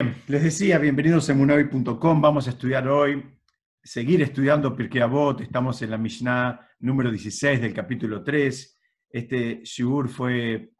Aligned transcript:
Les 0.00 0.44
decía, 0.44 0.78
bienvenidos 0.78 1.28
a 1.28 1.32
emunavi.com. 1.32 2.20
Vamos 2.20 2.46
a 2.46 2.50
estudiar 2.50 2.86
hoy, 2.86 3.36
seguir 3.82 4.22
estudiando 4.22 4.76
Pirkei 4.76 5.00
Avot. 5.00 5.40
Estamos 5.40 5.82
en 5.82 5.90
la 5.90 5.98
Mishnah 5.98 6.68
número 6.78 7.10
16 7.10 7.60
del 7.60 7.74
capítulo 7.74 8.22
3. 8.22 8.78
Este 9.10 9.60
shiur 9.64 10.08
fue 10.08 10.70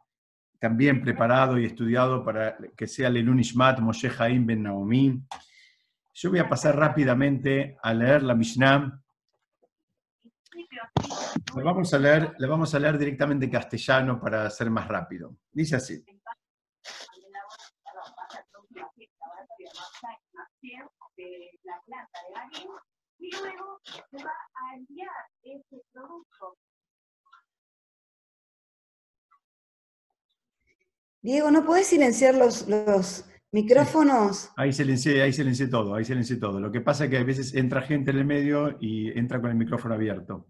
también 0.61 1.03
preparado 1.03 1.59
y 1.59 1.65
estudiado 1.65 2.25
para 2.25 2.57
que 2.77 2.87
sea 2.87 3.11
Lelun 3.11 3.41
Ishmat 3.41 3.81
Moshe 3.81 4.09
Haim 4.17 4.47
Ben 4.47 4.63
Naomi. 4.63 5.21
Yo 6.15 6.31
voy 6.31 6.39
a 6.39 6.49
pasar 6.49 6.77
rápidamente 6.77 7.77
a 7.83 7.93
leer 7.93 8.23
la 8.23 8.37
Mishnah. 8.37 9.03
Le 11.57 11.63
vamos 11.65 11.93
a 11.93 11.99
leer, 11.99 12.37
le 12.39 12.47
vamos 12.47 12.73
a 12.73 12.79
leer 12.79 12.97
directamente 12.97 13.47
en 13.47 13.51
castellano 13.51 14.21
para 14.21 14.49
ser 14.49 14.71
más 14.71 14.87
rápido. 14.87 15.39
Dice 15.51 15.75
así. 15.75 16.05
De 21.17 21.51
la 21.65 21.81
planta 21.87 22.19
de 22.29 22.35
harina 22.37 22.83
y 23.19 23.31
luego 23.33 23.81
se 23.85 24.25
va 24.25 24.31
a 24.31 24.77
enviar 24.77 25.09
ese 25.43 25.83
producto. 25.93 26.57
Diego, 31.21 31.51
¿no 31.51 31.65
puedes 31.65 31.89
silenciar 31.89 32.35
los, 32.35 32.69
los 32.69 33.29
micrófonos? 33.51 34.53
Ahí 34.57 34.73
silencié, 34.73 35.23
ahí 35.23 35.33
silencié 35.33 35.67
todo, 35.67 35.95
ahí 35.95 36.05
silencié 36.05 36.37
todo. 36.37 36.61
Lo 36.61 36.71
que 36.71 36.81
pasa 36.81 37.05
es 37.05 37.11
que 37.11 37.19
a 37.19 37.25
veces 37.25 37.55
entra 37.55 37.83
gente 37.83 38.13
en 38.13 38.19
el 38.19 38.25
medio 38.25 38.77
y 38.81 39.19
entra 39.19 39.41
con 39.41 39.51
el 39.51 39.57
micrófono 39.57 39.95
abierto. 39.95 40.47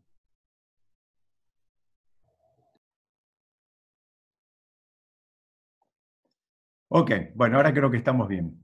Ok, 6.90 7.10
bueno, 7.34 7.56
ahora 7.56 7.72
creo 7.72 7.90
que 7.90 7.98
estamos 7.98 8.28
bien. 8.28 8.62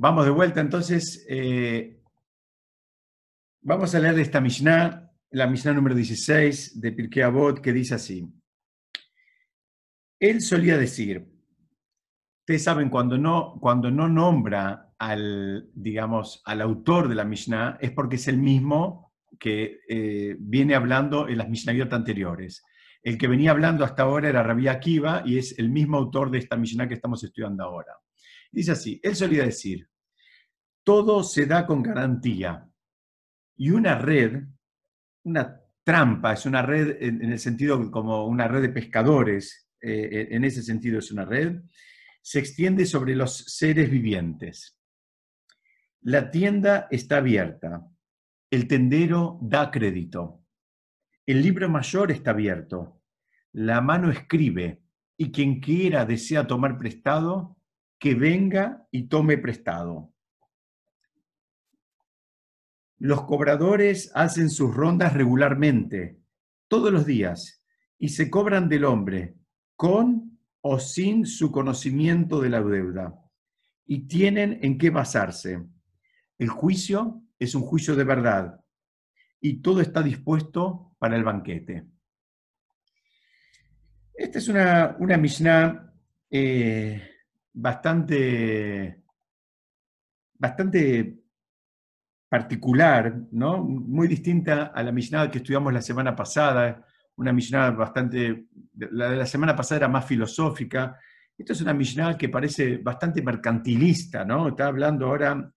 Vamos 0.00 0.26
de 0.26 0.30
vuelta, 0.30 0.60
entonces, 0.60 1.26
eh, 1.28 2.00
vamos 3.62 3.92
a 3.92 3.98
leer 3.98 4.16
esta 4.20 4.40
Mishnah, 4.40 5.10
la 5.30 5.48
Mishnah 5.48 5.72
número 5.72 5.96
16 5.96 6.80
de 6.80 6.92
Pirkei 6.92 7.24
Avot, 7.24 7.60
que 7.60 7.72
dice 7.72 7.96
así. 7.96 8.24
Él 10.20 10.40
solía 10.40 10.78
decir, 10.78 11.28
ustedes 12.42 12.62
saben, 12.62 12.90
cuando 12.90 13.18
no, 13.18 13.58
cuando 13.60 13.90
no 13.90 14.08
nombra 14.08 14.94
al, 15.00 15.68
digamos, 15.74 16.42
al 16.44 16.60
autor 16.60 17.08
de 17.08 17.16
la 17.16 17.24
Mishnah, 17.24 17.78
es 17.80 17.90
porque 17.90 18.16
es 18.16 18.28
el 18.28 18.38
mismo 18.38 19.16
que 19.36 19.80
eh, 19.88 20.36
viene 20.38 20.76
hablando 20.76 21.28
en 21.28 21.38
las 21.38 21.48
Mishnayot 21.48 21.92
anteriores. 21.92 22.62
El 23.02 23.18
que 23.18 23.26
venía 23.26 23.50
hablando 23.50 23.84
hasta 23.84 24.04
ahora 24.04 24.28
era 24.28 24.44
Rabbi 24.44 24.68
Akiva 24.68 25.24
y 25.26 25.38
es 25.38 25.58
el 25.58 25.70
mismo 25.70 25.96
autor 25.96 26.30
de 26.30 26.38
esta 26.38 26.56
Mishnah 26.56 26.86
que 26.86 26.94
estamos 26.94 27.24
estudiando 27.24 27.64
ahora. 27.64 27.94
Dice 28.50 28.72
así, 28.72 29.00
él 29.02 29.14
solía 29.14 29.44
decir, 29.44 29.88
todo 30.88 31.22
se 31.22 31.44
da 31.44 31.66
con 31.66 31.82
garantía. 31.82 32.66
Y 33.58 33.68
una 33.68 33.98
red, 33.98 34.42
una 35.24 35.60
trampa, 35.84 36.32
es 36.32 36.46
una 36.46 36.62
red 36.62 36.96
en, 37.02 37.30
el 37.30 37.38
sentido 37.38 37.90
como 37.90 38.24
una 38.24 38.48
red 38.48 38.62
de 38.62 38.68
pescadores, 38.70 39.68
eh, 39.82 40.28
en 40.30 40.44
ese 40.44 40.62
sentido 40.62 40.98
es 40.98 41.12
una 41.12 41.26
red, 41.26 41.60
se 42.22 42.38
extiende 42.38 42.86
sobre 42.86 43.14
los 43.14 43.36
seres 43.36 43.90
vivientes. 43.90 44.80
La 46.00 46.30
tienda 46.30 46.88
está 46.90 47.18
abierta, 47.18 47.86
el 48.50 48.66
tendero 48.66 49.38
da 49.42 49.70
crédito, 49.70 50.42
el 51.26 51.42
libro 51.42 51.68
mayor 51.68 52.12
está 52.12 52.30
abierto, 52.30 53.02
la 53.52 53.82
mano 53.82 54.10
escribe, 54.10 54.80
y 55.18 55.32
quien 55.32 55.60
quiera 55.60 56.06
desea 56.06 56.46
tomar 56.46 56.78
prestado, 56.78 57.58
que 57.98 58.14
venga 58.14 58.88
y 58.90 59.08
tome 59.08 59.36
prestado. 59.36 60.14
Los 62.98 63.24
cobradores 63.24 64.10
hacen 64.14 64.50
sus 64.50 64.74
rondas 64.74 65.14
regularmente, 65.14 66.18
todos 66.66 66.92
los 66.92 67.06
días, 67.06 67.64
y 67.96 68.08
se 68.08 68.28
cobran 68.28 68.68
del 68.68 68.84
hombre, 68.84 69.36
con 69.76 70.40
o 70.60 70.80
sin 70.80 71.24
su 71.24 71.52
conocimiento 71.52 72.40
de 72.40 72.50
la 72.50 72.60
deuda, 72.60 73.14
y 73.86 74.08
tienen 74.08 74.58
en 74.62 74.78
qué 74.78 74.90
basarse. 74.90 75.64
El 76.38 76.48
juicio 76.48 77.22
es 77.38 77.54
un 77.54 77.62
juicio 77.62 77.94
de 77.94 78.04
verdad, 78.04 78.60
y 79.40 79.62
todo 79.62 79.80
está 79.80 80.02
dispuesto 80.02 80.96
para 80.98 81.16
el 81.16 81.22
banquete. 81.22 81.86
Esta 84.12 84.38
es 84.38 84.48
una, 84.48 84.96
una 84.98 85.16
Mishnah 85.16 85.94
eh, 86.28 87.00
bastante, 87.52 89.04
bastante 90.34 91.22
particular, 92.28 93.14
¿no? 93.32 93.58
muy 93.64 94.06
distinta 94.06 94.66
a 94.74 94.82
la 94.82 94.92
Mishnah 94.92 95.30
que 95.30 95.38
estudiamos 95.38 95.72
la 95.72 95.80
semana 95.80 96.14
pasada, 96.14 96.84
una 97.16 97.32
Mishnah 97.32 97.70
bastante, 97.70 98.46
la 98.74 99.10
de 99.10 99.16
la 99.16 99.26
semana 99.26 99.56
pasada 99.56 99.78
era 99.78 99.88
más 99.88 100.04
filosófica, 100.04 100.96
esta 101.36 101.52
es 101.52 101.60
una 101.60 101.72
Mishnah 101.72 102.18
que 102.18 102.28
parece 102.28 102.78
bastante 102.78 103.22
mercantilista, 103.22 104.24
¿no? 104.24 104.48
Está 104.48 104.66
hablando 104.66 105.06
ahora, 105.06 105.52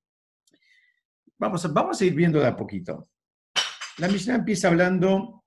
vamos 1.40 1.66
a, 1.66 1.68
vamos 1.70 2.00
a 2.00 2.06
ir 2.06 2.14
viendo 2.14 2.40
de 2.40 2.48
a 2.48 2.56
poquito. 2.56 3.10
La 3.98 4.08
Mishnah 4.08 4.36
empieza 4.36 4.68
hablando, 4.68 5.44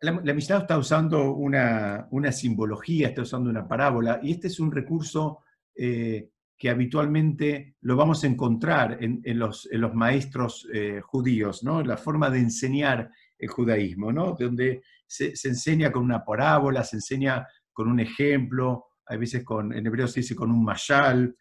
la, 0.00 0.12
Mishnah 0.12 0.58
está 0.58 0.78
usando 0.78 1.32
una, 1.32 2.08
simbología, 2.32 3.08
está 3.08 3.22
usando 3.22 3.50
una 3.50 3.68
parábola, 3.68 4.18
y 4.22 4.32
este 4.32 4.48
es 4.48 4.58
un 4.58 4.72
recurso 4.72 5.40
eh, 5.74 6.30
que 6.58 6.68
habitualmente 6.68 7.76
lo 7.82 7.94
vamos 7.96 8.24
a 8.24 8.26
encontrar 8.26 8.98
en, 9.00 9.22
los, 9.38 9.68
maestros 9.94 10.68
eh, 10.74 11.00
judíos, 11.00 11.62
¿no? 11.62 11.82
la 11.82 11.96
forma 11.96 12.28
de 12.30 12.40
enseñar 12.40 13.10
el 13.38 13.48
judaísmo, 13.48 14.12
¿no? 14.12 14.34
donde 14.36 14.82
se, 15.06 15.32
enseña 15.44 15.92
con 15.92 16.02
una 16.02 16.24
parábola, 16.24 16.82
se 16.82 16.96
enseña 16.96 17.46
con 17.72 17.88
un 17.88 18.00
ejemplo, 18.00 18.86
a 19.06 19.16
veces 19.16 19.44
en 19.48 19.86
hebreo 19.86 20.08
se 20.08 20.20
dice 20.20 20.34
con 20.34 20.50
un 20.50 20.64
mashal. 20.64 21.34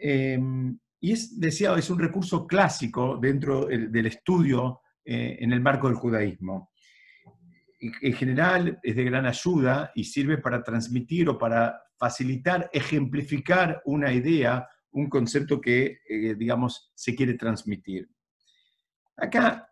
Em, 0.00 0.78
y 0.98 1.12
es, 1.12 1.38
decía, 1.38 1.74
es 1.76 1.90
un 1.90 1.98
recurso 1.98 2.46
clásico 2.46 3.18
dentro 3.20 3.66
del 3.66 4.06
estudio 4.06 4.80
eh, 5.04 5.36
en 5.40 5.52
el 5.52 5.60
marco 5.60 5.88
del 5.88 5.96
judaísmo. 5.96 6.72
En 7.78 8.14
general 8.14 8.80
es 8.82 8.96
de 8.96 9.04
gran 9.04 9.26
ayuda 9.26 9.92
y 9.94 10.04
sirve 10.04 10.38
para 10.38 10.64
transmitir 10.64 11.28
o 11.28 11.38
para 11.38 11.80
facilitar, 11.98 12.70
ejemplificar 12.72 13.82
una 13.84 14.12
idea, 14.12 14.68
un 14.92 15.08
concepto 15.08 15.60
que, 15.60 16.00
eh, 16.08 16.34
digamos, 16.36 16.92
se 16.94 17.14
quiere 17.14 17.34
transmitir. 17.34 18.08
Acá 19.16 19.70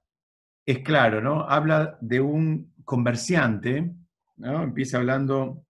es 0.65 0.81
claro, 0.81 1.21
¿no? 1.21 1.49
Habla 1.49 1.97
de 2.01 2.21
un 2.21 2.75
comerciante, 2.85 3.95
¿no? 4.37 4.65
Empieza 4.65 4.99
hablando 4.99 5.65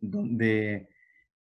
donde 0.00 0.88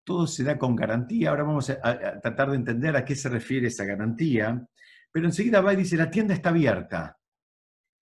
todo 0.03 0.25
se 0.25 0.43
da 0.43 0.57
con 0.57 0.75
garantía. 0.75 1.29
Ahora 1.29 1.43
vamos 1.43 1.69
a, 1.69 2.19
tratar 2.19 2.49
de 2.49 2.55
entender 2.55 2.95
a 2.95 3.05
qué 3.05 3.15
se 3.15 3.29
refiere 3.29 3.67
esa 3.67 3.85
garantía. 3.85 4.67
Pero 5.11 5.25
enseguida 5.25 5.61
va 5.61 5.73
y 5.73 5.77
dice, 5.77 5.97
la 5.97 6.09
tienda 6.09 6.33
está 6.33 6.49
abierta 6.49 7.19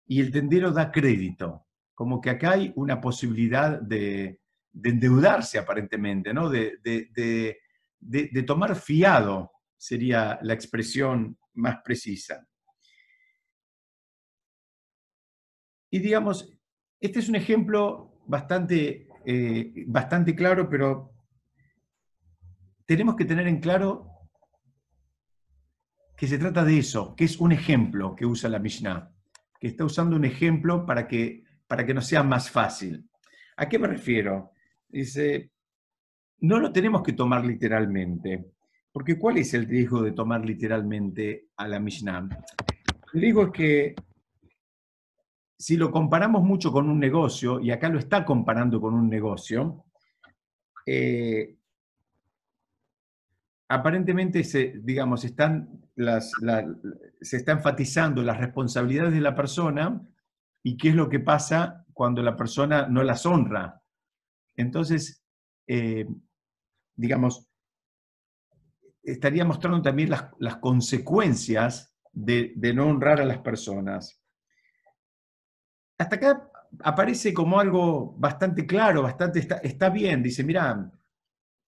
y 0.08 0.22
el 0.22 0.32
tendero 0.32 0.72
da 0.72 0.92
crédito. 0.92 1.68
Como 1.94 2.22
que 2.22 2.30
acá 2.30 2.52
hay 2.52 2.72
una 2.76 3.02
posibilidad 3.02 3.80
de, 3.82 4.40
de 4.76 4.90
endeudarse 4.90 5.58
aparentemente, 5.58 6.34
¿no? 6.34 6.50
De, 6.50 6.80
de, 6.84 8.44
tomar 8.44 8.76
fiado 8.76 9.52
sería 9.78 10.38
la 10.42 10.54
expresión 10.54 11.38
más 11.54 11.78
precisa. 11.84 12.46
Y 15.90 16.00
digamos, 16.00 16.54
este 17.00 17.20
es 17.20 17.30
un 17.30 17.36
ejemplo 17.36 18.20
bastante, 18.28 19.08
eh, 19.26 19.86
bastante 19.88 20.36
claro, 20.36 20.70
pero 20.70 21.14
tenemos 22.86 23.16
que 23.16 23.26
tener 23.26 23.48
en 23.48 23.62
claro 23.62 24.12
que 26.18 26.28
se 26.28 26.38
trata 26.38 26.66
de 26.66 26.80
eso, 26.80 27.16
que 27.16 27.24
es 27.24 27.40
un 27.40 27.54
ejemplo 27.54 28.14
que 28.14 28.26
usa 28.26 28.50
la 28.50 28.60
Mishnah, 28.60 29.10
que 29.60 29.68
está 29.68 29.86
usando 29.86 30.18
un 30.18 30.26
ejemplo 30.26 30.86
para 30.86 31.08
que, 31.08 31.44
para 31.66 31.86
que 31.86 31.94
nos 31.94 32.08
sea 32.08 32.24
más 32.24 32.50
fácil. 32.50 33.10
¿A 33.56 33.70
qué 33.70 33.80
me 33.80 33.88
refiero? 33.88 34.52
Dice, 34.96 35.52
no 36.40 36.58
lo 36.58 36.72
tenemos 36.72 37.04
que 37.04 37.12
tomar 37.12 37.44
literalmente, 37.44 38.54
porque 38.94 39.20
¿cuál 39.20 39.40
es 39.40 39.54
el 39.54 39.66
riesgo 39.66 40.02
de 40.02 40.14
tomar 40.14 40.46
literalmente 40.46 41.50
a 41.58 41.68
la 41.68 41.82
Mishnah? 41.82 42.30
El 43.14 43.22
riesgo 43.22 43.48
es 43.48 43.52
que 43.52 43.96
si 45.58 45.76
lo 45.76 45.92
comparamos 45.92 46.44
mucho 46.44 46.72
con 46.72 46.90
un 46.90 46.98
negocio, 46.98 47.60
y 47.60 47.72
acá 47.72 47.90
lo 47.90 48.00
está 48.00 48.24
comparando 48.24 48.80
con 48.80 48.94
un 48.94 49.10
negocio, 49.10 49.84
eh, 50.86 51.58
aparentemente 53.68 54.46
se, 54.46 54.76
digamos, 54.82 55.26
están 55.26 55.90
se 57.20 57.36
está 57.36 57.52
enfatizando 57.52 58.24
las 58.24 58.38
responsabilidades 58.38 59.14
de 59.14 59.20
la 59.20 59.36
persona 59.36 60.02
y 60.64 60.78
qué 60.78 60.90
es 60.90 60.96
lo 60.96 61.10
que 61.10 61.20
pasa 61.20 61.86
cuando 61.92 62.24
la 62.24 62.38
persona 62.38 62.88
no 62.88 63.04
las 63.04 63.26
honra. 63.26 63.82
Entonces, 64.56 65.24
eh, 65.68 66.08
digamos, 66.96 67.48
estaría 69.04 69.46
mostrando 69.46 69.82
también 69.82 70.10
las, 70.10 70.58
consecuencias 70.58 71.96
de, 72.12 72.54
no 72.74 72.88
honrar 72.88 73.22
a 73.22 73.26
las 73.26 73.40
personas. 73.40 74.22
Hasta 75.98 76.16
acá 76.16 76.52
aparece 76.84 77.34
como 77.34 77.60
algo 77.60 78.16
bastante 78.18 78.66
claro, 78.66 79.04
bastante 79.04 79.48
está, 79.64 79.90
bien. 79.90 80.24
Dice, 80.24 80.44
mira, 80.44 80.92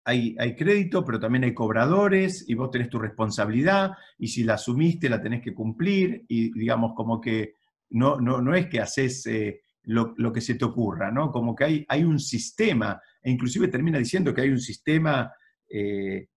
hay, 0.05 0.57
crédito, 0.57 1.05
pero 1.05 1.21
también 1.21 1.45
hay 1.45 1.55
cobradores 1.55 2.45
y 2.49 2.55
vos 2.55 2.71
tenés 2.71 2.91
tu 2.91 2.99
responsabilidad 2.99 3.93
y 4.19 4.29
si 4.29 4.43
la 4.43 4.55
asumiste 4.55 5.09
la 5.09 5.23
tenés 5.23 5.43
que 5.43 5.55
cumplir 5.55 6.25
y 6.29 6.53
digamos 6.53 6.95
como 6.95 7.21
que 7.21 7.55
no, 7.91 8.21
no, 8.21 8.41
no 8.41 8.55
es 8.55 8.67
que 8.67 8.81
haces 8.81 9.27
eh, 9.27 9.63
lo, 9.85 10.33
que 10.33 10.41
se 10.41 10.55
te 10.55 10.65
ocurra, 10.65 11.11
¿no? 11.11 11.31
Como 11.33 11.55
que 11.55 11.65
hay, 11.65 11.87
hay 11.89 12.05
un 12.05 12.19
sistema, 12.19 13.01
e 13.23 13.31
inclusive 13.31 13.69
termina 13.69 13.99
diciendo 13.99 14.35
que 14.35 14.43
hay 14.43 14.51
un 14.51 14.61
sistema, 14.61 15.33
eh, 15.69 16.29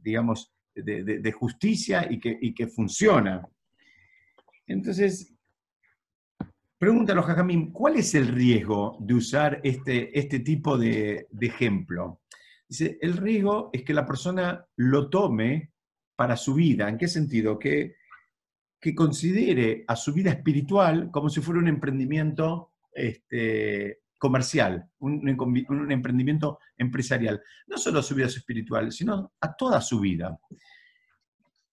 digamos, 0.00 0.52
de, 0.74 1.32
justicia 1.32 2.06
y 2.10 2.18
que, 2.18 2.38
y 2.40 2.54
que 2.54 2.66
funciona. 2.68 3.46
Entonces, 4.66 5.34
Pregúntalo, 6.80 7.22
Jajamín, 7.22 7.72
¿cuál 7.72 7.96
es 7.96 8.14
el 8.14 8.28
riesgo 8.28 8.96
de 9.00 9.12
usar 9.12 9.60
este, 9.64 10.18
este 10.18 10.40
tipo 10.40 10.78
de, 10.78 11.28
ejemplo? 11.38 12.22
Dice, 12.66 12.96
el 13.02 13.18
riesgo 13.18 13.68
es 13.74 13.82
que 13.82 13.92
la 13.92 14.06
persona 14.06 14.64
lo 14.76 15.10
tome 15.10 15.74
para 16.16 16.38
su 16.38 16.54
vida. 16.54 16.88
¿En 16.88 16.96
qué 16.96 17.06
sentido? 17.06 17.58
Que, 17.58 17.96
que 18.80 18.94
considere 18.94 19.84
a 19.88 19.94
su 19.94 20.14
vida 20.14 20.30
espiritual 20.30 21.10
como 21.10 21.28
si 21.28 21.42
fuera 21.42 21.60
un 21.60 21.68
emprendimiento 21.68 22.69
este, 22.92 24.00
comercial, 24.18 24.88
un, 24.98 25.28
un, 25.68 25.92
emprendimiento 25.92 26.58
empresarial. 26.76 27.40
No 27.66 27.78
solo 27.78 28.00
a 28.00 28.02
su 28.02 28.14
vida 28.14 28.26
espiritual, 28.26 28.92
sino 28.92 29.32
a 29.40 29.54
toda 29.54 29.80
su 29.80 30.00
vida. 30.00 30.38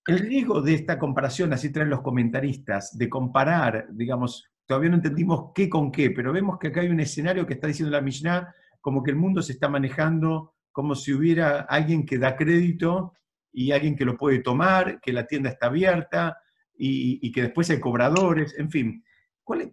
El 0.05 0.19
riesgo 0.19 0.61
de 0.61 0.73
esta 0.73 0.97
comparación, 0.97 1.51
así 1.51 1.71
traen 1.71 1.89
los 1.89 2.01
comentaristas, 2.01 2.97
de 2.97 3.09
comparar, 3.09 3.87
digamos, 3.91 4.49
todavía 4.65 4.89
no 4.89 4.95
entendimos 4.97 5.51
qué 5.53 5.69
con 5.69 5.91
qué, 5.91 6.11
pero 6.11 6.31
vemos 6.31 6.59
que 6.59 6.67
acá 6.67 6.81
hay 6.81 6.89
un 6.89 6.99
escenario 6.99 7.45
que 7.45 7.55
está 7.55 7.67
diciendo 7.67 7.91
la 7.91 8.01
Mishnah, 8.01 8.53
como 8.79 9.03
que 9.03 9.11
el 9.11 9.17
mundo 9.17 9.41
se 9.41 9.53
está 9.53 9.67
manejando 9.67 10.53
como 10.71 10.93
si 10.93 11.11
hubiera 11.11 11.61
alguien 11.61 12.05
que 12.05 12.19
da 12.19 12.35
crédito 12.35 13.13
y 13.51 13.71
alguien 13.71 13.95
que 13.95 14.05
lo 14.05 14.15
puede 14.15 14.39
tomar, 14.39 15.01
que 15.01 15.11
la 15.11 15.25
tienda 15.25 15.49
está 15.49 15.65
abierta 15.65 16.37
y, 16.77 17.31
que 17.31 17.41
después 17.41 17.67
hay 17.71 17.79
cobradores, 17.79 18.53
en 18.59 18.69
fin. 18.69 19.03
¿Cuál 19.47 19.61
es, 19.61 19.71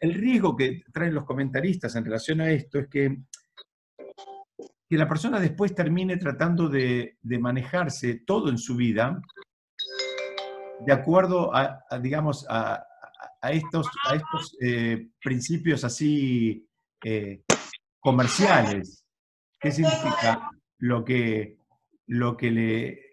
el 0.00 0.14
riesgo 0.14 0.56
que 0.56 0.82
traen 0.92 1.14
los 1.14 1.24
comentaristas 1.24 1.94
en 1.94 2.04
relación 2.04 2.40
a 2.40 2.50
esto 2.50 2.78
es 2.78 2.88
que, 2.88 3.18
que 4.88 4.96
la 4.96 5.06
persona 5.06 5.38
después 5.38 5.74
termine 5.74 6.16
tratando 6.16 6.68
de, 6.68 7.18
manejarse 7.22 8.22
todo 8.26 8.48
en 8.48 8.56
su 8.56 8.76
vida 8.76 9.20
de 10.86 10.92
acuerdo 10.92 11.54
a 11.54 11.84
digamos, 12.00 12.46
a, 12.48 12.82
a 13.40 13.52
estos, 13.52 13.86
a 14.08 14.14
estos 14.14 14.56
eh, 14.60 15.08
principios 15.22 15.84
así 15.84 16.66
eh, 17.04 17.42
comerciales. 17.98 19.04
¿Qué 19.58 19.70
significa? 19.70 20.50
Lo 20.78 21.04
que, 21.04 21.58
lo, 22.06 22.36
que 22.36 22.50
le, 22.50 23.09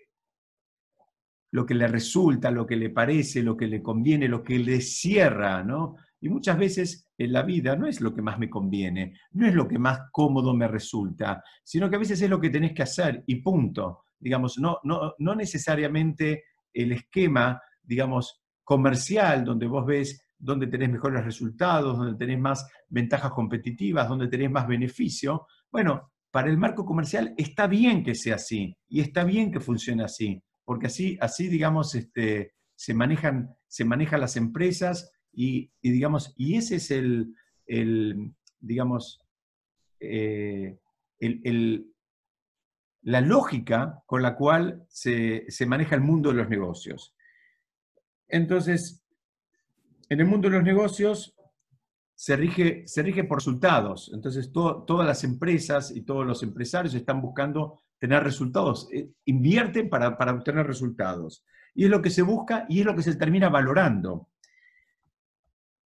lo 1.52 1.66
que 1.66 1.76
le 1.76 1.88
resulta, 1.88 2.52
lo 2.52 2.66
que 2.66 2.76
le 2.76 2.90
parece, 2.90 3.42
lo 3.42 3.56
que 3.56 3.68
le 3.68 3.82
conviene, 3.82 4.28
lo 4.28 4.44
que 4.44 4.60
le 4.60 4.82
cierra, 4.82 5.64
¿no? 5.64 5.96
Y 6.20 6.30
muchas 6.30 6.58
veces 6.58 7.10
en 7.18 7.32
la 7.32 7.44
vida 7.44 7.76
no 7.76 7.88
es 7.88 8.02
lo 8.02 8.14
que 8.14 8.22
más 8.22 8.40
me 8.40 8.50
conviene, 8.50 9.14
no 9.32 9.48
es 9.48 9.54
lo 9.54 9.68
que 9.68 9.80
más 9.80 10.02
cómodo 10.12 10.54
me 10.54 10.68
resulta, 10.68 11.44
sino 11.64 11.90
que 11.90 11.96
a 11.96 12.00
veces 12.00 12.22
es 12.22 12.30
lo 12.30 12.40
que 12.40 12.50
tenés 12.50 12.74
que 12.74 12.84
hacer 12.84 13.24
y 13.28 13.36
punto. 13.42 14.06
Digamos, 14.20 14.58
no, 14.58 14.80
no, 14.84 15.14
no 15.20 15.36
necesariamente 15.36 16.44
el 16.74 16.92
esquema, 16.92 17.62
digamos, 17.84 18.42
comercial, 18.64 19.46
donde 19.46 19.68
vos 19.68 19.86
ves 19.86 20.22
dónde 20.38 20.68
tenés 20.68 20.90
mejores 20.90 21.24
resultados, 21.24 21.98
donde 21.98 22.18
tenés 22.18 22.40
más 22.40 22.68
ventajas 22.90 23.32
competitivas, 23.32 24.10
donde 24.10 24.28
tenés 24.28 24.52
más 24.52 24.68
beneficio. 24.68 25.48
Bueno, 25.72 26.12
para 26.32 26.50
el 26.50 26.58
marco 26.58 26.86
comercial 26.86 27.34
está 27.38 27.68
bien 27.68 28.04
que 28.04 28.14
sea 28.14 28.36
así 28.36 28.76
y 28.88 29.02
está 29.02 29.24
bien 29.24 29.52
que 29.52 29.60
funcione 29.60 30.04
así, 30.04 30.42
porque 30.68 30.88
así, 30.88 31.18
así 31.22 31.48
digamos, 31.48 31.96
este, 31.96 32.54
se, 32.76 32.94
manejan, 32.94 33.56
se 33.68 33.86
manejan 33.86 34.20
las 34.20 34.36
empresas 34.36 35.14
y, 35.32 35.72
digamos, 35.82 36.34
y 36.36 36.58
ese 36.58 36.76
es 36.76 36.92
el, 36.92 38.36
digamos, 38.60 39.26
eh, 40.02 40.78
la 43.04 43.22
lógica 43.22 44.04
con 44.06 44.22
la 44.22 44.36
cual 44.36 44.86
se, 44.90 45.50
se 45.50 45.66
maneja 45.66 45.96
el 45.96 46.02
mundo 46.02 46.32
de 46.32 46.36
los 46.36 46.50
negocios. 46.50 47.16
Entonces, 48.28 49.06
en 50.10 50.20
el 50.20 50.26
mundo 50.26 50.50
de 50.50 50.58
los 50.58 50.66
negocios 50.66 51.34
se 52.14 52.36
rige, 52.36 52.86
se 52.90 53.04
rige 53.04 53.24
por 53.24 53.38
resultados. 53.38 54.12
Entonces, 54.14 54.52
todas 54.52 55.08
las 55.08 55.24
empresas 55.24 55.96
y 55.96 56.02
todos 56.02 56.28
los 56.28 56.44
empresarios 56.44 56.94
están 56.94 57.22
buscando 57.22 57.80
tener 58.00 58.24
resultados, 58.24 58.90
eh, 58.92 59.10
invierten 59.26 59.90
para, 59.90 60.18
para 60.18 60.34
obtener 60.34 60.66
resultados. 60.68 61.46
Y 61.74 61.86
es 61.86 61.90
lo 61.90 62.02
que 62.02 62.10
se 62.10 62.22
busca 62.22 62.66
y 62.70 62.80
es 62.80 62.86
lo 62.86 62.96
que 62.96 63.04
se 63.04 63.16
termina 63.16 63.50
valorando. 63.50 64.30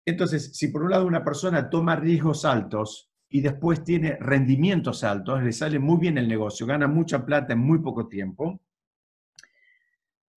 Entonces, 0.06 0.56
si 0.56 0.70
por 0.70 0.84
un 0.84 0.92
lado 0.92 1.06
una 1.06 1.24
persona 1.24 1.70
toma 1.70 1.96
riesgos 1.96 2.46
altos 2.46 3.12
y 3.30 3.42
después 3.42 3.84
tiene 3.84 4.18
rendimientos 4.20 5.04
altos, 5.04 5.44
le 5.44 5.52
sale 5.52 5.80
muy 5.80 6.00
bien 6.00 6.18
el 6.18 6.28
negocio, 6.28 6.66
gana 6.66 6.88
mucha 6.88 7.26
plata 7.26 7.54
en 7.54 7.60
muy 7.60 7.80
poco 7.80 8.08
tiempo, 8.08 8.62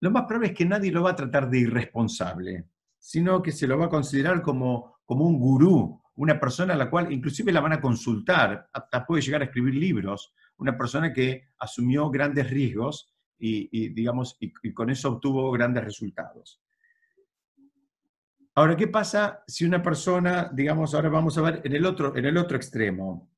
lo 0.01 0.11
más 0.11 0.23
probable 0.23 0.49
es 0.49 0.57
que 0.57 0.65
nadie 0.65 0.91
lo 0.91 1.03
va 1.03 1.11
a 1.11 1.15
tratar 1.15 1.49
de 1.49 1.59
irresponsable, 1.59 2.65
sino 2.99 3.41
que 3.41 3.51
se 3.51 3.65
lo 3.65 3.77
va 3.77 3.85
a 3.85 3.89
considerar 3.89 4.41
como, 4.41 4.99
como 5.05 5.25
un 5.25 5.39
gurú, 5.39 6.01
una 6.15 6.39
persona 6.39 6.73
a 6.73 6.77
la 6.77 6.89
cual 6.89 7.11
inclusive 7.11 7.51
la 7.51 7.61
van 7.61 7.73
a 7.73 7.81
consultar, 7.81 8.69
hasta 8.71 9.05
puede 9.05 9.21
llegar 9.21 9.41
a 9.41 9.45
escribir 9.45 9.75
libros, 9.75 10.33
una 10.57 10.77
persona 10.77 11.13
que 11.13 11.49
asumió 11.59 12.09
grandes 12.09 12.49
riesgos 12.49 13.13
y, 13.37 13.89
digamos, 13.89 14.37
y, 14.39 14.73
con 14.73 14.89
eso 14.89 15.09
obtuvo 15.09 15.51
grandes 15.51 15.83
resultados. 15.83 16.61
Ahora, 18.55 18.75
¿qué 18.77 18.87
pasa 18.87 19.43
si 19.45 19.65
una 19.65 19.83
persona, 19.83 20.49
digamos, 20.53 20.95
ahora 20.95 21.09
vamos 21.09 21.37
a 21.37 21.41
ver 21.41 21.61
en 21.63 21.75
el 21.75 21.85
otro, 21.85 22.15
en 22.15 22.25
el 22.25 22.37
otro 22.37 22.55
extremo, 22.55 23.29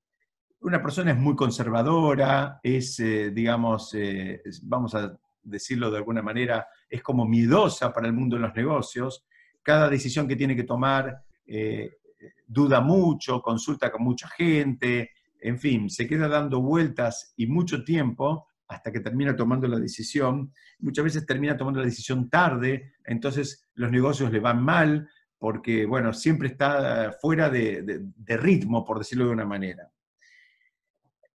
una 0.61 0.81
persona 0.81 1.11
es 1.11 1.17
muy 1.17 1.35
conservadora, 1.35 2.59
es, 2.61 2.99
eh, 2.99 3.31
digamos, 3.31 3.93
eh, 3.95 4.41
vamos 4.63 4.93
a 4.95 5.17
decirlo 5.41 5.89
de 5.89 5.97
alguna 5.97 6.21
manera, 6.21 6.67
es 6.89 7.01
como 7.01 7.25
miedosa 7.25 7.93
para 7.93 8.07
el 8.07 8.13
mundo 8.13 8.35
de 8.35 8.43
los 8.43 8.55
negocios. 8.55 9.25
Cada 9.63 9.89
decisión 9.89 10.27
que 10.27 10.35
tiene 10.35 10.55
que 10.55 10.63
tomar 10.63 11.23
eh, 11.45 11.97
duda 12.45 12.81
mucho, 12.81 13.41
consulta 13.41 13.91
con 13.91 14.03
mucha 14.03 14.27
gente, 14.27 15.11
en 15.41 15.59
fin, 15.59 15.89
se 15.89 16.07
queda 16.07 16.27
dando 16.27 16.61
vueltas 16.61 17.33
y 17.35 17.47
mucho 17.47 17.83
tiempo 17.83 18.47
hasta 18.67 18.91
que 18.91 18.99
termina 18.99 19.35
tomando 19.35 19.67
la 19.67 19.79
decisión. 19.79 20.51
Muchas 20.79 21.05
veces 21.05 21.25
termina 21.25 21.55
tomando 21.55 21.79
la 21.79 21.85
decisión 21.85 22.29
tarde, 22.29 22.93
entonces 23.05 23.69
los 23.75 23.91
negocios 23.91 24.31
le 24.31 24.39
van 24.39 24.61
mal 24.63 25.09
porque, 25.37 25.85
bueno, 25.85 26.13
siempre 26.13 26.49
está 26.49 27.15
fuera 27.21 27.49
de 27.49 28.37
ritmo, 28.37 28.83
por 28.83 28.97
decirlo 28.97 29.25
de 29.25 29.31
una 29.31 29.45
manera. 29.45 29.91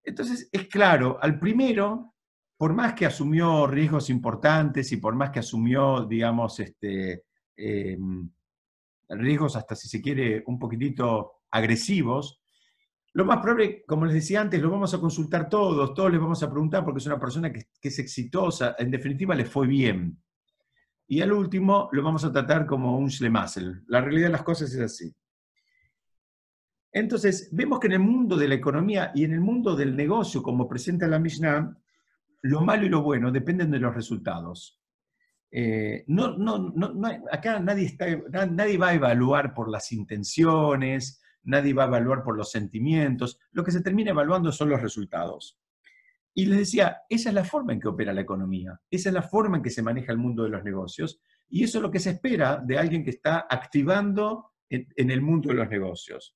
Entonces, 0.04 0.48
es 0.50 0.66
claro, 0.66 1.18
al 1.22 1.38
primero 1.38 2.12
por 2.62 2.74
más 2.74 2.94
que 2.94 3.06
asumió 3.06 3.66
riesgos 3.66 4.08
importantes 4.08 4.92
y 4.92 4.98
por 4.98 5.16
más 5.16 5.30
que 5.30 5.40
asumió, 5.40 6.04
digamos, 6.04 6.60
este, 6.60 7.24
em, 7.56 8.30
riesgos 9.08 9.56
hasta 9.56 9.74
si 9.74 9.88
se 9.88 10.00
quiere 10.00 10.44
un 10.46 10.60
poquitito 10.60 11.40
agresivos, 11.50 12.40
lo 13.14 13.24
más 13.26 13.38
probable, 13.38 13.84
como 13.86 14.06
les 14.06 14.14
decía 14.14 14.40
antes, 14.40 14.60
lo 14.60 14.70
vamos 14.70 14.94
a 14.94 14.98
consultar 14.98 15.48
todos, 15.48 15.92
todos 15.92 16.10
les 16.10 16.20
vamos 16.20 16.42
a 16.42 16.50
preguntar 16.50 16.84
porque 16.84 16.98
es 16.98 17.06
una 17.06 17.20
persona 17.20 17.52
que, 17.52 17.66
es 17.80 17.98
exitosa, 17.98 18.74
en 18.78 18.90
definitiva 18.90 19.34
le 19.34 19.44
fue 19.44 19.66
bien. 19.66 20.18
Y 21.06 21.20
al 21.20 21.32
último 21.32 21.90
lo 21.92 22.02
vamos 22.02 22.24
a 22.24 22.32
tratar 22.32 22.64
como 22.64 22.96
un 22.96 23.10
schlemasel. 23.10 23.82
La 23.88 24.00
realidad 24.00 24.28
de 24.28 24.32
las 24.32 24.42
cosas 24.42 24.72
es 24.72 24.80
así. 24.80 25.14
Entonces, 26.90 27.50
vemos 27.52 27.80
que 27.80 27.88
en 27.88 27.94
el 27.94 28.00
mundo 28.00 28.36
de 28.36 28.48
la 28.48 28.54
economía 28.54 29.12
y 29.14 29.24
en 29.24 29.34
el 29.34 29.40
mundo 29.40 29.76
del 29.76 29.94
negocio, 29.94 30.42
como 30.42 30.68
presenta 30.68 31.06
la 31.06 31.18
Mishnah, 31.18 31.76
lo 32.42 32.60
malo 32.62 32.86
y 32.86 32.88
lo 32.88 33.02
bueno 33.02 33.30
dependen 33.30 33.70
de 33.70 33.78
los 33.78 33.94
resultados. 33.94 34.80
Eh, 35.50 36.04
no, 36.06 36.36
no, 36.38 36.58
no, 36.74 36.94
acá 37.30 37.60
nadie, 37.60 37.84
está, 37.84 38.06
nadie 38.46 38.78
va 38.78 38.88
a 38.88 38.94
evaluar 38.94 39.52
por 39.52 39.70
las 39.70 39.92
intenciones, 39.92 41.21
nadie 41.44 41.74
va 41.74 41.84
a 41.84 41.88
evaluar 41.88 42.22
por 42.22 42.36
los 42.36 42.50
sentimientos, 42.50 43.38
lo 43.52 43.64
que 43.64 43.72
se 43.72 43.82
termina 43.82 44.10
evaluando 44.10 44.52
son 44.52 44.68
los 44.68 44.80
resultados. 44.80 45.58
Y 46.34 46.46
les 46.46 46.58
decía, 46.58 47.02
esa 47.08 47.28
es 47.28 47.34
la 47.34 47.44
forma 47.44 47.72
en 47.72 47.80
que 47.80 47.88
opera 47.88 48.12
la 48.12 48.22
economía, 48.22 48.80
esa 48.90 49.10
es 49.10 49.14
la 49.14 49.22
forma 49.22 49.58
en 49.58 49.62
que 49.62 49.70
se 49.70 49.82
maneja 49.82 50.12
el 50.12 50.18
mundo 50.18 50.44
de 50.44 50.50
los 50.50 50.64
negocios, 50.64 51.20
y 51.48 51.64
eso 51.64 51.78
es 51.78 51.82
lo 51.82 51.90
que 51.90 52.00
se 52.00 52.10
espera 52.10 52.56
de 52.64 52.78
alguien 52.78 53.04
que 53.04 53.10
está 53.10 53.46
activando 53.48 54.52
en, 54.70 55.10
el 55.10 55.20
mundo 55.20 55.50
de 55.50 55.56
los 55.56 55.68
negocios. 55.68 56.34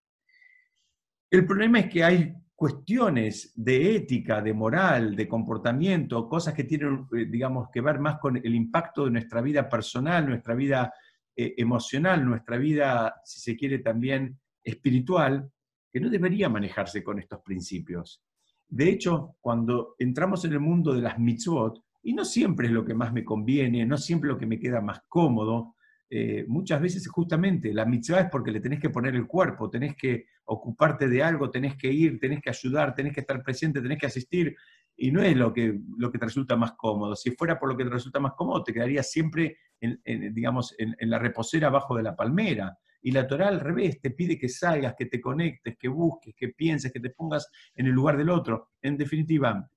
El 1.31 1.47
problema 1.47 1.81
es 1.81 1.89
que 1.89 2.05
hay 2.05 2.35
cuestiones 2.55 3.53
de 3.55 3.97
ética, 3.97 4.43
de 4.43 4.53
moral, 4.53 5.17
de 5.17 5.27
comportamiento, 5.27 6.29
cosas 6.29 6.53
que 6.53 6.65
tienen, 6.65 7.07
eh, 7.17 7.27
digamos, 7.27 7.69
que 7.71 7.81
ver 7.81 7.99
más 7.99 8.19
con 8.19 8.37
el 8.37 8.55
impacto 8.55 9.07
de 9.07 9.11
nuestra 9.11 9.41
vida 9.41 9.69
personal, 9.69 10.29
nuestra 10.29 10.55
vida 10.55 10.93
eh, 11.35 11.55
emocional, 11.57 12.25
nuestra 12.25 12.59
vida, 12.59 13.21
si 13.25 13.41
se 13.41 13.57
quiere, 13.57 13.79
también 13.79 14.39
espiritual, 14.67 15.51
que 15.93 16.01
no 16.01 16.11
debería 16.11 16.49
manejarse 16.49 17.03
con 17.03 17.19
estos 17.19 17.41
principios. 17.43 18.23
De 18.69 18.89
hecho, 18.89 19.37
cuando 19.41 19.95
entramos 19.99 20.45
en 20.45 20.53
el 20.53 20.61
mundo 20.61 20.93
de 20.93 21.03
las 21.03 21.19
mitzvot, 21.19 21.83
y 22.03 22.13
no 22.13 22.25
siempre 22.25 22.67
es 22.67 22.73
lo 22.73 22.85
que 22.85 22.95
más 22.95 23.13
me 23.13 23.25
conviene, 23.25 23.87
no 23.87 23.97
siempre 23.97 24.29
lo 24.29 24.39
que 24.39 24.47
me 24.47 24.59
queda 24.59 24.81
más 24.81 25.01
cómodo, 25.09 25.75
eh, 26.09 26.45
muchas 26.47 26.81
veces 26.81 27.09
justamente 27.09 27.75
la 27.75 27.85
mitzvah 27.85 28.21
es 28.21 28.31
porque 28.31 28.53
le 28.53 28.61
tenés 28.61 28.79
que 28.79 28.91
poner 28.91 29.17
el 29.17 29.27
cuerpo, 29.27 29.69
tenés 29.69 29.97
que 29.97 30.27
ocuparte 30.45 31.09
de 31.09 31.23
algo, 31.23 31.51
tenés 31.51 31.77
que 31.77 31.93
ir, 31.93 32.21
tenés 32.21 32.41
que 32.41 32.51
ayudar, 32.51 32.95
tenés 32.95 33.13
que 33.13 33.21
estar 33.21 33.43
presente, 33.43 33.81
tenés 33.81 33.99
que 33.99 34.07
asistir, 34.07 34.57
y 34.97 35.11
no 35.11 35.23
es 35.23 35.37
lo 35.37 35.53
que, 35.53 35.79
lo 35.99 36.11
que 36.11 36.19
te 36.19 36.27
resulta 36.27 36.57
más 36.57 36.73
cómodo. 36.73 37.17
Si 37.17 37.33
fuera 37.33 37.59
por 37.59 37.69
lo 37.69 37.77
que 37.77 37.85
te 37.85 37.91
resulta 37.91 38.21
más 38.21 38.33
cómodo, 38.35 38.63
te 38.63 38.73
quedarías 38.73 39.11
siempre, 39.11 39.59
en, 39.81 40.01
digamos, 40.33 40.75
en, 40.79 40.95
la 41.11 41.19
reposera 41.19 41.69
abajo 41.69 41.97
de 41.97 42.03
la 42.03 42.17
palmera. 42.17 42.79
Y 43.07 43.13
la 43.13 43.25
Torah 43.25 43.47
al 43.47 43.61
revés, 43.61 44.01
te 44.01 44.11
pide 44.11 44.37
que 44.37 44.49
salgas, 44.49 44.97
que 44.99 45.07
te 45.07 45.21
conectes, 45.21 45.77
que 45.79 45.87
busques, 45.87 46.35
que 46.35 46.49
pienses, 46.49 46.93
que 46.93 46.99
te 46.99 47.11
pongas 47.11 47.49
en 47.77 47.87
el 47.87 47.93
lugar 47.93 48.17
del 48.17 48.29
otro. 48.29 48.71
En 48.83 48.97
definitiva, 48.97 49.71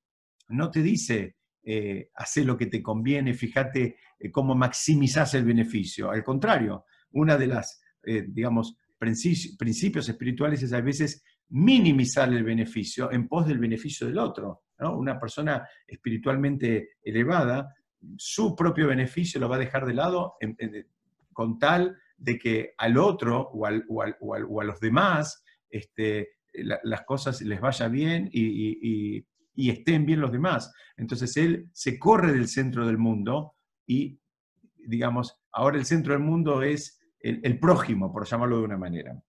no 0.48 0.72
te 0.72 0.82
dice, 0.82 1.36
eh, 1.62 2.10
hacer 2.16 2.48
lo 2.48 2.58
que 2.58 2.66
te 2.66 2.82
conviene, 2.82 3.36
fíjate 3.36 3.98
eh, 4.18 4.32
cómo 4.32 4.56
maximizas 4.56 5.36
el 5.36 5.46
beneficio. 5.46 6.10
Al 6.10 6.24
contrario, 6.24 6.86
una 7.12 7.38
de 7.38 7.46
las, 7.46 7.80
eh, 8.02 8.26
digamos, 8.28 8.76
principios 8.98 10.10
espirituales 10.10 10.64
es 10.64 10.74
a 10.74 10.82
veces 10.82 11.24
minimizar 11.50 12.34
el 12.34 12.44
beneficio 12.44 13.12
en 13.12 13.28
pos 13.28 13.46
del 13.46 13.60
beneficio 13.60 14.08
del 14.08 14.18
otro. 14.18 14.64
Una 14.80 15.20
persona 15.20 15.68
espiritualmente 15.86 16.94
elevada, 17.04 17.76
su 18.18 18.56
propio 18.56 18.88
beneficio 18.88 19.40
lo 19.40 19.50
va 19.50 19.58
a 19.58 19.60
dejar 19.60 19.86
de 19.86 19.94
lado 19.94 20.34
con 21.32 21.60
tal 21.60 21.96
de 22.20 22.38
que 22.38 22.74
al 22.78 22.98
otro 22.98 23.50
o, 23.54 23.66
a 23.66 24.64
los 24.64 24.80
demás 24.80 25.44
este, 25.70 26.30
las 26.54 27.04
cosas 27.06 27.42
les 27.42 27.62
vaya 27.62 27.88
bien 27.88 28.30
y, 28.32 29.26
y 29.60 29.70
estén 29.70 30.06
bien 30.06 30.22
los 30.22 30.32
demás. 30.32 30.74
Entonces 30.96 31.36
él 31.36 31.70
se 31.74 32.00
corre 32.00 32.32
del 32.32 32.48
centro 32.48 32.88
del 32.88 32.98
mundo 32.98 33.56
y, 33.86 34.22
digamos, 34.88 35.38
ahora 35.52 35.78
el 35.78 35.86
centro 35.86 36.14
del 36.14 36.24
mundo 36.24 36.62
es 36.62 36.98
el, 37.20 37.60
prójimo, 37.60 38.12
por 38.14 38.26
llamarlo 38.26 38.60
de 38.60 38.64
una 38.64 38.78
manera. 38.78 39.22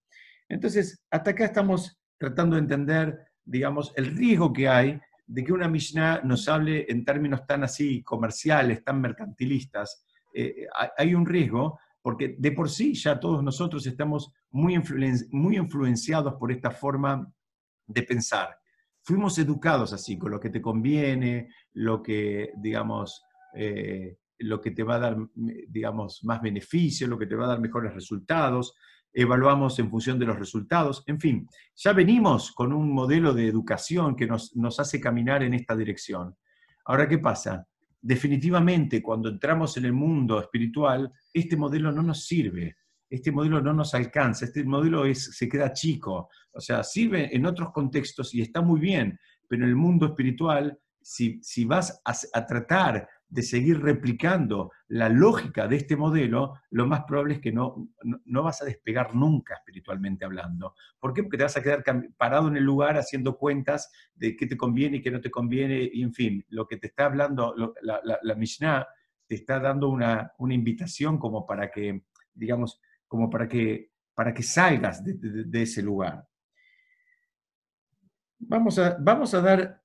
Entonces, 0.49 1.05
hasta 1.11 1.33
acá 1.33 1.47
estamos 1.47 2.01
tratando 2.17 2.55
de 2.55 2.63
entender, 2.63 3.19
digamos, 3.45 3.93
el 3.97 4.17
riesgo 4.17 4.53
que 4.53 4.69
hay 4.69 5.01
de 5.27 5.43
que 5.45 5.53
una 5.53 5.67
Mishnah 5.67 6.21
nos 6.23 6.49
hable 6.49 6.87
en 6.89 7.05
términos 7.05 7.45
tan 7.47 7.65
así 7.65 8.03
comerciales, 8.05 8.85
tan 8.85 9.01
mercantilistas. 9.01 10.05
Eh, 10.33 10.67
hay 10.97 11.15
un 11.15 11.27
riesgo 11.27 11.81
porque 12.03 12.37
de 12.39 12.53
por 12.53 12.71
sí 12.71 12.95
ya 12.95 13.21
todos 13.21 13.43
nosotros 13.43 13.87
estamos 13.87 14.33
muy, 14.51 14.75
influenciados 14.75 16.35
por 16.35 16.53
esta 16.53 16.71
forma 16.71 17.31
de 17.87 18.03
pensar 18.03 18.61
fuimos 19.03 19.39
educados 19.39 19.93
así, 19.93 20.19
con 20.19 20.31
lo 20.31 20.41
que 20.41 20.51
te 20.51 20.61
conviene, 20.61 21.49
lo 21.73 22.03
que, 22.03 22.53
digamos, 22.57 23.25
eh, 23.55 24.19
lo 24.39 24.61
que 24.61 24.71
te 24.71 24.83
va 24.83 24.97
a 24.97 24.99
dar, 25.01 25.17
digamos, 25.35 26.23
más 26.25 26.41
beneficio, 26.41 27.07
lo 27.07 27.19
que 27.19 27.27
te 27.27 27.35
va 27.35 27.47
a 27.47 27.49
dar 27.49 27.61
mejores 27.61 27.93
resultados, 27.93 28.75
evaluamos 29.13 29.79
en 29.79 29.91
función 29.91 30.19
de 30.19 30.27
los 30.27 30.39
resultados, 30.39 31.03
en 31.07 31.19
fin, 31.19 31.49
ya 31.75 31.93
venimos 31.93 32.53
con 32.53 32.73
un 32.73 32.93
modelo 32.93 33.35
de 33.35 33.49
educación 33.49 34.15
que 34.15 34.27
nos, 34.27 34.55
nos 34.55 34.79
hace 34.79 35.01
caminar 35.01 35.43
en 35.43 35.55
esta 35.55 35.75
dirección. 35.75 36.37
Ahora, 36.85 37.09
¿qué 37.09 37.19
pasa? 37.19 37.67
Definitivamente, 38.03 39.03
cuando 39.03 39.29
entramos 39.29 39.77
en 39.77 39.85
el 39.85 39.93
mundo 39.93 40.41
espiritual, 40.41 41.13
este 41.33 41.57
modelo 41.57 41.93
no 41.93 42.03
nos 42.03 42.25
sirve 42.27 42.77
este 43.11 43.33
modelo 43.33 43.61
no 43.61 43.73
nos 43.75 43.93
alcanza, 43.95 44.45
este 44.45 44.63
modelo 44.65 45.05
es, 45.05 45.37
se 45.37 45.49
queda 45.49 45.73
chico, 45.73 46.31
o 46.53 46.61
sea, 46.61 46.85
sirve 46.85 47.35
en 47.35 47.45
otros 47.45 47.73
contextos 47.73 48.33
y 48.35 48.41
está 48.41 48.63
muy 48.63 48.79
bien, 48.79 49.19
pero 49.49 49.65
en 49.65 49.71
el 49.71 49.77
mundo 49.77 50.07
espiritual, 50.07 50.79
si, 51.03 51.41
si 51.43 51.65
vas 51.65 52.01
a, 52.05 52.47
tratar 52.47 53.09
de 53.31 53.43
seguir 53.43 53.81
replicando 53.81 54.73
la 54.89 55.09
lógica 55.09 55.69
de 55.69 55.77
este 55.77 55.97
modelo, 55.97 56.55
lo 56.71 56.87
más 56.87 57.05
probable 57.05 57.35
es 57.35 57.41
que 57.41 57.53
no, 57.53 57.89
no, 58.25 58.43
vas 58.43 58.61
a 58.61 58.65
despegar 58.65 59.15
nunca 59.15 59.55
espiritualmente 59.55 60.25
hablando. 60.25 60.75
¿Por 60.99 61.15
qué? 61.15 61.23
Porque 61.23 61.39
te 61.39 61.45
vas 61.45 61.57
a 61.57 61.63
quedar 61.63 61.85
parado 62.17 62.49
en 62.49 62.57
el 62.57 62.65
lugar 62.65 62.99
haciendo 62.99 63.39
cuentas 63.39 63.91
de 64.15 64.37
qué 64.37 64.47
te 64.47 64.57
conviene 64.57 64.97
y 64.97 65.01
qué 65.01 65.13
no 65.13 65.21
te 65.21 65.31
conviene, 65.31 65.89
y 65.93 66.03
en 66.03 66.13
fin, 66.13 66.45
lo 66.49 66.67
que 66.67 66.77
te 66.77 66.89
está 66.89 67.07
hablando 67.07 67.55
la, 67.83 68.35
Mishnah 68.35 68.87
te 69.27 69.37
está 69.37 69.61
dando 69.61 69.89
una, 69.89 70.33
una 70.39 70.55
invitación 70.55 71.19
como 71.19 71.47
para 71.47 71.71
que, 71.71 72.03
digamos, 72.35 72.81
como 73.07 73.31
para 73.31 73.47
que, 73.49 73.93
para 74.13 74.35
que 74.35 74.43
salgas 74.43 75.05
de, 75.05 75.63
ese 75.63 75.83
lugar. 75.83 76.27
Vamos 78.41 78.79
a, 78.79 78.97
vamos 78.99 79.35
a 79.35 79.41
dar 79.41 79.83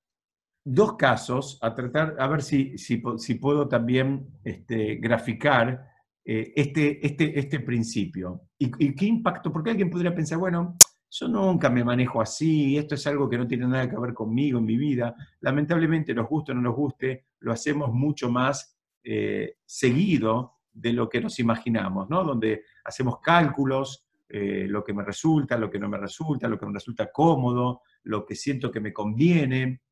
dos 0.68 0.96
casos, 0.96 1.60
a 1.62 1.72
tratar, 1.76 2.16
a 2.18 2.26
ver 2.26 2.42
si, 2.42 2.76
si, 2.76 2.96
puedo 3.36 3.68
también 3.68 4.26
este, 4.42 4.96
graficar 4.96 5.88
eh, 6.24 6.52
este, 6.56 7.06
este, 7.06 7.38
este 7.38 7.60
principio. 7.60 8.40
¿Y, 8.58 8.92
qué 8.96 9.06
impacto? 9.06 9.52
Porque 9.52 9.70
alguien 9.70 9.88
podría 9.88 10.12
pensar, 10.12 10.38
bueno, 10.38 10.76
yo 11.08 11.28
nunca 11.28 11.70
me 11.70 11.84
manejo 11.84 12.20
así, 12.20 12.76
esto 12.76 12.96
es 12.96 13.06
algo 13.06 13.30
que 13.30 13.38
no 13.38 13.46
tiene 13.46 13.68
nada 13.68 13.88
que 13.88 13.96
ver 13.96 14.12
conmigo 14.12 14.58
en 14.58 14.64
mi 14.64 14.76
vida. 14.76 15.14
Lamentablemente, 15.40 16.12
nos 16.12 16.28
guste 16.28 16.50
o 16.50 16.56
no 16.56 16.62
nos 16.62 16.74
guste, 16.74 17.26
lo 17.38 17.52
hacemos 17.52 17.92
mucho 17.92 18.28
más 18.28 18.76
eh, 19.04 19.58
seguido 19.64 20.56
de 20.72 20.92
lo 20.92 21.08
que 21.08 21.20
nos 21.20 21.38
imaginamos, 21.38 22.10
¿no? 22.10 22.24
Donde 22.24 22.64
hacemos 22.84 23.20
cálculos, 23.20 24.08
eh, 24.28 24.66
lo 24.68 24.82
que 24.82 24.92
me 24.92 25.04
resulta, 25.04 25.56
lo 25.56 25.70
que 25.70 25.78
no 25.78 25.88
me 25.88 25.98
resulta, 25.98 26.48
lo 26.48 26.58
que 26.58 26.66
me 26.66 26.72
resulta 26.72 27.12
cómodo, 27.12 27.82
lo 28.02 28.26
que 28.26 28.34
siento 28.34 28.72
que 28.72 28.80
me 28.80 28.92
conviene. 28.92 29.82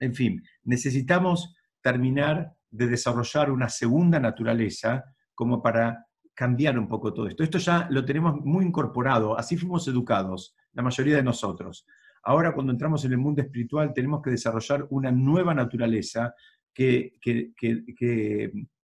En 0.00 0.14
fin, 0.14 0.42
necesitamos 0.64 1.54
terminar 1.80 2.54
de 2.70 2.86
desarrollar 2.86 3.50
una 3.50 3.68
segunda 3.68 4.18
naturaleza 4.18 5.04
como 5.34 5.62
para 5.62 6.06
cambiar 6.34 6.78
un 6.78 6.88
poco 6.88 7.12
todo 7.12 7.28
esto. 7.28 7.44
Esto 7.44 7.58
ya 7.58 7.86
lo 7.90 8.04
tenemos 8.04 8.36
muy 8.44 8.64
incorporado, 8.64 9.38
así 9.38 9.56
fuimos 9.56 9.86
educados, 9.86 10.56
la 10.72 10.82
mayoría 10.82 11.16
de 11.16 11.22
nosotros. 11.22 11.86
Ahora 12.24 12.52
cuando 12.52 12.72
entramos 12.72 13.04
en 13.04 13.12
el 13.12 13.18
mundo 13.18 13.42
espiritual 13.42 13.92
tenemos 13.94 14.22
que 14.22 14.30
desarrollar 14.30 14.86
una 14.90 15.12
nueva 15.12 15.54
naturaleza 15.54 16.34
que, 16.72 17.12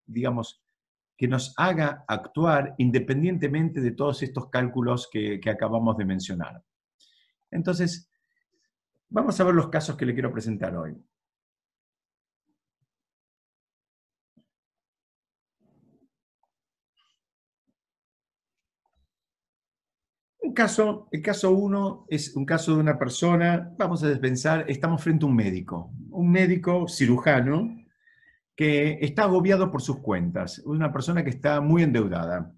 digamos, 0.07 0.63
que 1.17 1.29
nos 1.29 1.53
haga 1.57 2.05
actuar 2.07 2.75
independientemente 2.79 3.81
de 3.81 3.93
todos 3.93 4.23
estos 4.23 4.49
cálculos 4.49 5.09
que, 5.11 5.41
acabamos 5.51 5.97
de 5.97 6.05
mencionar. 6.05 6.63
Entonces, 7.51 8.09
vamos 9.11 9.39
a 9.41 9.45
ver 9.45 9.55
los 9.55 9.69
casos 9.69 9.97
que 9.97 10.07
le 10.07 10.15
quiero 10.15 10.33
presentar 10.33 10.75
hoy. 10.77 10.97
Un 20.43 20.55
caso, 20.55 21.09
el 21.13 21.23
caso 21.23 21.51
uno 21.53 22.07
es 22.09 22.35
un 22.35 22.45
caso 22.45 22.75
de 22.75 22.81
una 22.81 22.99
persona, 22.99 23.73
vamos 23.79 24.03
a 24.03 24.21
pensar, 24.21 24.65
estamos 24.69 25.03
frente 25.03 25.25
a 25.25 25.29
un 25.29 25.37
médico, 25.37 25.93
un 26.11 26.31
médico 26.31 26.89
cirujano 26.89 27.77
que 28.57 28.99
está 29.01 29.25
agobiado 29.25 29.71
por 29.71 29.83
sus 29.83 29.99
cuentas, 29.99 30.59
una 30.65 30.93
persona 30.93 31.23
que 31.23 31.31
está 31.31 31.61
muy 31.61 31.83
endeudada. 31.83 32.55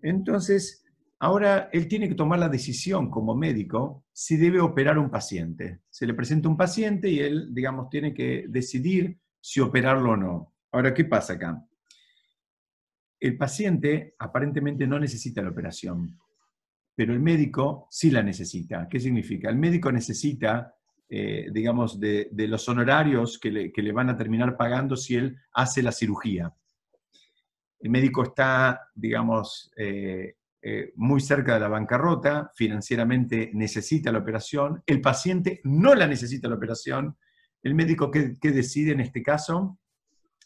Entonces, 0.00 0.84
ahora 1.20 1.68
él 1.72 1.88
tiene 1.88 2.08
que 2.08 2.14
tomar 2.14 2.38
la 2.38 2.48
decisión 2.48 3.10
como 3.10 3.34
médico 3.34 4.04
si 4.12 4.36
debe 4.36 4.60
operar 4.60 4.98
un 4.98 5.10
paciente. 5.10 5.80
Se 5.90 6.06
le 6.06 6.14
presenta 6.14 6.48
un 6.48 6.56
paciente 6.56 7.08
y 7.08 7.20
él, 7.20 7.54
digamos, 7.54 7.88
tiene 7.90 8.14
que 8.14 8.46
decidir 8.48 9.18
si 9.40 9.60
operarlo 9.60 10.12
o 10.12 10.16
no. 10.16 10.54
Ahora, 10.72 10.94
¿qué 10.94 11.04
pasa 11.04 11.34
acá? 11.34 11.64
El 13.20 13.36
paciente 13.36 14.14
aparentemente 14.18 14.86
no 14.86 14.98
necesita 14.98 15.42
la 15.42 15.50
operación, 15.50 16.18
pero 16.94 17.12
el 17.12 17.20
médico 17.20 17.88
sí 17.90 18.10
la 18.10 18.22
necesita. 18.22 18.88
¿Qué 18.88 19.00
significa? 19.00 19.50
El 19.50 19.56
médico 19.56 19.90
necesita 19.90 20.74
eh, 21.10 21.48
digamos, 21.50 21.98
de, 21.98 22.28
los 22.32 22.68
honorarios 22.68 23.38
que 23.38 23.50
le, 23.50 23.92
van 23.92 24.10
a 24.10 24.16
terminar 24.16 24.58
pagando 24.58 24.94
si 24.94 25.14
él 25.14 25.38
hace 25.54 25.82
la 25.82 25.90
cirugía. 25.90 26.54
El 27.80 27.90
médico 27.90 28.24
está, 28.24 28.90
digamos, 28.94 29.72
eh, 29.76 30.36
eh, 30.60 30.92
muy 30.96 31.20
cerca 31.20 31.54
de 31.54 31.60
la 31.60 31.68
bancarrota, 31.68 32.50
financieramente 32.54 33.50
necesita 33.54 34.10
la 34.10 34.18
operación, 34.18 34.82
el 34.86 35.00
paciente 35.00 35.60
no 35.62 35.94
la 35.94 36.06
necesita 36.06 36.48
la 36.48 36.56
operación, 36.56 37.16
el 37.62 37.74
médico 37.74 38.10
¿qué, 38.10 38.36
decide 38.50 38.92
en 38.92 39.00
este 39.00 39.22
caso? 39.22 39.78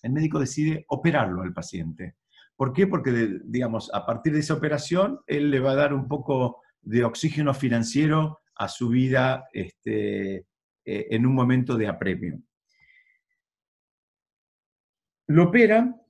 El 0.02 0.12
médico 0.12 0.38
decide 0.38 0.84
operarlo 0.88 1.42
al 1.42 1.54
paciente. 1.54 2.16
¿Por 2.56 2.72
qué? 2.72 2.86
Porque, 2.86 3.40
digamos, 3.44 3.90
a 3.94 4.04
partir 4.04 4.34
de 4.34 4.40
esa 4.40 4.54
operación, 4.54 5.20
él 5.26 5.50
le 5.50 5.60
va 5.60 5.72
a 5.72 5.76
dar 5.76 5.94
un 5.94 6.08
poco 6.08 6.60
de 6.82 7.04
oxígeno 7.04 7.54
financiero 7.54 8.40
a 8.56 8.68
su 8.68 8.88
vida 8.90 9.44
este, 9.52 10.36
eh, 10.36 10.46
en 10.84 11.24
un 11.24 11.34
momento 11.34 11.76
de 11.76 11.88
apremio. 11.88 12.38
Lo 15.28 15.44
opera, 15.44 16.01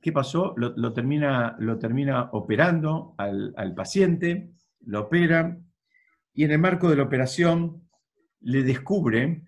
¿qué 0.00 0.12
pasó? 0.12 0.54
Lo, 0.56 0.92
termina, 0.92 1.56
lo 1.58 1.78
termina, 1.78 2.30
operando 2.32 3.14
al, 3.18 3.74
paciente, 3.74 4.52
lo 4.86 5.02
opera, 5.02 5.58
y 6.32 6.44
en 6.44 6.52
el 6.52 6.58
marco 6.58 6.88
de 6.88 6.96
la 6.96 7.02
operación 7.02 7.88
le 8.40 8.62
descubre 8.62 9.42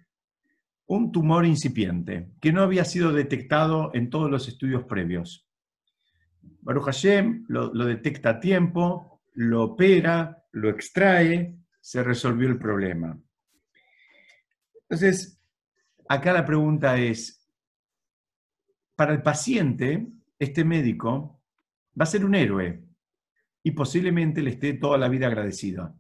un 0.87 1.13
tumor 1.13 1.47
incipiente 1.47 2.33
que 2.41 2.53
no 2.53 2.63
había 2.63 2.85
sido 2.85 3.13
detectado 3.13 3.93
en 3.95 4.11
todos 4.11 4.31
los 4.31 4.49
estudios 4.49 4.85
previos. 4.85 5.47
Baruch 6.63 6.87
Hashem 6.87 7.45
lo, 7.49 7.71
detecta 7.71 8.31
a 8.31 8.41
tiempo, 8.41 9.23
lo 9.35 9.63
opera, 9.63 10.45
lo 10.53 10.69
extrae, 10.69 11.57
se 11.81 12.03
resolvió 12.03 12.49
el 12.49 12.59
problema. 12.59 13.17
Entonces, 14.83 15.41
acá 16.09 16.33
la 16.33 16.45
pregunta 16.45 16.99
es, 16.99 17.49
para 18.97 19.13
el 19.13 19.23
paciente, 19.23 20.09
este 20.41 20.65
médico 20.65 21.41
va 21.99 22.03
a 22.03 22.07
ser 22.07 22.25
un 22.25 22.35
héroe 22.35 22.83
y 23.63 23.71
posiblemente 23.71 24.43
le 24.43 24.51
esté 24.51 24.73
toda 24.73 24.99
la 24.99 25.09
vida 25.09 25.29
agradecido. 25.29 25.95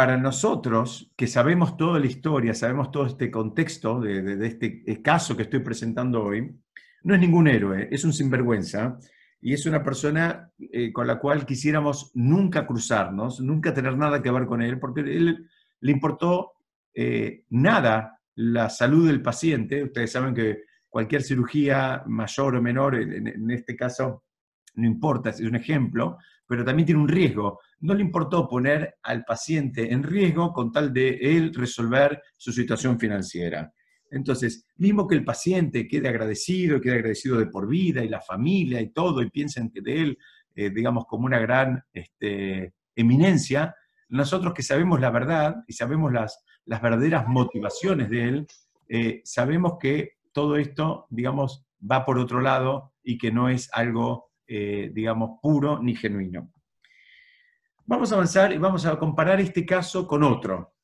para 0.00 0.16
nosotros, 0.16 1.12
que 1.14 1.26
sabemos 1.26 1.76
toda 1.76 1.98
la 1.98 2.06
historia, 2.06 2.54
sabemos 2.54 2.90
todo 2.90 3.04
este 3.04 3.30
contexto 3.30 4.00
de, 4.00 4.46
este 4.46 5.02
caso 5.02 5.36
que 5.36 5.42
estoy 5.42 5.60
presentando 5.60 6.24
hoy, 6.24 6.58
no 7.02 7.14
es 7.14 7.20
ningún 7.20 7.48
héroe, 7.48 7.86
es 7.90 8.02
un 8.04 8.14
sinvergüenza 8.14 8.98
y 9.42 9.52
es 9.52 9.66
una 9.66 9.82
persona 9.82 10.50
eh, 10.58 10.90
con 10.90 11.06
la 11.06 11.18
cual 11.18 11.44
quisiéramos 11.44 12.12
nunca 12.14 12.66
cruzarnos, 12.66 13.40
nunca 13.40 13.74
tener 13.74 13.94
nada 13.96 14.22
que 14.22 14.30
ver 14.30 14.46
con 14.46 14.62
él, 14.62 14.78
porque 14.78 15.00
él 15.00 15.46
le 15.80 15.92
importó 15.92 16.52
eh, 16.94 17.44
nada 17.50 18.19
la 18.40 18.68
salud 18.70 19.06
del 19.06 19.22
paciente. 19.22 19.84
Ustedes 19.84 20.12
saben 20.12 20.34
que 20.34 20.64
cualquier 20.88 21.22
cirugía 21.22 22.02
mayor 22.06 22.56
o 22.56 22.62
menor, 22.62 22.96
en, 22.96 23.50
este 23.50 23.76
caso 23.76 24.24
no 24.74 24.86
importa, 24.86 25.30
es 25.30 25.40
un 25.40 25.56
ejemplo, 25.56 26.18
pero 26.46 26.64
también 26.64 26.86
tiene 26.86 27.00
un 27.00 27.08
riesgo 27.08 27.60
no 27.80 27.94
le 27.94 28.02
importó 28.02 28.46
poner 28.48 28.98
al 29.02 29.24
paciente 29.24 29.92
en 29.92 30.02
riesgo 30.02 30.52
con 30.52 30.70
tal 30.70 30.92
de 30.92 31.18
él 31.20 31.52
resolver 31.54 32.22
su 32.36 32.52
situación 32.52 32.98
financiera. 32.98 33.72
Entonces, 34.10 34.66
mismo 34.76 35.06
que 35.06 35.14
el 35.14 35.24
paciente 35.24 35.86
quede 35.86 36.08
agradecido, 36.08 36.80
quede 36.80 36.94
agradecido 36.94 37.38
de 37.38 37.46
por 37.46 37.68
vida 37.68 38.04
y 38.04 38.08
la 38.08 38.20
familia 38.20 38.80
y 38.80 38.90
todo, 38.90 39.22
y 39.22 39.30
piensen 39.30 39.70
que 39.70 39.80
de 39.80 40.02
él, 40.02 40.18
eh, 40.54 40.70
digamos, 40.70 41.06
como 41.06 41.26
una 41.26 41.38
gran 41.38 41.82
este, 41.92 42.74
eminencia, 42.96 43.74
nosotros 44.08 44.52
que 44.52 44.62
sabemos 44.62 45.00
la 45.00 45.10
verdad 45.10 45.56
y 45.68 45.72
sabemos 45.72 46.12
las, 46.12 46.44
las 46.66 46.82
verdaderas 46.82 47.26
motivaciones 47.26 48.10
de 48.10 48.28
él, 48.28 48.46
eh, 48.88 49.20
sabemos 49.24 49.78
que 49.78 50.18
todo 50.32 50.56
esto, 50.56 51.06
digamos, 51.10 51.64
va 51.80 52.04
por 52.04 52.18
otro 52.18 52.40
lado 52.40 52.94
y 53.02 53.18
que 53.18 53.30
no 53.30 53.48
es 53.48 53.68
algo, 53.72 54.30
eh, 54.46 54.90
digamos, 54.92 55.38
puro 55.40 55.80
ni 55.82 55.94
genuino. 55.94 56.52
Vamos 57.86 58.12
a 58.12 58.14
avanzar 58.14 58.52
y 58.52 58.58
vamos 58.58 58.86
a 58.86 58.98
comparar 58.98 59.40
este 59.40 59.66
caso 59.66 60.06
con 60.06 60.22
otro. 60.22 60.74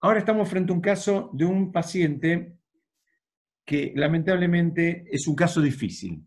Ahora 0.00 0.20
estamos 0.20 0.48
frente 0.48 0.72
a 0.72 0.74
un 0.74 0.80
caso 0.80 1.30
de 1.32 1.44
un 1.44 1.72
paciente 1.72 2.58
que 3.64 3.92
lamentablemente 3.94 5.06
es 5.10 5.28
un 5.28 5.34
caso 5.34 5.60
difícil. 5.60 6.26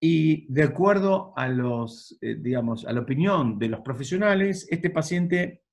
Y 0.00 0.52
de 0.52 0.64
acuerdo 0.64 1.32
a, 1.36 1.48
los, 1.48 2.18
eh, 2.20 2.36
digamos, 2.38 2.84
a 2.86 2.92
la 2.92 3.00
opinión 3.00 3.58
de 3.58 3.68
los 3.68 3.80
profesionales, 3.80 4.66
este 4.70 4.90
paciente, 4.90 5.63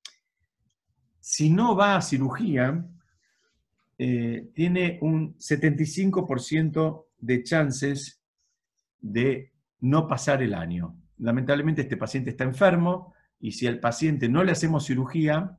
si 1.22 1.50
no 1.50 1.76
va 1.78 1.96
a 1.96 2.02
cirugía, 2.02 2.86
eh, 3.98 4.52
tiene 4.54 5.00
un 5.02 5.38
75% 5.38 7.06
de 7.20 7.44
chances 7.44 8.22
de 9.00 9.54
no 9.80 10.08
pasar 10.08 10.44
el 10.44 10.54
año 10.54 10.98
lamentablemente 11.22 11.82
este 11.82 11.98
paciente 11.98 12.32
está 12.32 12.44
enfermo 12.44 13.14
y 13.40 13.52
si 13.52 13.68
al 13.68 13.80
paciente 13.80 14.28
no 14.28 14.44
le 14.44 14.52
hacemos 14.52 14.86
cirugía, 14.86 15.58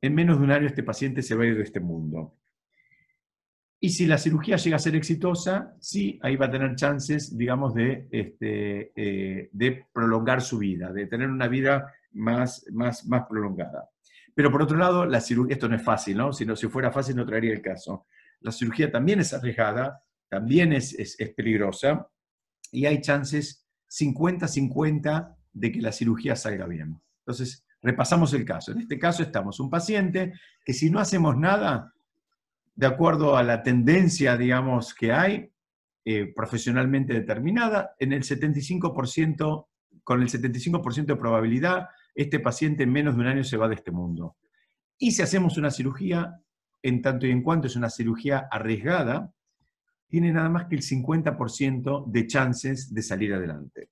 en 0.00 0.14
menos 0.14 0.38
de 0.38 0.44
un 0.44 0.50
año 0.50 0.66
este 0.66 0.82
paciente 0.82 1.22
se 1.22 1.34
va 1.34 1.44
a 1.44 1.46
ir 1.46 1.56
de 1.56 1.62
este 1.62 1.80
mundo. 1.80 2.36
Y 3.80 3.90
si 3.90 4.06
la 4.06 4.18
cirugía 4.18 4.56
llega 4.56 4.76
a 4.76 4.80
ser 4.80 4.96
exitosa, 4.96 5.76
sí, 5.80 6.18
ahí 6.22 6.36
va 6.36 6.46
a 6.46 6.50
tener 6.50 6.74
chances, 6.74 7.36
digamos, 7.36 7.74
de, 7.74 8.08
este, 8.10 8.92
eh, 8.96 9.86
prolongar 9.92 10.40
su 10.40 10.58
vida, 10.58 10.92
de 10.92 11.06
tener 11.06 11.28
una 11.28 11.48
vida 11.48 11.92
más 12.12 12.64
prolongada. 13.28 13.90
Pero 14.34 14.50
por 14.50 14.62
otro 14.62 14.76
lado, 14.76 15.06
la 15.06 15.20
cirugía, 15.20 15.54
esto 15.54 15.68
no 15.68 15.76
es 15.76 15.82
fácil, 15.82 16.16
¿no? 16.16 16.32
Si, 16.32 16.44
no, 16.44 16.56
si 16.56 16.66
fuera 16.68 16.90
fácil 16.90 17.16
no 17.16 17.24
traería 17.24 17.52
el 17.52 17.62
caso. 17.62 18.06
La 18.40 18.50
cirugía 18.50 18.90
también 18.90 19.20
es 19.20 19.32
arriesgada, 19.32 20.02
también 20.28 20.72
es, 20.72 20.92
es, 20.94 21.18
es 21.18 21.30
peligrosa 21.30 22.08
y 22.72 22.86
hay 22.86 23.00
chances 23.00 23.64
50-50 23.88 25.36
de 25.52 25.72
que 25.72 25.80
la 25.80 25.92
cirugía 25.92 26.34
salga 26.34 26.66
bien. 26.66 27.00
Entonces, 27.20 27.64
repasamos 27.80 28.32
el 28.34 28.44
caso. 28.44 28.72
En 28.72 28.80
este 28.80 28.98
caso 28.98 29.22
estamos 29.22 29.60
un 29.60 29.70
paciente 29.70 30.32
que 30.64 30.72
si 30.72 30.90
no 30.90 30.98
hacemos 30.98 31.36
nada, 31.36 31.92
de 32.74 32.86
acuerdo 32.86 33.36
a 33.36 33.42
la 33.42 33.62
tendencia, 33.62 34.36
digamos, 34.36 34.94
que 34.94 35.12
hay, 35.12 35.52
eh, 36.04 36.32
profesionalmente 36.34 37.14
determinada, 37.14 37.94
en 37.98 38.12
el 38.12 38.24
75%, 38.24 39.68
con 40.02 40.22
el 40.22 40.28
75% 40.28 41.06
de 41.06 41.16
probabilidad, 41.16 41.88
este 42.14 42.40
paciente 42.40 42.84
en 42.84 42.92
menos 42.92 43.14
de 43.14 43.20
un 43.20 43.26
año 43.26 43.44
se 43.44 43.56
va 43.56 43.68
de 43.68 43.74
este 43.74 43.90
mundo. 43.90 44.36
Y 44.98 45.12
si 45.12 45.22
hacemos 45.22 45.58
una 45.58 45.70
cirugía, 45.70 46.40
en 46.82 47.02
tanto 47.02 47.26
y 47.26 47.30
en 47.30 47.42
cuanto 47.42 47.66
es 47.66 47.76
una 47.76 47.90
cirugía 47.90 48.46
arriesgada, 48.50 49.32
tiene 50.08 50.32
nada 50.32 50.48
más 50.48 50.66
que 50.66 50.76
el 50.76 50.82
50% 50.82 52.04
de 52.06 52.26
chances 52.26 52.94
de 52.94 53.02
salir 53.02 53.34
adelante. 53.34 53.88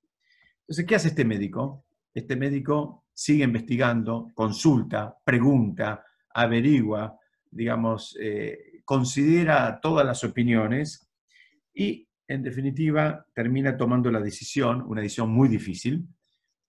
Entonces, 0.60 0.86
¿qué 0.86 0.94
hace 0.94 1.08
este 1.08 1.24
médico? 1.24 1.84
Este 2.14 2.36
médico 2.36 3.06
sigue 3.12 3.44
investigando, 3.44 4.30
consulta, 4.34 5.16
pregunta, 5.24 6.04
averigua, 6.34 7.18
digamos, 7.50 8.16
eh, 8.20 8.82
considera 8.84 9.80
todas 9.80 10.06
las 10.06 10.22
opiniones 10.24 11.10
y, 11.74 12.08
en 12.28 12.42
definitiva, 12.42 13.26
termina 13.34 13.76
tomando 13.76 14.10
la 14.10 14.20
decisión, 14.20 14.82
una 14.86 15.00
decisión 15.00 15.30
muy 15.30 15.48
difícil, 15.48 16.06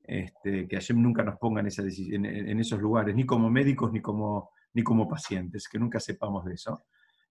este, 0.04 0.68
que 0.68 0.76
Hashem 0.76 1.02
nunca 1.02 1.24
nos 1.24 1.38
ponga 1.38 1.62
en, 1.62 1.68
esa 1.68 1.84
en, 1.84 2.60
esos 2.60 2.80
lugares, 2.82 3.16
ni 3.16 3.26
como 3.26 3.50
médicos 3.50 3.92
ni 3.92 4.02
como, 4.02 4.52
ni 4.74 4.84
como 4.84 5.08
pacientes, 5.08 5.68
que 5.68 5.80
nunca 5.80 6.00
sepamos 6.00 6.46
de 6.46 6.56
eso. 6.56 6.86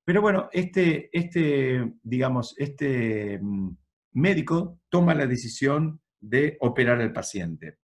Pero 0.05 0.21
bueno, 0.21 0.49
este, 0.53 1.11
este, 1.17 1.95
digamos, 2.03 2.55
este 2.59 3.39
mm, 3.41 3.77
médico 4.13 4.81
toma 4.89 5.15
la 5.15 5.27
decisión 5.27 6.01
de 6.19 6.57
operar 6.61 7.01
al 7.01 7.13
paciente. 7.13 7.79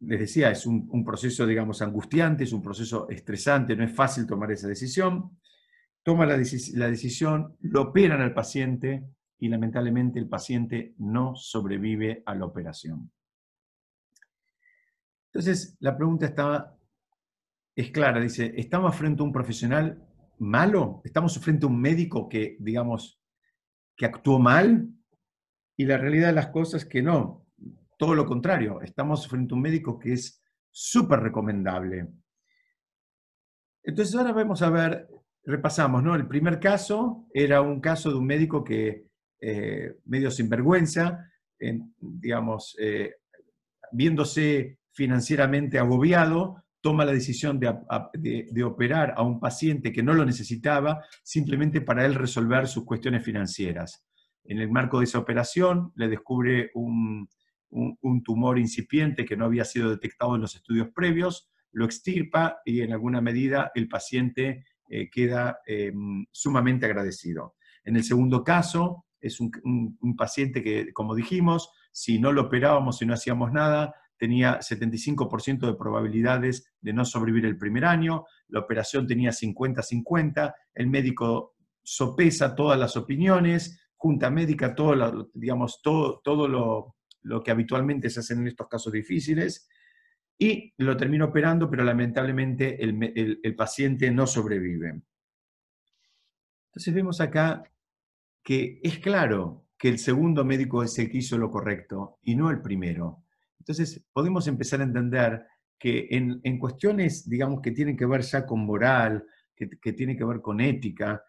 Les 0.00 0.18
decía, 0.18 0.50
es 0.50 0.66
un, 0.66 1.04
proceso, 1.04 1.46
digamos, 1.46 1.80
angustiante, 1.80 2.42
es 2.42 2.52
un 2.52 2.62
proceso 2.62 3.08
estresante, 3.08 3.76
no 3.76 3.84
es 3.84 3.94
fácil 3.94 4.26
tomar 4.26 4.50
esa 4.50 4.66
decisión. 4.66 5.38
Toma 6.02 6.26
la, 6.26 6.36
la 6.74 6.90
decisión, 6.90 7.56
lo 7.60 7.82
operan 7.82 8.20
al 8.20 8.34
paciente 8.34 9.04
y 9.42 9.48
lamentablemente 9.48 10.20
el 10.20 10.28
paciente 10.28 10.94
no 10.98 11.34
sobrevive 11.34 12.22
a 12.26 12.36
la 12.36 12.46
operación. 12.46 13.10
Entonces, 15.26 15.76
la 15.80 15.96
pregunta 15.96 16.26
estaba 16.26 16.78
es 17.74 17.90
clara, 17.90 18.20
dice, 18.20 18.54
¿estamos 18.56 18.94
frente 18.94 19.20
a 19.20 19.24
un 19.24 19.32
profesional 19.32 20.00
malo? 20.38 21.00
¿Estamos 21.04 21.36
frente 21.40 21.66
a 21.66 21.68
un 21.70 21.80
médico 21.80 22.28
que, 22.28 22.56
digamos, 22.60 23.20
que 23.96 24.06
actuó 24.06 24.38
mal? 24.38 24.88
Y 25.76 25.86
la 25.86 25.98
realidad 25.98 26.28
de 26.28 26.34
las 26.34 26.48
cosas 26.48 26.84
es 26.84 26.88
que 26.88 27.02
no, 27.02 27.44
todo 27.98 28.14
lo 28.14 28.26
contrario, 28.26 28.80
estamos 28.80 29.26
frente 29.26 29.54
a 29.54 29.56
un 29.56 29.62
médico 29.62 29.98
que 29.98 30.12
es 30.12 30.40
súper 30.70 31.18
recomendable. 31.18 32.06
Entonces 33.82 34.14
ahora 34.14 34.32
vamos 34.32 34.62
a 34.62 34.70
ver, 34.70 35.08
repasamos, 35.42 36.00
¿no? 36.00 36.14
El 36.14 36.28
primer 36.28 36.60
caso 36.60 37.26
era 37.34 37.60
un 37.60 37.80
caso 37.80 38.08
de 38.08 38.18
un 38.18 38.26
médico 38.26 38.62
que, 38.62 39.10
eh, 39.44 39.96
medio 40.04 40.30
sinvergüenza, 40.30 41.28
digamos, 41.98 42.76
eh, 42.78 43.16
viéndose 43.90 44.78
financieramente 44.92 45.80
agobiado, 45.80 46.62
toma 46.80 47.04
la 47.04 47.12
decisión 47.12 47.58
de, 47.58 48.64
operar 48.64 49.14
a 49.16 49.22
un 49.22 49.40
paciente 49.40 49.92
que 49.92 50.02
no 50.04 50.14
lo 50.14 50.24
necesitaba 50.24 51.04
simplemente 51.24 51.80
para 51.80 52.06
él 52.06 52.14
resolver 52.14 52.68
sus 52.68 52.84
cuestiones 52.84 53.24
financieras. 53.24 54.06
En 54.44 54.60
el 54.60 54.70
marco 54.70 54.98
de 54.98 55.06
esa 55.06 55.18
operación 55.18 55.92
le 55.96 56.08
descubre 56.08 56.70
un, 56.74 57.28
tumor 58.24 58.60
incipiente 58.60 59.24
que 59.24 59.36
no 59.36 59.46
había 59.46 59.64
sido 59.64 59.90
detectado 59.90 60.36
en 60.36 60.42
los 60.42 60.54
estudios 60.54 60.88
previos, 60.94 61.50
lo 61.72 61.84
extirpa 61.84 62.58
y 62.64 62.82
en 62.82 62.92
alguna 62.92 63.20
medida 63.20 63.72
el 63.74 63.88
paciente 63.88 64.66
eh, 64.88 65.10
queda 65.10 65.58
em, 65.66 66.26
sumamente 66.30 66.86
agradecido. 66.86 67.56
En 67.84 67.96
el 67.96 68.04
segundo 68.04 68.44
caso, 68.44 69.06
es 69.22 69.40
un, 69.40 70.16
paciente 70.16 70.62
que, 70.62 70.92
como 70.92 71.14
dijimos, 71.14 71.70
si 71.92 72.18
no 72.18 72.32
lo 72.32 72.42
operábamos, 72.42 72.98
si 72.98 73.06
no 73.06 73.14
hacíamos 73.14 73.52
nada, 73.52 73.94
tenía 74.18 74.58
75% 74.58 75.66
de 75.66 75.74
probabilidades 75.74 76.74
de 76.80 76.92
no 76.92 77.04
sobrevivir 77.04 77.46
el 77.46 77.56
primer 77.56 77.84
año, 77.84 78.24
la 78.48 78.60
operación 78.60 79.06
tenía 79.06 79.30
50-50, 79.30 80.54
el 80.74 80.86
médico 80.88 81.54
sopesa 81.82 82.54
todas 82.54 82.78
las 82.78 82.96
opiniones, 82.96 83.88
junta 83.96 84.30
médica, 84.30 84.74
todo, 84.74 85.30
digamos, 85.34 85.80
todo, 85.82 86.20
todo 86.22 86.48
lo, 86.48 86.96
lo, 87.22 87.42
que 87.42 87.52
habitualmente 87.52 88.10
se 88.10 88.20
hace 88.20 88.34
en 88.34 88.46
estos 88.48 88.68
casos 88.68 88.92
difíciles, 88.92 89.68
y 90.38 90.74
lo 90.78 90.96
termina 90.96 91.26
operando, 91.26 91.70
pero 91.70 91.84
lamentablemente 91.84 92.82
el, 92.82 93.40
el 93.42 93.54
paciente 93.54 94.10
no 94.10 94.26
sobrevive. 94.26 95.02
Entonces 96.72 96.94
vemos 96.94 97.20
acá 97.20 97.62
que 98.42 98.80
es 98.82 98.98
claro 98.98 99.66
que 99.78 99.88
el 99.88 99.98
segundo 99.98 100.44
médico 100.44 100.82
es 100.82 100.98
el 100.98 101.10
que 101.10 101.18
hizo 101.18 101.38
lo 101.38 101.50
correcto 101.50 102.18
y 102.22 102.34
no 102.34 102.50
el 102.50 102.60
primero. 102.60 103.24
Entonces 103.58 104.04
podemos 104.12 104.46
empezar 104.46 104.80
a 104.80 104.84
entender 104.84 105.46
que 105.78 106.06
en, 106.10 106.40
en 106.44 106.58
cuestiones, 106.58 107.28
digamos, 107.28 107.60
que 107.60 107.72
tienen 107.72 107.96
que 107.96 108.06
ver 108.06 108.22
ya 108.22 108.46
con 108.46 108.64
moral, 108.64 109.24
que, 109.54 109.68
que 109.80 109.92
tienen 109.92 110.16
que 110.16 110.24
ver 110.24 110.40
con 110.40 110.60
ética, 110.60 111.22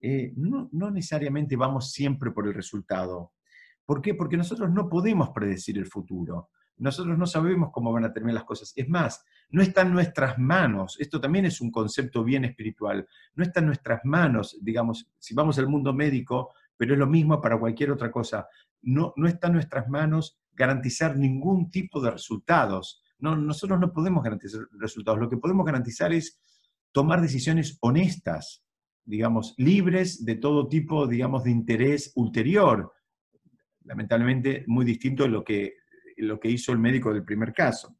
eh, 0.00 0.32
no, 0.36 0.68
no 0.72 0.90
necesariamente 0.90 1.56
vamos 1.56 1.92
siempre 1.92 2.30
por 2.30 2.46
el 2.46 2.54
resultado. 2.54 3.32
¿Por 3.84 4.00
qué? 4.00 4.14
Porque 4.14 4.36
nosotros 4.36 4.70
no 4.70 4.88
podemos 4.88 5.30
predecir 5.30 5.78
el 5.78 5.86
futuro. 5.86 6.50
Nosotros 6.76 7.18
no 7.18 7.26
sabemos 7.26 7.70
cómo 7.72 7.92
van 7.92 8.04
a 8.04 8.12
terminar 8.12 8.34
las 8.34 8.44
cosas. 8.44 8.72
Es 8.76 8.88
más, 8.88 9.24
no 9.50 9.62
está 9.62 9.82
en 9.82 9.92
nuestras 9.92 10.38
manos. 10.38 10.96
Esto 11.00 11.20
también 11.20 11.46
es 11.46 11.60
un 11.60 11.70
concepto 11.70 12.22
bien 12.22 12.44
espiritual. 12.44 13.08
No 13.34 13.42
está 13.42 13.60
en 13.60 13.66
nuestras 13.66 14.04
manos, 14.04 14.56
digamos, 14.60 15.10
si 15.18 15.34
vamos 15.34 15.58
al 15.58 15.68
mundo 15.68 15.92
médico, 15.92 16.52
pero 16.78 16.94
es 16.94 16.98
lo 16.98 17.06
mismo 17.06 17.40
para 17.42 17.58
cualquier 17.58 17.90
otra 17.90 18.10
cosa. 18.10 18.48
No, 18.80 19.12
no 19.16 19.28
está 19.28 19.48
en 19.48 19.54
nuestras 19.54 19.88
manos 19.88 20.38
garantizar 20.52 21.16
ningún 21.16 21.70
tipo 21.70 22.00
de 22.00 22.12
resultados. 22.12 23.02
No, 23.18 23.36
nosotros 23.36 23.78
no 23.78 23.92
podemos 23.92 24.22
garantizar 24.22 24.62
resultados. 24.78 25.20
Lo 25.20 25.28
que 25.28 25.36
podemos 25.36 25.66
garantizar 25.66 26.12
es 26.12 26.40
tomar 26.92 27.20
decisiones 27.20 27.76
honestas, 27.82 28.64
digamos, 29.04 29.54
libres 29.58 30.24
de 30.24 30.36
todo 30.36 30.68
tipo, 30.68 31.06
digamos, 31.06 31.44
de 31.44 31.50
interés 31.50 32.12
ulterior. 32.14 32.92
Lamentablemente, 33.84 34.64
muy 34.66 34.86
distinto 34.86 35.24
de 35.24 35.28
lo 35.28 35.44
que 35.44 35.74
lo 36.18 36.38
que 36.40 36.50
hizo 36.50 36.72
el 36.72 36.78
médico 36.78 37.12
del 37.12 37.24
primer 37.24 37.52
caso. 37.52 37.96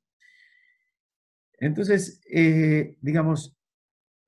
Entonces, 1.59 2.21
eh, 2.31 2.97
digamos, 3.01 3.57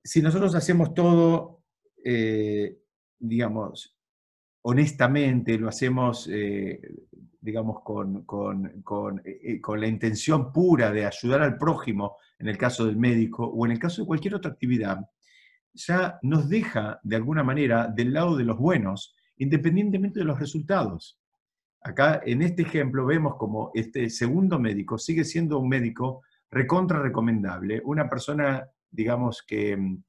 si 0.03 0.23
nosotros 0.23 0.55
hacemos 0.55 0.95
todo, 0.95 1.65
eh, 2.05 2.79
digamos, 3.19 3.97
honestamente, 4.63 5.59
lo 5.59 5.69
hacemos, 5.69 6.29
eh, 6.33 6.81
digamos, 7.41 7.83
con, 7.83 8.25
con, 8.25 9.23
la 9.77 9.87
intención 9.87 10.53
pura 10.53 10.93
de 10.93 11.07
ayudar 11.07 11.43
al 11.43 11.57
prójimo, 11.57 12.17
en 12.39 12.49
el 12.49 12.59
caso 12.59 12.87
del 12.87 12.97
médico, 12.97 13.47
o 13.47 13.67
en 13.67 13.73
el 13.73 13.79
caso 13.79 14.03
de 14.03 14.07
cualquier 14.07 14.35
otra 14.35 14.51
actividad, 14.51 14.99
ya 15.73 16.19
nos 16.23 16.49
deja, 16.49 17.01
de 17.03 17.17
alguna 17.17 17.43
manera, 17.43 17.87
del 17.87 18.13
lado 18.13 18.37
de 18.37 18.45
los 18.45 18.59
buenos, 18.59 19.15
independientemente 19.37 20.21
de 20.21 20.27
los 20.27 20.39
resultados. 20.39 21.19
Acá 21.83 22.21
en 22.27 22.43
este 22.43 22.63
ejemplo 22.63 23.07
vemos 23.07 23.37
como 23.37 23.71
este 23.75 24.11
segundo 24.11 24.59
médico 24.59 24.99
sigue 24.99 25.25
siendo 25.25 25.59
un 25.59 25.69
médico 25.69 26.23
recontra 26.51 27.01
recomendable, 27.01 27.81
una 27.85 28.09
persona, 28.09 28.69
digamos, 28.91 29.43
que 29.47 29.77
mm, 29.77 30.03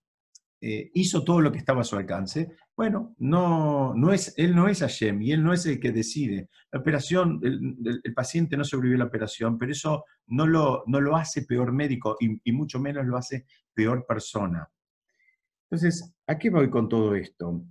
eh, 0.64 0.92
hizo 0.94 1.24
todo 1.24 1.42
lo 1.42 1.52
que 1.52 1.58
estaba 1.58 1.82
a 1.82 1.84
su 1.84 1.96
alcance. 1.96 2.56
Bueno, 2.78 3.16
no, 3.18 3.96
no 3.96 4.14
es, 4.14 4.34
él 4.38 4.56
no 4.56 4.68
es 4.68 4.82
Hashem 4.82 5.20
y 5.24 5.32
él 5.32 5.44
no 5.44 5.54
es 5.54 5.66
el 5.66 5.80
que 5.80 5.92
decide. 5.92 6.50
La 6.72 6.80
operación, 6.80 7.40
el, 7.42 8.14
paciente 8.14 8.56
no 8.56 8.64
sobrevivió 8.64 8.98
a 8.98 9.06
la 9.06 9.08
operación, 9.08 9.58
pero 9.58 9.72
eso 9.72 10.06
no 10.28 10.46
lo, 10.46 10.84
no 10.86 11.02
lo 11.02 11.16
hace 11.16 11.44
peor 11.44 11.72
médico 11.72 12.16
y, 12.20 12.40
y 12.44 12.52
mucho 12.52 12.80
menos 12.80 13.08
lo 13.08 13.18
hace 13.18 13.46
peor 13.74 14.06
persona. 14.08 14.70
Entonces, 15.70 16.14
¿a 16.28 16.38
qué 16.38 16.52
voy 16.52 16.70
con 16.70 16.88
todo 16.88 17.16
esto? 17.16 17.66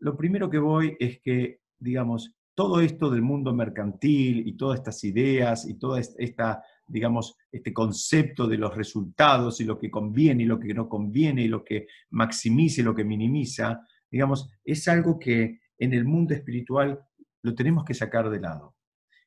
Lo 0.00 0.16
primero 0.16 0.50
que 0.50 0.58
voy 0.58 0.96
es 1.00 1.20
que, 1.20 1.60
digamos, 1.78 2.34
todo 2.54 2.80
esto 2.80 3.10
del 3.10 3.22
mundo 3.22 3.52
mercantil 3.52 4.46
y 4.46 4.56
todas 4.56 4.78
estas 4.78 5.02
ideas 5.04 5.66
y 5.66 5.74
todo 5.74 5.96
esta, 5.96 6.62
digamos, 6.86 7.36
este 7.50 7.72
concepto 7.72 8.46
de 8.46 8.58
los 8.58 8.76
resultados 8.76 9.60
y 9.60 9.64
lo 9.64 9.78
que 9.78 9.90
conviene 9.90 10.42
y 10.42 10.46
lo 10.46 10.58
que 10.58 10.74
no 10.74 10.88
conviene 10.88 11.42
y 11.42 11.48
lo 11.48 11.64
que 11.64 11.86
maximiza 12.10 12.80
y 12.80 12.84
lo 12.84 12.94
que 12.94 13.04
minimiza, 13.04 13.80
digamos, 14.10 14.50
es 14.64 14.86
algo 14.88 15.18
que 15.18 15.60
en 15.78 15.94
el 15.94 16.04
mundo 16.04 16.34
espiritual 16.34 17.00
lo 17.42 17.54
tenemos 17.54 17.84
que 17.84 17.94
sacar 17.94 18.30
de 18.30 18.40
lado. 18.40 18.74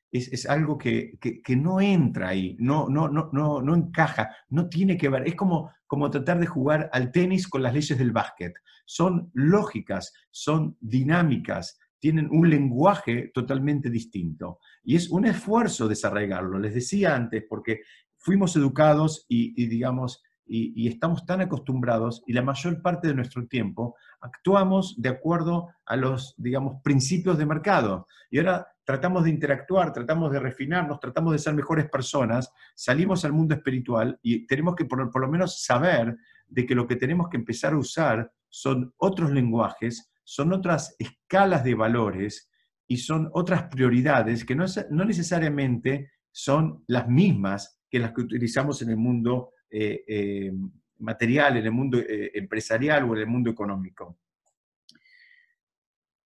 Es, 0.10 0.46
algo 0.50 0.78
que, 0.78 1.20
no 1.50 1.82
entra 1.82 2.30
ahí, 2.30 2.56
no, 2.60 2.88
no, 2.88 3.10
no, 3.10 3.30
no, 3.34 3.62
no 3.62 3.76
encaja, 3.76 4.36
no 4.50 4.70
tiene 4.70 4.98
que 4.98 5.10
ver. 5.10 5.28
Es 5.28 5.36
como, 5.36 5.72
como 5.86 6.10
tratar 6.10 6.40
de 6.40 6.48
jugar 6.48 6.90
al 6.94 7.12
tenis 7.12 7.48
con 7.48 7.62
las 7.62 7.74
leyes 7.74 7.98
del 7.98 8.12
básquet. 8.12 8.54
Son 8.86 9.30
lógicas, 9.34 10.14
son 10.32 10.78
dinámicas, 10.80 11.78
tienen 12.00 12.30
un 12.32 12.50
lenguaje 12.50 13.32
totalmente 13.34 13.90
distinto. 13.90 14.60
Y 14.84 14.96
es 14.96 15.10
un 15.10 15.26
esfuerzo 15.26 15.88
desarraigarlo, 15.88 16.60
les 16.60 16.74
decía 16.74 17.16
antes, 17.16 17.44
porque 17.48 17.82
fuimos 18.18 18.56
educados 18.56 19.26
y, 19.28 19.68
digamos, 19.68 20.24
y, 20.46 20.88
estamos 20.88 21.26
tan 21.26 21.42
acostumbrados 21.42 22.24
y 22.26 22.34
la 22.34 22.42
mayor 22.42 22.82
parte 22.82 23.10
de 23.10 23.14
nuestro 23.14 23.46
tiempo 23.48 23.96
actuamos 24.22 24.96
de 25.02 25.10
acuerdo 25.10 25.70
a 25.86 25.96
los, 25.96 26.34
digamos, 26.38 26.82
principios 26.84 27.38
de 27.38 27.46
mercado. 27.46 28.08
Y 28.30 28.40
ahora 28.40 28.68
tratamos 28.84 29.26
de 29.26 29.30
interactuar, 29.30 29.92
tratamos 29.92 30.32
de 30.32 30.40
refinarnos, 30.40 31.00
tratamos 31.00 31.34
de 31.34 31.40
ser 31.40 31.54
mejores 31.54 31.90
personas, 31.90 32.52
salimos 32.76 33.26
al 33.26 33.34
mundo 33.34 33.56
espiritual 33.56 34.18
y 34.22 34.48
tenemos 34.48 34.76
que 34.76 34.86
por, 34.86 35.12
por 35.12 35.22
lo 35.22 35.28
menos 35.28 35.64
saber 35.64 36.18
de 36.48 36.66
que 36.66 36.76
lo 36.76 36.88
que 36.88 36.96
tenemos 36.96 37.28
que 37.30 37.38
empezar 37.38 37.74
a 37.74 37.78
usar 37.78 38.32
son 38.50 38.94
otros 38.98 39.32
lenguajes, 39.32 40.10
son 40.30 40.52
otras 40.52 40.94
escalas 41.00 41.64
de 41.64 41.74
valores 41.74 42.52
y 42.86 42.98
son 42.98 43.30
otras 43.32 43.64
prioridades 43.70 44.44
que 44.44 44.56
no, 44.56 44.66
necesariamente 45.06 46.12
son 46.34 46.84
las 46.88 47.08
mismas 47.08 47.80
que 47.90 48.00
las 48.00 48.12
que 48.12 48.24
utilizamos 48.24 48.82
en 48.82 48.90
el 48.90 48.98
mundo 48.98 49.54
eh, 49.70 50.04
eh, 50.06 50.52
material, 51.00 51.56
en 51.56 51.66
el 51.66 51.72
mundo 51.72 52.00
eh, 52.00 52.32
empresarial 52.34 53.06
o 53.06 53.14
en 53.14 53.22
el 53.22 53.28
mundo 53.28 53.50
económico. 53.50 54.20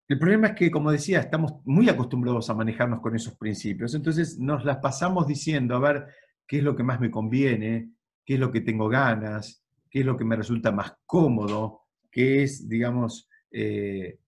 El 0.07 0.17
problema 0.17 0.47
es 0.47 0.55
que, 0.55 0.71
como 0.71 0.91
decía, 0.91 1.19
estamos 1.19 1.61
muy 1.65 1.87
acostumbrados 1.87 2.49
a 2.49 2.55
manejarnos 2.55 3.01
con 3.01 3.15
esos 3.15 3.37
principios, 3.37 3.93
entonces 3.93 4.39
nos 4.39 4.65
las 4.65 4.77
pasamos 4.77 5.27
diciendo, 5.27 5.75
a 5.75 5.79
ver, 5.79 6.07
qué 6.47 6.57
es 6.57 6.63
lo 6.63 6.75
que 6.75 6.83
más 6.83 6.99
me 6.99 7.11
conviene, 7.11 7.91
qué 8.25 8.33
es 8.33 8.39
lo 8.39 8.51
que 8.51 8.61
tengo 8.61 8.89
ganas, 8.89 9.63
qué 9.91 9.99
es 9.99 10.05
lo 10.07 10.17
que 10.17 10.25
me 10.25 10.35
resulta 10.35 10.71
más 10.71 10.91
cómodo, 11.05 11.81
qué 12.09 12.41
es, 12.41 12.67
digamos, 12.67 13.27
eh, 13.51 14.19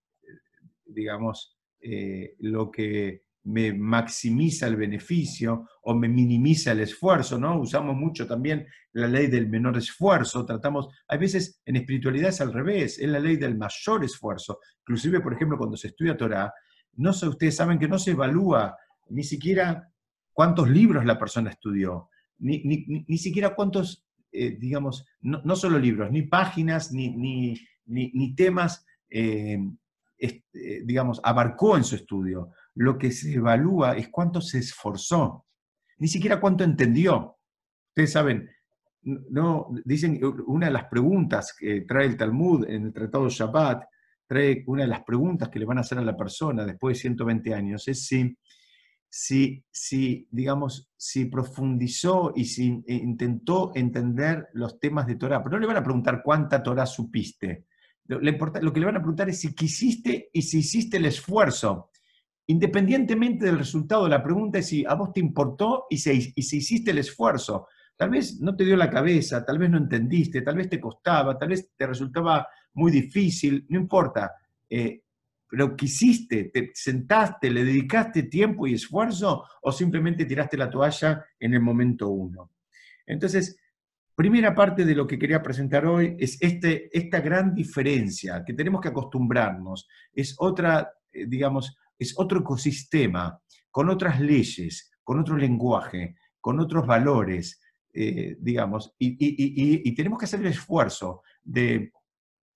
digamos, 0.86 1.56
eh, 1.80 2.34
lo 2.40 2.70
que 2.70 3.24
me 3.44 3.74
maximiza 3.74 4.66
el 4.66 4.76
beneficio 4.76 5.68
o 5.82 5.94
me 5.94 6.08
minimiza 6.08 6.72
el 6.72 6.80
esfuerzo, 6.80 7.38
¿no? 7.38 7.60
Usamos 7.60 7.94
mucho 7.94 8.26
también 8.26 8.66
la 8.92 9.06
ley 9.06 9.26
del 9.26 9.48
menor 9.48 9.76
esfuerzo, 9.76 10.46
tratamos, 10.46 10.88
hay 11.08 11.18
veces 11.18 11.60
en 11.66 11.76
espiritualidad 11.76 12.30
es 12.30 12.40
al 12.40 12.54
revés, 12.54 12.98
es 12.98 13.08
la 13.08 13.20
ley 13.20 13.36
del 13.36 13.58
mayor 13.58 14.02
esfuerzo. 14.02 14.60
Inclusive, 14.80 15.20
por 15.20 15.34
ejemplo, 15.34 15.58
cuando 15.58 15.76
se 15.76 15.88
estudia 15.88 16.16
Torah, 16.16 16.52
no 16.94 17.12
sé, 17.12 17.28
ustedes 17.28 17.56
saben 17.56 17.78
que 17.78 17.88
no 17.88 17.98
se 17.98 18.12
evalúa 18.12 18.76
ni 19.10 19.24
siquiera 19.24 19.90
cuántos 20.32 20.70
libros 20.70 21.04
la 21.04 21.18
persona 21.18 21.50
estudió, 21.50 22.08
ni, 22.38 22.62
ni, 23.06 23.18
siquiera 23.18 23.54
cuántos, 23.54 24.06
eh, 24.32 24.56
digamos, 24.58 25.04
no, 25.20 25.54
solo 25.56 25.78
libros, 25.78 26.10
ni 26.10 26.22
páginas, 26.22 26.92
ni, 26.92 27.10
ni 27.84 28.34
temas 28.34 28.86
eh, 29.14 29.58
eh, 30.18 30.82
digamos, 30.84 31.20
abarcó 31.22 31.76
en 31.76 31.84
su 31.84 31.94
estudio. 31.94 32.50
Lo 32.74 32.98
que 32.98 33.12
se 33.12 33.34
evalúa 33.34 33.96
es 33.96 34.08
cuánto 34.08 34.40
se 34.40 34.58
esforzó, 34.58 35.46
ni 35.98 36.08
siquiera 36.08 36.40
cuánto 36.40 36.64
entendió. 36.64 37.36
Ustedes 37.90 38.10
saben, 38.10 38.50
no, 39.02 39.68
dicen, 39.84 40.20
una 40.46 40.66
de 40.66 40.72
las 40.72 40.86
preguntas 40.86 41.54
que 41.56 41.82
trae 41.82 42.06
el 42.06 42.16
Talmud 42.16 42.68
en 42.68 42.86
el 42.86 42.92
Tratado 42.92 43.28
Shabbat, 43.28 43.84
trae 44.26 44.64
una 44.66 44.82
de 44.82 44.88
las 44.88 45.04
preguntas 45.04 45.48
que 45.48 45.60
le 45.60 45.64
van 45.64 45.78
a 45.78 45.82
hacer 45.82 45.98
a 45.98 46.02
la 46.02 46.16
persona 46.16 46.64
después 46.64 46.96
de 46.96 47.02
120 47.02 47.54
años, 47.54 47.86
es 47.86 48.06
si, 48.06 48.36
si, 49.08 49.64
si 49.70 50.26
digamos, 50.28 50.90
si 50.96 51.26
profundizó 51.26 52.32
y 52.34 52.46
si 52.46 52.82
intentó 52.86 53.70
entender 53.74 54.48
los 54.54 54.80
temas 54.80 55.06
de 55.06 55.16
Torah. 55.16 55.42
Pero 55.42 55.56
no 55.56 55.60
le 55.60 55.66
van 55.66 55.76
a 55.76 55.84
preguntar 55.84 56.22
cuánta 56.24 56.62
Torah 56.62 56.86
supiste, 56.86 57.66
lo, 58.06 58.72
que 58.72 58.80
le 58.80 58.86
van 58.86 58.96
a 58.96 59.00
preguntar 59.00 59.28
es 59.28 59.40
si 59.40 59.54
quisiste 59.54 60.30
y 60.32 60.42
si 60.42 60.58
hiciste 60.58 60.98
el 60.98 61.06
esfuerzo. 61.06 61.90
Independientemente 62.46 63.46
del 63.46 63.58
resultado, 63.58 64.08
la 64.08 64.22
pregunta 64.22 64.58
es 64.58 64.66
si 64.66 64.84
a 64.84 64.94
vos 64.94 65.12
te 65.12 65.20
importó 65.20 65.86
y 65.88 65.96
si, 65.98 66.32
y 66.34 66.42
si 66.42 66.58
hiciste 66.58 66.90
el 66.90 66.98
esfuerzo. 66.98 67.68
Tal 67.96 68.10
vez 68.10 68.40
no 68.40 68.54
te 68.54 68.64
dio 68.64 68.76
la 68.76 68.90
cabeza, 68.90 69.44
tal 69.44 69.58
vez 69.58 69.70
no 69.70 69.78
entendiste, 69.78 70.42
tal 70.42 70.56
vez 70.56 70.68
te 70.68 70.80
costaba, 70.80 71.38
tal 71.38 71.48
vez 71.50 71.70
te 71.76 71.86
resultaba 71.86 72.46
muy 72.74 72.92
difícil, 72.92 73.64
no 73.68 73.78
importa. 73.78 74.32
Eh, 74.68 75.02
pero 75.48 75.76
quisiste, 75.76 76.50
te 76.52 76.72
sentaste, 76.74 77.50
le 77.50 77.64
dedicaste 77.64 78.24
tiempo 78.24 78.66
y 78.66 78.74
esfuerzo 78.74 79.44
o 79.62 79.70
simplemente 79.70 80.24
tiraste 80.24 80.56
la 80.56 80.68
toalla 80.68 81.24
en 81.38 81.54
el 81.54 81.60
momento 81.60 82.08
uno. 82.08 82.50
Entonces, 83.06 83.56
primera 84.14 84.54
parte 84.54 84.84
de 84.84 84.94
lo 84.94 85.06
que 85.06 85.18
quería 85.18 85.42
presentar 85.42 85.86
hoy 85.86 86.16
es 86.18 86.40
este, 86.40 86.96
esta 86.96 87.20
gran 87.20 87.54
diferencia 87.54 88.44
que 88.44 88.54
tenemos 88.54 88.80
que 88.80 88.88
acostumbrarnos. 88.88 89.88
Es 90.12 90.34
otra, 90.38 90.92
eh, 91.12 91.26
digamos, 91.26 91.76
es 91.98 92.14
otro 92.16 92.40
ecosistema, 92.40 93.40
con 93.70 93.88
otras 93.88 94.20
leyes, 94.20 94.92
con 95.02 95.18
otro 95.18 95.36
lenguaje, 95.36 96.16
con 96.40 96.60
otros 96.60 96.86
valores, 96.86 97.60
eh, 97.92 98.36
digamos, 98.38 98.94
y, 98.98 99.94
tenemos 99.94 100.18
que 100.18 100.24
hacer 100.24 100.40
el 100.40 100.46
esfuerzo 100.46 101.22
de 101.42 101.92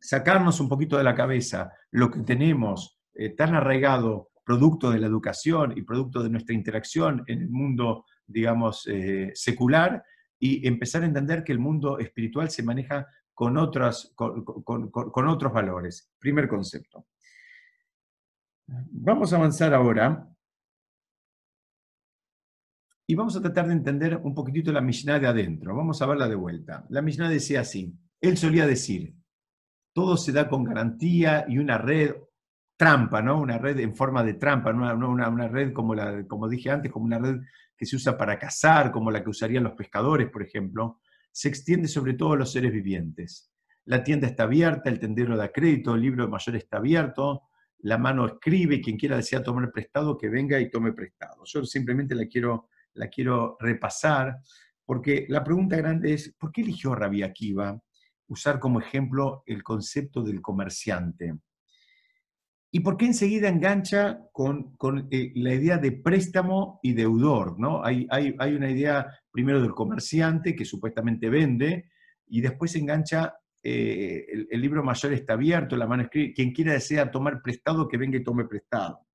sacarnos 0.01 0.61
un 0.61 0.69
poquito 0.69 0.97
de 0.97 1.05
la 1.05 1.15
cabeza 1.15 1.73
lo 1.91 2.11
que 2.11 2.21
tenemos 2.21 2.99
eh, 3.15 3.31
tan 3.31 3.55
arraigado, 3.55 4.31
producto 4.45 4.91
de 4.91 4.99
la 4.99 5.07
educación 5.07 5.75
y 5.77 5.83
producto 5.83 6.23
de 6.23 6.31
nuestra 6.31 6.55
interacción 6.55 7.23
en 7.27 7.43
el 7.43 7.51
mundo, 7.51 8.07
digamos, 8.27 8.89
secular, 9.35 10.03
y 10.39 10.67
empezar 10.67 11.03
a 11.03 11.07
entender 11.07 11.43
que 11.45 11.53
el 11.53 11.59
mundo 11.59 11.99
espiritual 11.99 12.51
se 12.51 12.63
maneja 12.63 13.07
con, 13.35 13.57
otros, 13.57 14.13
con, 14.15 15.29
otros 15.29 15.53
valores. 15.53 16.11
Primer 16.19 16.49
concepto. 16.49 17.07
Vamos 18.67 19.33
a 19.33 19.37
avanzar 19.37 19.73
ahora 19.73 20.29
y 23.07 23.15
vamos 23.15 23.37
a 23.37 23.41
tratar 23.41 23.69
de 23.69 23.73
entender 23.73 24.17
un 24.17 24.35
poquitito 24.35 24.71
la 24.73 24.81
Mishnah 24.81 25.19
de 25.19 25.27
adentro. 25.27 25.75
Vamos 25.75 26.03
a 26.03 26.07
verla 26.07 26.29
de 26.29 26.35
vuelta. 26.35 26.85
La 26.91 27.01
Mishnah 27.01 27.31
decía 27.31 27.61
así, 27.61 27.97
él 28.21 28.37
solía 28.37 28.67
decir, 28.67 29.15
todo 29.95 30.17
se 30.17 30.33
da 30.33 30.49
con 30.49 30.65
garantía 30.65 31.47
y 31.49 31.59
una 31.59 31.79
red 31.79 32.15
trampa, 32.77 33.23
¿no? 33.23 33.41
Una 33.41 33.59
red 33.59 33.79
en 33.81 33.95
forma 33.95 34.23
de 34.23 34.35
trampa, 34.35 34.73
no 34.73 35.09
una, 35.09 35.29
una, 35.29 35.49
red 35.49 35.73
como, 35.73 35.95
la, 35.95 36.27
como 36.27 36.49
dije 36.49 36.71
antes, 36.71 36.93
como 36.93 37.07
una 37.07 37.19
red 37.19 37.41
que 37.79 37.87
se 37.87 37.97
usa 37.97 38.19
para 38.19 38.39
cazar, 38.39 38.91
como 38.91 39.11
la 39.11 39.23
que 39.23 39.31
usarían 39.31 39.63
los 39.63 39.75
pescadores, 39.75 40.29
por 40.29 40.43
ejemplo, 40.43 41.01
se 41.31 41.49
extiende 41.49 41.87
sobre 41.87 42.15
todos 42.15 42.37
los 42.37 42.51
seres 42.51 42.73
vivientes. 42.73 43.53
La 43.85 44.03
tienda 44.03 44.27
está 44.27 44.43
abierta, 44.43 44.91
el 44.91 44.99
tendero 44.99 45.37
da 45.37 45.53
crédito, 45.53 45.95
el 45.95 46.03
libro 46.03 46.29
mayor 46.29 46.57
está 46.57 46.79
abierto, 46.79 47.45
la 47.79 47.97
mano 47.97 48.27
escribe, 48.27 48.81
quien 48.81 48.99
quiera 48.99 49.17
desea 49.17 49.43
tomar 49.43 49.71
prestado, 49.71 50.19
que 50.19 50.29
venga 50.29 50.59
y 50.59 50.71
tome 50.71 50.93
prestado. 50.93 51.45
Yo 51.45 51.65
simplemente 51.65 52.15
la 52.17 52.27
quiero, 52.27 52.69
la 52.95 53.09
quiero 53.09 53.57
repasar, 53.61 54.39
porque 54.85 55.27
la 55.29 55.45
pregunta 55.45 55.77
grande 55.77 56.15
es, 56.15 56.35
¿por 56.37 56.51
qué 56.51 56.63
eligió 56.63 56.95
Rabbi 56.95 57.23
Akiva 57.23 57.81
usar 58.27 58.59
como 58.59 58.81
ejemplo 58.81 59.45
el 59.47 59.63
concepto 59.63 60.23
del 60.23 60.43
comerciante? 60.43 61.39
¿Y 62.71 62.81
por 62.81 62.99
qué 62.99 63.07
enseguida 63.07 63.49
engancha 63.49 64.21
con, 64.31 64.77
eh, 65.11 65.33
la 65.37 65.55
idea 65.55 65.79
de 65.79 65.93
préstamo 65.93 66.81
y 66.83 66.93
deudor? 66.93 67.59
¿no? 67.59 67.83
Hay, 67.83 68.07
hay, 68.11 68.55
una 68.55 68.71
idea 68.71 69.07
primero 69.31 69.63
del 69.63 69.73
comerciante 69.73 70.55
que 70.55 70.67
supuestamente 70.67 71.31
vende 71.31 71.91
y 72.27 72.43
después 72.43 72.77
engancha, 72.77 73.37
eh, 73.63 74.27
el, 74.51 74.61
libro 74.61 74.85
mayor 74.85 75.15
está 75.15 75.33
abierto, 75.33 75.77
la 75.77 75.87
mano 75.87 76.03
escribe, 76.03 76.35
quien 76.35 76.53
quiera 76.53 76.75
desea 76.75 77.11
tomar 77.11 77.41
prestado, 77.43 77.89
que 77.89 77.97
venga 77.97 78.19
y 78.19 78.25
tome 78.25 78.45
prestado. 78.45 79.07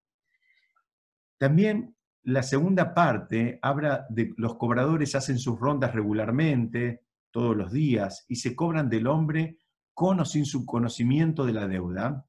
También 1.37 1.95
la 2.23 2.41
segunda 2.41 2.95
parte 2.95 3.59
habla 3.61 4.07
de 4.09 4.33
los 4.37 4.55
cobradores 4.55 5.13
hacen 5.13 5.37
sus 5.37 5.59
rondas 5.59 5.93
regularmente, 5.93 7.01
todos 7.29 7.55
los 7.55 7.71
días, 7.71 8.25
y 8.27 8.37
se 8.37 8.55
cobran 8.55 8.89
del 8.89 9.05
hombre 9.05 9.57
con 9.93 10.19
o 10.19 10.25
sin 10.25 10.45
su 10.45 10.65
conocimiento 10.65 11.45
de 11.45 11.53
la 11.53 11.67
deuda 11.67 12.25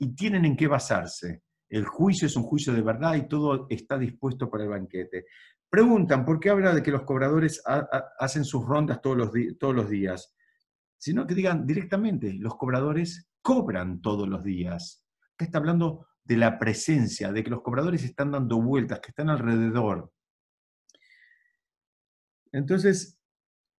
y 0.00 0.14
tienen 0.14 0.46
en 0.46 0.56
qué 0.56 0.66
basarse. 0.66 1.42
El 1.68 1.84
juicio 1.84 2.26
es 2.26 2.34
un 2.34 2.42
juicio 2.42 2.72
de 2.72 2.82
verdad 2.82 3.14
y 3.14 3.28
todo 3.28 3.66
está 3.68 3.98
dispuesto 3.98 4.50
para 4.50 4.64
el 4.64 4.70
banquete. 4.70 5.26
Preguntan, 5.68 6.24
¿por 6.24 6.40
qué 6.40 6.50
habla 6.50 6.74
de 6.74 6.82
que 6.82 6.90
los 6.90 7.02
cobradores 7.02 7.62
hacen 8.18 8.44
sus 8.44 8.64
rondas 8.64 9.00
todos 9.00 9.16
los, 9.16 9.30
todos 9.58 9.74
los 9.74 9.88
días? 9.88 10.34
Sino 10.98 11.26
que 11.26 11.34
digan 11.34 11.66
directamente, 11.66 12.32
los 12.32 12.56
cobradores 12.56 13.30
cobran 13.42 14.00
todos 14.00 14.26
los 14.26 14.42
días. 14.42 15.04
Acá 15.34 15.44
está 15.44 15.58
hablando 15.58 16.06
de 16.24 16.38
la 16.38 16.58
presencia, 16.58 17.30
de 17.30 17.44
que 17.44 17.50
los 17.50 17.62
cobradores 17.62 18.02
están 18.02 18.32
dando 18.32 18.60
vueltas, 18.60 19.00
que 19.00 19.10
están 19.10 19.28
alrededor. 19.28 20.12
Entonces, 22.52 23.19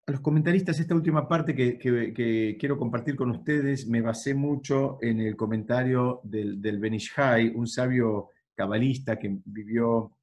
a 0.05 0.11
los 0.11 0.21
comentaristas, 0.21 0.79
esta 0.79 0.95
última 0.95 1.27
parte 1.27 1.53
que, 1.53 2.57
quiero 2.59 2.77
compartir 2.77 3.15
con 3.15 3.29
ustedes, 3.29 3.87
me 3.87 4.01
basé 4.01 4.33
mucho 4.33 4.97
en 5.01 5.19
el 5.19 5.35
comentario 5.35 6.21
del, 6.23 6.79
Benishai, 6.79 7.49
un 7.55 7.67
sabio 7.67 8.29
cabalista 8.55 9.19
que 9.19 9.39
vivió 9.45 10.17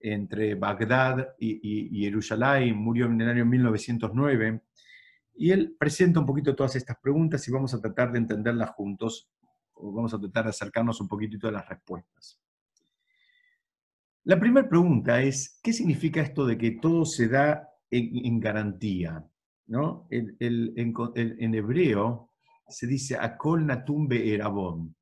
entre 0.00 0.54
Bagdad 0.54 1.34
y, 1.38 1.96
y, 1.96 2.04
Jerusalén, 2.04 2.76
murió 2.76 3.06
en 3.06 3.20
el 3.20 3.28
año 3.28 3.46
1909, 3.46 4.62
y 5.36 5.50
él 5.50 5.76
presenta 5.78 6.20
un 6.20 6.26
poquito 6.26 6.54
todas 6.54 6.76
estas 6.76 6.98
preguntas 7.00 7.46
y 7.46 7.52
vamos 7.52 7.72
a 7.72 7.80
tratar 7.80 8.12
de 8.12 8.18
entenderlas 8.18 8.70
juntos, 8.70 9.30
o 9.74 9.92
vamos 9.92 10.12
a 10.12 10.18
tratar 10.18 10.44
de 10.44 10.50
acercarnos 10.50 11.00
un 11.00 11.08
poquitito 11.08 11.48
a 11.48 11.52
las 11.52 11.68
respuestas. 11.68 12.38
La 14.24 14.38
primera 14.38 14.68
pregunta 14.68 15.22
es, 15.22 15.58
¿qué 15.62 15.72
significa 15.72 16.20
esto 16.20 16.44
de 16.44 16.58
que 16.58 16.72
todo 16.72 17.06
se 17.06 17.28
da 17.28 17.69
en, 17.90 18.40
garantía. 18.40 19.24
¿no? 19.66 20.06
En, 20.10 20.36
en, 20.38 21.54
hebreo 21.54 22.30
se 22.68 22.86
dice 22.86 23.16
Akol 23.16 23.66
Natumbe 23.66 24.32
Erabón. 24.32 24.94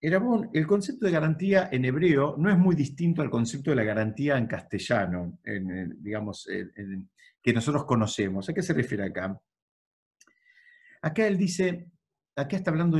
Erabón, 0.00 0.50
el 0.52 0.66
concepto 0.66 1.06
de 1.06 1.12
garantía 1.12 1.68
en 1.70 1.84
hebreo 1.84 2.34
no 2.36 2.50
es 2.50 2.58
muy 2.58 2.74
distinto 2.74 3.22
al 3.22 3.30
concepto 3.30 3.70
de 3.70 3.76
la 3.76 3.84
garantía 3.84 4.36
en 4.36 4.48
castellano, 4.48 5.38
digamos, 5.44 6.48
que 7.40 7.52
nosotros 7.52 7.84
conocemos. 7.84 8.48
¿A 8.48 8.52
qué 8.52 8.62
se 8.62 8.74
refiere 8.74 9.04
acá? 9.04 9.40
Acá 11.02 11.26
él 11.26 11.38
dice, 11.38 11.88
acá 12.34 12.56
está 12.56 12.72
hablando 12.72 12.98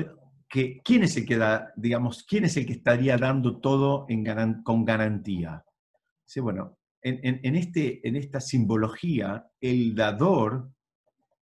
que 0.49 0.81
quién 0.85 1.03
es 1.03 1.17
el 1.17 1.27
que 1.27 1.39
da, 1.39 1.73
digamos, 1.77 2.25
quién 2.25 2.45
es 2.45 2.57
el 2.57 2.67
que 2.67 2.75
estaría 2.75 3.17
dando 3.17 3.59
todo 3.59 4.07
con 4.63 4.85
garantía. 4.85 5.65
Dice, 6.27 6.41
bueno, 6.41 6.79
en, 7.03 7.57
este, 7.57 8.07
en 8.07 8.17
esta 8.17 8.41
simbología, 8.41 9.47
el 9.61 9.95
dador 9.95 10.71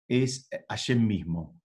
es 0.08 0.48
Hashem 0.68 1.06
mismo. 1.06 1.60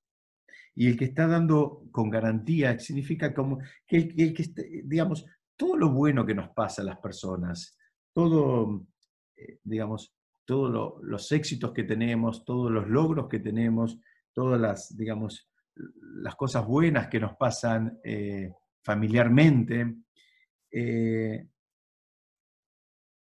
Y 0.76 0.88
el 0.88 0.98
que 0.98 1.06
está 1.06 1.28
dando 1.28 1.84
con 1.92 2.10
garantía 2.10 2.80
significa 2.80 3.34
como 3.34 3.60
que 3.86 3.98
el, 3.98 4.34
que, 4.34 4.46
digamos, 4.86 5.26
todo 5.56 5.76
lo 5.78 5.92
bueno 5.92 6.26
que 6.26 6.34
nos 6.34 6.50
pasa 6.50 6.82
a 6.82 6.86
las 6.86 6.98
personas, 7.00 7.78
todo, 8.14 8.86
eh, 9.36 9.60
digamos, 9.64 10.16
todos 10.46 11.00
los 11.04 11.32
éxitos 11.32 11.72
que 11.72 11.84
tenemos, 11.84 12.46
todos 12.46 12.72
los 12.72 12.88
logros 12.88 13.28
que 13.28 13.40
tenemos, 13.40 14.00
todas 14.34 14.60
las, 14.60 14.96
digamos, 14.96 15.50
las 15.76 16.36
cosas 16.36 16.66
buenas 16.66 17.08
que 17.08 17.20
nos 17.20 17.36
pasan 17.36 18.00
eh, 18.04 18.52
familiarmente, 18.84 19.96
eh, 20.72 21.48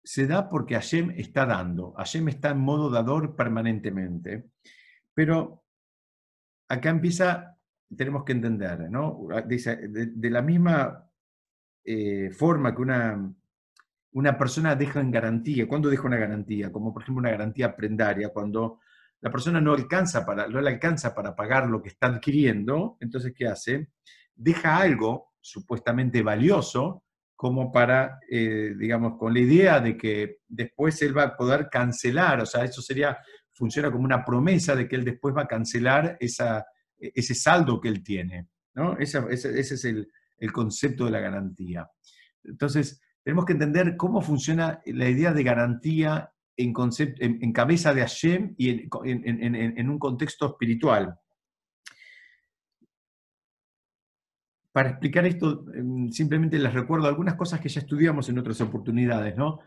se 0.05 0.27
da 0.27 0.49
porque 0.49 0.75
Hashem 0.75 1.11
está 1.17 1.47
dando. 1.47 1.93
Hashem 1.93 2.29
está 2.29 2.51
en 2.51 2.59
modo 2.59 2.91
dador 2.91 3.37
permanentemente. 3.37 4.51
Pero 5.15 5.65
acá 6.69 6.91
empieza, 6.91 7.59
tenemos 7.97 8.25
que 8.25 8.33
entender, 8.33 8.91
¿no? 8.91 9.27
De, 9.47 10.31
la 10.31 10.43
misma 10.43 11.09
eh, 11.85 12.31
forma 12.31 12.75
que 12.75 12.83
una, 12.83 13.35
una 14.13 14.37
persona 14.39 14.75
deja 14.75 15.01
en 15.01 15.11
garantía, 15.11 15.69
¿cuándo 15.69 15.89
deja 15.89 16.07
una 16.07 16.17
garantía? 16.17 16.73
Como 16.73 16.93
por 16.93 17.03
ejemplo 17.03 17.21
una 17.21 17.31
garantía 17.31 17.75
prendaria, 17.75 18.31
cuando 18.31 18.81
la 19.21 19.31
persona 19.31 19.61
no, 19.61 19.73
alcanza 19.73 20.27
para, 20.27 20.49
no 20.49 20.61
le 20.61 20.71
alcanza 20.71 21.15
para 21.15 21.35
pagar 21.35 21.69
lo 21.69 21.81
que 21.81 21.91
está 21.91 22.09
adquiriendo, 22.09 22.97
entonces 23.01 23.33
¿qué 23.37 23.47
hace? 23.47 23.89
Deja 24.35 24.77
algo 24.77 25.35
supuestamente 25.41 26.23
valioso 26.23 27.05
como 27.43 27.73
para, 27.73 28.21
eh, 28.31 28.73
digamos, 28.79 29.19
con 29.19 29.35
la 29.35 29.41
idea 29.41 29.81
de 29.81 29.97
que 29.97 30.37
después 30.47 31.03
él 31.03 31.19
va 31.19 31.25
a 31.25 31.37
poder 31.37 31.69
cancelar, 31.69 32.41
o 32.41 32.47
sea, 32.47 32.63
eso 32.63 32.81
sería, 32.81 33.19
funciona 33.53 33.91
como 33.91 34.05
una 34.05 34.25
promesa 34.25 34.77
de 34.77 34.87
que 34.87 34.95
él 34.95 35.05
después 35.05 35.35
va 35.37 35.43
a 35.43 35.49
cancelar 35.49 36.17
esa, 36.21 36.65
ese 36.97 37.35
saldo 37.35 37.81
que 37.81 37.89
él 37.89 38.05
tiene, 38.05 38.47
¿no? 38.77 38.97
Ese, 38.97 39.19
es 39.29 39.85
el, 39.85 40.09
concepto 40.53 41.07
de 41.07 41.11
la 41.11 41.19
garantía. 41.19 41.91
Entonces, 42.45 43.01
tenemos 43.25 43.45
que 43.45 43.55
entender 43.55 43.97
cómo 43.97 44.23
funciona 44.23 44.81
la 44.87 45.09
idea 45.09 45.33
de 45.33 45.43
garantía 45.43 46.33
en, 46.57 46.73
concepto, 46.73 47.25
en, 47.25 47.53
cabeza 47.53 47.93
de 47.93 48.03
Hashem 48.03 48.55
y 48.57 48.89
en 48.89 49.91
un 49.91 49.99
contexto 49.99 50.47
espiritual. 50.47 51.19
Para 54.73 54.91
explicar 54.91 55.27
esto, 55.27 55.67
em, 55.75 56.11
simplemente 56.11 56.59
les 56.59 56.73
recuerdo 56.73 57.07
algunas 57.07 57.35
cosas 57.35 57.61
que 57.61 57.69
ya 57.69 57.81
estudiamos 57.81 58.29
en 58.29 58.39
otras 58.39 58.61
oportunidades, 58.61 59.37
¿no? 59.37 59.61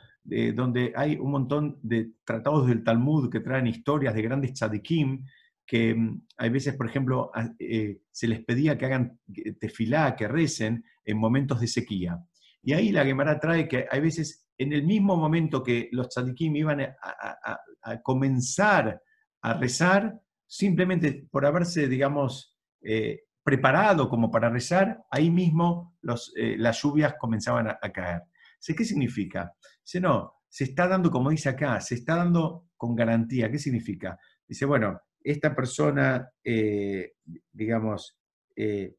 donde 0.56 0.91
hay 0.96 1.18
un 1.18 1.30
montón 1.30 1.78
de 1.84 2.13
tratados 2.26 2.65
del 2.65 2.84
Talmud 2.84 3.30
que 3.30 3.41
traen 3.41 3.68
historias 3.68 4.15
de 4.15 4.24
grandes 4.24 4.54
tzadikim, 4.54 5.24
que 5.65 5.96
mm, 5.96 6.22
hay 6.38 6.50
veces, 6.50 6.76
por 6.76 6.88
ejemplo, 6.88 7.32
eh, 7.60 8.00
se 8.12 8.28
les 8.28 8.44
pedía 8.44 8.78
que 8.78 8.86
hagan 8.86 9.20
tefilá, 9.60 10.15
que 10.15 10.28
recen 10.28 10.84
en 11.04 11.18
momentos 11.18 11.60
de 11.60 11.68
sequía. 11.68 12.20
Y 12.62 12.74
ahí 12.74 12.91
la 12.91 13.06
Gemara 13.06 13.39
trae 13.39 13.68
que 13.68 13.86
hay 13.89 14.02
veces, 14.02 14.48
en 14.58 14.74
el 14.74 14.84
mismo 14.84 15.15
momento 15.18 15.62
que 15.62 15.89
los 15.91 16.10
tzadikim 16.10 16.56
iban 16.56 16.82
a, 16.82 17.60
comenzar 18.02 19.00
a 19.41 19.54
rezar, 19.54 20.20
simplemente 20.48 21.28
por 21.30 21.46
haberse, 21.46 21.88
digamos, 21.88 22.58
eh, 22.82 23.26
preparado 23.46 24.10
como 24.10 24.32
para 24.32 24.50
rezar, 24.50 25.06
ahí 25.12 25.30
mismo 25.30 25.96
eh, 26.36 26.56
las 26.58 26.82
lluvias 26.82 27.14
comenzaban 27.20 27.68
a, 27.68 27.92
caer. 27.94 28.24
¿Qué 28.60 28.84
significa? 28.84 29.54
Dice, 29.84 30.02
no, 30.02 30.34
se 30.50 30.64
está 30.64 30.88
dando, 30.88 31.12
como 31.12 31.30
dice 31.30 31.50
acá, 31.50 31.80
se 31.80 31.94
está 31.94 32.16
dando 32.16 32.70
con 32.76 32.96
garantía. 32.96 33.52
¿Qué 33.52 33.60
significa? 33.60 34.18
Dice, 34.48 34.66
bueno, 34.66 35.00
esta 35.24 35.56
persona, 35.56 36.28
eh, 36.44 37.14
digamos, 37.52 38.18
eh, 38.56 38.96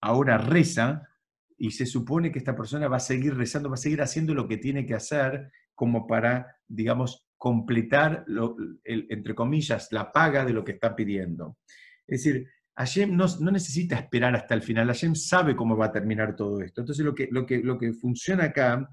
ahora 0.00 0.38
reza 0.38 1.02
y 1.58 1.72
se 1.72 1.84
supone 1.84 2.32
que 2.32 2.38
esta 2.38 2.56
persona 2.56 2.88
va 2.88 2.96
a 2.96 3.00
seguir 3.00 3.36
rezando, 3.36 3.68
va 3.68 3.74
a 3.74 3.76
seguir 3.76 4.00
haciendo 4.00 4.32
lo 4.32 4.48
que 4.48 4.56
tiene 4.56 4.86
que 4.86 4.94
hacer 4.94 5.52
como 5.74 6.06
para, 6.06 6.56
digamos, 6.66 7.26
completar, 7.36 8.24
entre 8.84 9.34
comillas, 9.34 9.88
la 9.90 10.10
paga 10.10 10.46
de 10.46 10.54
lo 10.54 10.64
que 10.64 10.72
está 10.72 10.96
pidiendo. 10.96 11.58
Es 12.06 12.24
decir, 12.24 12.48
Hashem 12.74 13.14
no, 13.14 13.26
necesita 13.50 13.96
esperar 13.96 14.34
hasta 14.34 14.54
el 14.54 14.62
final, 14.62 14.86
Hashem 14.86 15.14
sabe 15.14 15.54
cómo 15.54 15.76
va 15.76 15.86
a 15.86 15.92
terminar 15.92 16.34
todo 16.34 16.60
esto. 16.60 16.80
Entonces 16.80 17.04
lo 17.04 17.14
que, 17.14 17.28
lo 17.30 17.44
que, 17.44 17.58
lo 17.58 17.78
que 17.78 17.92
funciona 17.92 18.44
acá 18.44 18.88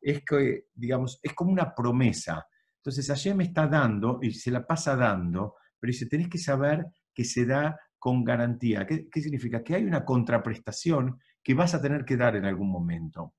es 0.00 0.24
que, 0.24 0.66
digamos, 0.74 1.20
es 1.22 1.34
como 1.34 1.52
una 1.52 1.74
promesa. 1.74 2.46
Entonces 2.76 3.06
Hashem 3.08 3.40
está 3.42 3.66
dando 3.66 4.18
y 4.22 4.32
se 4.32 4.50
la 4.50 4.66
pasa 4.66 4.96
dando, 4.96 5.56
pero 5.78 5.90
dice, 5.90 6.06
tenés 6.06 6.28
que 6.28 6.38
saber 6.38 6.86
que 7.12 7.24
se 7.24 7.44
da 7.44 7.78
con 7.98 8.24
garantía. 8.24 8.86
¿Qué, 8.86 9.20
significa? 9.20 9.62
Que 9.62 9.74
hay 9.74 9.84
una 9.84 10.04
contraprestación 10.04 11.18
que 11.42 11.54
vas 11.54 11.74
a 11.74 11.82
tener 11.82 12.04
que 12.04 12.16
dar 12.16 12.36
en 12.36 12.44
algún 12.44 12.70
momento. 12.70 13.34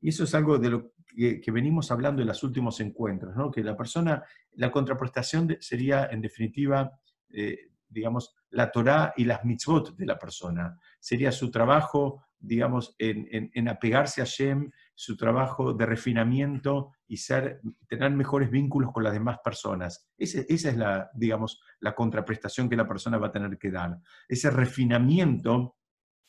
Y 0.00 0.10
eso 0.10 0.24
es 0.24 0.34
algo 0.34 0.58
de 0.58 0.70
lo 0.70 0.92
que, 1.06 1.42
venimos 1.52 1.90
hablando 1.90 2.22
en 2.22 2.28
los 2.28 2.42
últimos 2.42 2.80
encuentros, 2.80 3.34
¿no? 3.36 3.50
que 3.50 3.62
la 3.62 3.76
persona, 3.76 4.22
la 4.52 4.70
contraprestación 4.70 5.56
sería 5.60 6.06
en 6.06 6.20
definitiva, 6.20 6.92
eh, 7.30 7.70
digamos, 7.94 8.34
la 8.50 8.70
Torah 8.70 9.14
y 9.16 9.24
las 9.24 9.44
mitzvot 9.44 9.96
de 9.96 10.04
la 10.04 10.18
persona. 10.18 10.78
Sería 11.00 11.32
su 11.32 11.50
trabajo, 11.50 12.24
digamos, 12.38 12.94
en, 12.98 13.68
apegarse 13.68 14.20
a 14.20 14.24
Shem, 14.26 14.70
su 14.94 15.16
trabajo 15.16 15.72
de 15.72 15.86
refinamiento 15.86 16.92
y 17.06 17.16
ser, 17.16 17.60
tener 17.88 18.10
mejores 18.10 18.50
vínculos 18.50 18.92
con 18.92 19.04
las 19.04 19.12
demás 19.12 19.38
personas. 19.42 20.10
esa 20.18 20.44
es 20.48 20.76
la, 20.76 21.10
digamos, 21.14 21.62
la 21.80 21.94
contraprestación 21.94 22.68
que 22.68 22.76
la 22.76 22.86
persona 22.86 23.16
va 23.16 23.28
a 23.28 23.32
tener 23.32 23.56
que 23.56 23.70
dar. 23.70 23.96
Ese 24.28 24.50
refinamiento 24.50 25.76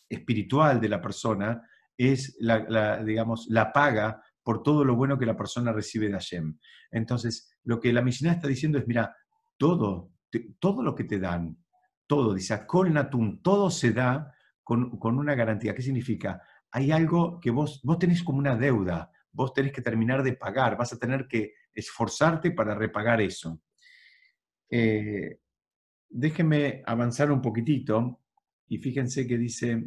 espiritual 0.08 0.80
de 0.80 0.90
la 0.90 1.02
persona 1.02 1.62
es 1.98 2.38
la, 2.40 3.04
digamos, 3.04 3.48
la 3.50 3.72
paga 3.72 4.22
por 4.44 4.62
todo 4.62 4.84
lo 4.84 4.96
bueno 4.96 5.18
que 5.18 5.26
la 5.26 5.36
persona 5.36 5.72
recibe 5.72 6.08
de 6.08 6.14
Hashem. 6.14 6.60
Entonces, 6.92 7.58
lo 7.64 7.80
que 7.80 7.92
la 7.92 8.04
Mishnah 8.04 8.34
está 8.34 8.48
diciendo 8.48 8.78
es, 8.78 8.88
mira, 8.88 9.16
todo, 9.58 10.12
todo 10.60 10.84
lo 10.84 10.96
que 10.96 11.04
te 11.04 11.20
dan, 11.20 11.58
todo, 12.08 12.34
dice 12.34 12.54
Akol 12.54 12.94
Natum, 12.94 13.42
todo 13.42 13.70
se 13.70 13.92
da 13.92 14.34
con, 14.64 14.98
una 15.02 15.36
garantía. 15.36 15.74
¿Qué 15.74 15.82
significa? 15.82 16.42
Hay 16.72 16.92
algo 16.92 17.40
que 17.40 17.52
vos, 17.52 17.82
vos 17.84 18.00
tenés 18.00 18.24
como 18.24 18.40
una 18.40 18.56
deuda, 18.56 19.12
vos 19.32 19.54
tenés 19.54 19.72
que 19.72 19.82
terminar 19.82 20.24
de 20.24 20.34
pagar, 20.34 20.78
vas 20.78 20.94
a 20.94 21.00
tener 21.00 21.28
que 21.28 21.54
esforzarte 21.74 22.52
para 22.52 22.76
repagar 22.76 23.22
eso. 23.22 23.62
Eh, 24.70 25.40
déjenme 26.10 26.82
avanzar 26.86 27.32
un 27.32 27.42
poquitito 27.42 28.22
y 28.68 28.78
fíjense 28.78 29.28
que 29.28 29.38
dice 29.38 29.86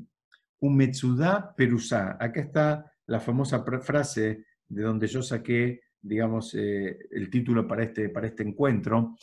un 0.61 0.77
Metsuda 0.77 1.55
Perusá. 1.57 2.17
Acá 2.21 2.41
está 2.41 2.93
la 3.07 3.21
famosa 3.21 3.65
frase 3.81 4.45
de 4.69 4.83
donde 4.83 5.07
yo 5.07 5.23
saqué, 5.23 5.81
digamos, 6.01 6.55
eh, 6.55 6.99
el 7.11 7.31
título 7.31 7.67
para 7.67 7.85
este, 7.85 8.11
para 8.11 8.27
este 8.27 8.43
encuentro, 8.43 9.17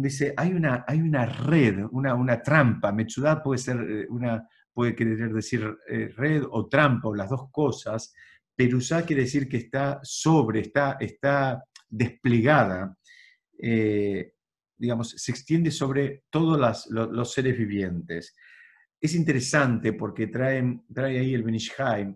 dice, 0.00 0.32
hay 0.36 0.54
una, 0.54 0.84
hay 0.86 1.00
una 1.00 1.26
red, 1.26 1.84
una, 1.90 2.14
una 2.14 2.42
trampa, 2.42 2.92
Mechudá 2.92 3.42
puede 3.42 3.58
ser 3.58 3.76
eh, 3.78 4.06
una, 4.08 4.48
puede 4.72 4.94
querer 4.94 5.32
decir 5.32 5.76
eh, 5.88 6.08
red 6.16 6.44
o 6.50 6.66
trampa 6.68 7.08
o 7.08 7.14
las 7.14 7.28
dos 7.28 7.50
cosas, 7.50 8.14
Perusá 8.56 9.04
quiere 9.04 9.22
decir 9.22 9.48
que 9.48 9.58
está 9.58 10.00
sobre, 10.02 10.60
está, 10.60 10.96
está 10.98 11.62
desplegada, 11.88 12.96
eh, 13.58 14.32
digamos, 14.76 15.10
se 15.10 15.30
extiende 15.30 15.70
sobre 15.70 16.24
todos 16.30 16.88
los, 16.90 17.32
seres 17.32 17.56
vivientes. 17.56 18.34
Es 19.00 19.14
interesante 19.14 19.92
porque 19.92 20.26
trae, 20.26 20.80
trae 20.92 21.18
ahí 21.18 21.34
el 21.34 21.42
Benishai 21.42 22.14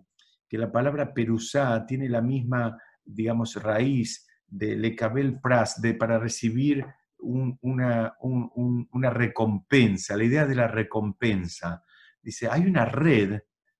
que 0.49 0.57
la 0.57 0.71
palabra 0.71 1.13
Perusá 1.13 1.85
tiene 1.85 2.09
la 2.09 2.21
misma, 2.21 2.77
digamos, 3.03 3.55
raíz 3.55 4.27
de 4.47 4.75
Lekabel 4.75 5.39
Pras, 5.41 5.81
de 5.81 5.93
para 5.93 6.19
recibir 6.19 6.85
una, 7.19 8.13
una, 8.19 9.09
recompensa, 9.09 10.15
la 10.15 10.23
idea 10.23 10.45
de 10.45 10.55
la 10.55 10.67
recompensa. 10.67 11.83
Dice, 12.21 12.47
hay 12.49 12.65
una 12.65 12.85
red, 12.85 13.39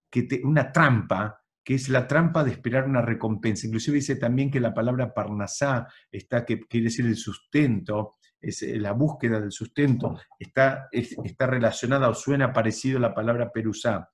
que 0.10 0.28
una 0.43 0.71
trampa, 0.71 1.43
que 1.63 1.76
es 1.76 1.89
la 1.89 2.08
trampa 2.08 2.43
de 2.43 2.52
esperar 2.52 2.86
una 2.86 3.02
recompensa. 3.02 3.67
Inclusive 3.67 3.95
dice 3.95 4.15
también 4.15 4.50
que 4.50 4.60
la 4.60 4.73
palabra 4.73 5.13
parnasá, 5.13 5.88
está, 6.12 6.45
que 6.45 6.62
quiere 6.62 6.86
decir 6.86 7.06
el 7.06 7.17
sustento, 7.17 8.13
es 8.39 8.62
eh, 8.62 8.78
la 8.78 8.93
búsqueda 8.93 9.39
del 9.39 9.52
sustento, 9.52 10.17
está, 10.39 10.88
está 10.91 11.47
relacionada 11.47 12.10
o 12.10 12.13
suena 12.13 12.54
parecido 12.54 12.97
a 12.97 13.02
la 13.02 13.13
palabra 13.13 13.52
perusá. 13.52 14.10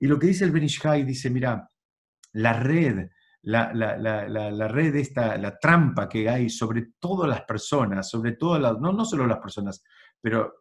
Y 0.00 0.06
lo 0.06 0.18
que 0.18 0.28
dice 0.28 0.44
el 0.44 0.50
Benishai, 0.50 1.04
dice, 1.04 1.30
mira, 1.30 1.68
la 2.32 2.52
red 2.52 3.08
la, 3.42 3.72
la, 3.72 4.68
red, 4.68 4.96
esta, 4.96 5.36
la 5.38 5.58
trampa 5.58 6.08
que 6.08 6.28
hay 6.28 6.50
sobre 6.50 6.88
todas 6.98 7.28
las 7.28 7.42
personas, 7.42 8.08
sobre 8.08 8.32
todas 8.32 8.60
las, 8.60 8.78
no, 8.78 8.92
no 8.92 9.04
solo 9.04 9.26
las 9.26 9.38
personas, 9.38 9.82
pero 10.20 10.52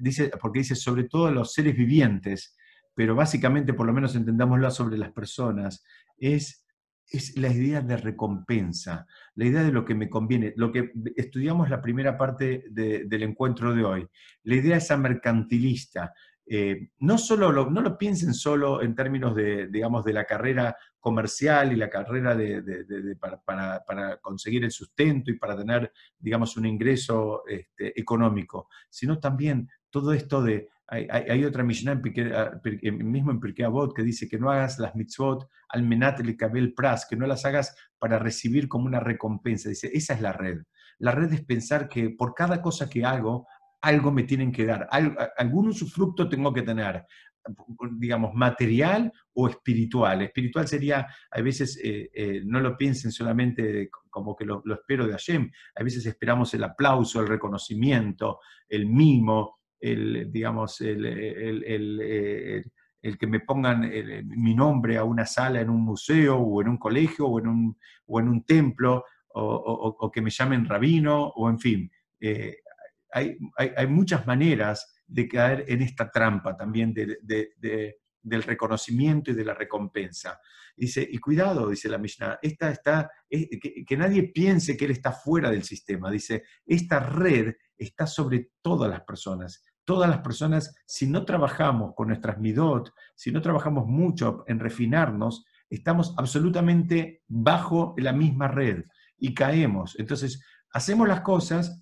dice, 0.00 0.30
porque 0.40 0.60
dice 0.60 0.74
sobre 0.74 1.04
todos 1.04 1.32
los 1.32 1.52
seres 1.52 1.76
vivientes, 1.76 2.56
pero 2.94 3.14
básicamente, 3.14 3.74
por 3.74 3.86
lo 3.86 3.92
menos 3.92 4.14
entendámoslo 4.14 4.70
sobre 4.70 4.98
las 4.98 5.12
personas, 5.12 5.84
es, 6.18 6.66
es 7.08 7.36
la 7.38 7.48
idea 7.48 7.80
de 7.80 7.96
recompensa, 7.96 9.06
la 9.34 9.44
idea 9.46 9.62
de 9.62 9.72
lo 9.72 9.84
que 9.84 9.94
me 9.94 10.08
conviene, 10.08 10.52
lo 10.56 10.72
que 10.72 10.92
estudiamos 11.16 11.70
la 11.70 11.80
primera 11.80 12.16
parte 12.16 12.64
del 12.70 13.22
encuentro 13.22 13.74
de 13.74 13.84
hoy, 13.84 14.08
la 14.44 14.54
idea 14.54 14.76
esa 14.76 14.96
mercantilista, 14.96 16.12
eh, 16.46 16.88
no, 16.98 17.18
solo 17.18 17.52
lo, 17.52 17.70
no 17.70 17.80
lo 17.80 17.96
piensen 17.96 18.34
solo 18.34 18.82
en 18.82 18.94
términos 18.94 19.34
de, 19.34 19.68
digamos, 19.68 20.04
de 20.04 20.12
la 20.12 20.24
carrera 20.24 20.76
comercial 20.98 21.72
y 21.72 21.76
la 21.76 21.88
carrera 21.88 22.34
de, 22.34 23.16
para, 23.16 24.18
conseguir 24.20 24.64
el 24.64 24.70
sustento 24.70 25.30
y 25.30 25.38
para 25.38 25.56
tener, 25.56 25.92
digamos, 26.18 26.56
un 26.56 26.66
ingreso 26.66 27.42
este, 27.46 27.98
económico, 27.98 28.68
sino 28.88 29.18
también 29.18 29.68
todo 29.90 30.12
esto 30.12 30.42
de, 30.42 30.68
hay, 30.88 31.44
otra 31.44 31.64
Mishnah 31.64 31.94
mismo 32.82 33.30
en 33.30 33.40
Pirkei 33.40 33.64
Avot 33.64 33.94
que 33.94 34.02
dice 34.02 34.28
que 34.28 34.38
no 34.38 34.50
hagas 34.50 34.78
las 34.78 34.94
mitzvot 34.94 35.48
al 35.70 35.84
menat 35.84 36.20
el 36.20 36.36
kabel 36.36 36.74
pras, 36.74 37.06
que 37.08 37.16
no 37.16 37.26
las 37.26 37.46
hagas 37.46 37.74
para 37.98 38.18
recibir 38.18 38.68
como 38.68 38.86
una 38.86 39.00
recompensa. 39.00 39.70
Dice, 39.70 39.90
esa 39.94 40.12
es 40.12 40.20
la 40.20 40.34
red. 40.34 40.62
La 40.98 41.12
red 41.12 41.32
es 41.32 41.42
pensar 41.44 41.88
que 41.88 42.10
por 42.10 42.34
cada 42.34 42.60
cosa 42.60 42.90
que 42.90 43.06
hago 43.06 43.46
algo 43.82 44.12
me 44.12 44.22
tienen 44.22 44.52
que 44.52 44.64
dar, 44.64 44.88
algún 45.36 45.68
usufructo 45.68 46.28
tengo 46.28 46.52
que 46.52 46.62
tener, 46.62 47.04
digamos, 47.98 48.32
material 48.34 49.12
o 49.34 49.48
espiritual. 49.48 50.22
Espiritual 50.22 50.68
sería, 50.68 51.06
a 51.30 51.40
veces, 51.40 51.78
eh, 51.82 52.10
eh, 52.14 52.42
no 52.44 52.60
lo 52.60 52.76
piensen 52.76 53.10
solamente 53.10 53.90
como 54.08 54.36
que 54.36 54.44
lo, 54.44 54.62
espero 54.72 55.06
de 55.06 55.12
Hashem, 55.12 55.50
a 55.74 55.82
veces 55.82 56.06
esperamos 56.06 56.54
el 56.54 56.64
aplauso, 56.64 57.20
el 57.20 57.28
reconocimiento, 57.28 58.38
el 58.68 58.86
mimo, 58.86 59.58
el, 59.80 60.30
digamos, 60.30 60.80
el, 60.80 61.04
el, 61.04 62.64
el 63.02 63.18
que 63.18 63.26
me 63.26 63.40
pongan 63.40 63.90
mi 64.26 64.54
nombre 64.54 64.96
a 64.96 65.04
una 65.04 65.26
sala 65.26 65.60
en 65.60 65.70
un 65.70 65.82
museo 65.82 66.38
o 66.38 66.62
en 66.62 66.68
un 66.68 66.78
colegio 66.78 67.26
o 67.26 67.40
en 67.40 67.48
un, 67.48 67.78
o 68.06 68.20
en 68.20 68.28
un 68.28 68.44
templo 68.44 69.04
o, 69.34 69.96
o, 69.98 70.10
que 70.10 70.20
me 70.20 70.30
llamen 70.30 70.64
rabino 70.64 71.26
o 71.28 71.48
en 71.50 71.58
fin. 71.58 71.90
Eh, 72.20 72.58
hay, 73.12 73.86
muchas 73.88 74.26
maneras 74.26 74.94
de 75.06 75.28
caer 75.28 75.64
en 75.68 75.82
esta 75.82 76.10
trampa 76.10 76.56
también 76.56 76.94
del 76.94 78.42
reconocimiento 78.42 79.30
y 79.30 79.34
de 79.34 79.44
la 79.44 79.54
recompensa. 79.54 80.40
Dice, 80.74 81.06
y 81.08 81.18
cuidado, 81.18 81.68
dice 81.68 81.88
la 81.88 81.98
Mishnah, 81.98 82.38
esta 82.40 82.70
está, 82.70 83.10
que, 83.28 83.96
nadie 83.96 84.32
piense 84.32 84.76
que 84.76 84.86
él 84.86 84.92
está 84.92 85.12
fuera 85.12 85.50
del 85.50 85.64
sistema. 85.64 86.10
Dice, 86.10 86.44
esta 86.64 87.00
red 87.00 87.54
está 87.76 88.06
sobre 88.06 88.50
todas 88.62 88.90
las 88.90 89.02
personas. 89.02 89.62
Todas 89.84 90.08
las 90.08 90.20
personas, 90.20 90.74
si 90.86 91.06
no 91.06 91.24
trabajamos 91.24 91.92
con 91.94 92.08
nuestras 92.08 92.38
midot, 92.38 92.92
si 93.14 93.32
no 93.32 93.42
trabajamos 93.42 93.86
mucho 93.86 94.44
en 94.46 94.60
refinarnos, 94.60 95.44
estamos 95.68 96.14
absolutamente 96.16 97.22
bajo 97.26 97.94
la 97.98 98.12
misma 98.12 98.48
red 98.48 98.84
y 99.18 99.34
caemos. 99.34 99.98
Entonces, 99.98 100.42
hacemos 100.70 101.08
las 101.08 101.20
cosas 101.20 101.81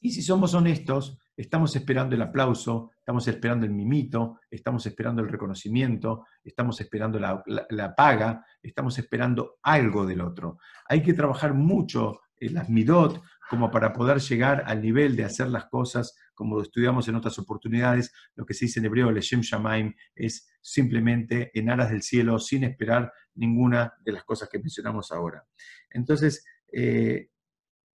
y 0.00 0.12
si 0.12 0.22
somos 0.22 0.54
honestos, 0.54 1.18
Estamos 1.40 1.74
esperando 1.74 2.14
el 2.14 2.20
aplauso, 2.20 2.90
estamos 2.98 3.26
esperando 3.26 3.64
el 3.64 3.72
mimito, 3.72 4.40
estamos 4.50 4.84
esperando 4.84 5.22
el 5.22 5.28
reconocimiento, 5.30 6.26
estamos 6.44 6.78
esperando 6.82 7.18
la, 7.18 7.94
paga, 7.96 8.44
estamos 8.62 8.98
esperando 8.98 9.58
algo 9.62 10.04
del 10.04 10.20
otro. 10.20 10.58
Hay 10.86 11.02
que 11.02 11.14
trabajar 11.14 11.54
mucho 11.54 12.20
en 12.36 12.52
las 12.52 12.68
midot 12.68 13.22
como 13.48 13.70
para 13.70 13.94
poder 13.94 14.18
llegar 14.20 14.64
al 14.66 14.82
nivel 14.82 15.16
de 15.16 15.24
hacer 15.24 15.48
las 15.48 15.64
cosas 15.64 16.14
como 16.34 16.60
estudiamos 16.60 17.08
en 17.08 17.14
otras 17.14 17.38
oportunidades, 17.38 18.12
lo 18.34 18.44
que 18.44 18.52
se 18.52 18.66
dice 18.66 18.80
en 18.80 18.84
hebreo, 18.84 19.10
Leshem 19.10 19.40
Shamaim, 19.40 19.94
es 20.14 20.46
simplemente 20.60 21.50
en 21.58 21.70
aras 21.70 21.88
del 21.88 22.02
cielo, 22.02 22.38
sin 22.38 22.64
esperar 22.64 23.10
ninguna 23.34 23.94
de 24.04 24.12
las 24.12 24.24
cosas 24.24 24.50
que 24.50 24.58
mencionamos 24.58 25.10
ahora. 25.10 25.42
Entonces, 25.88 26.44
eh, 26.70 27.30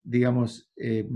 digamos, 0.04 0.72
eh, 0.76 1.08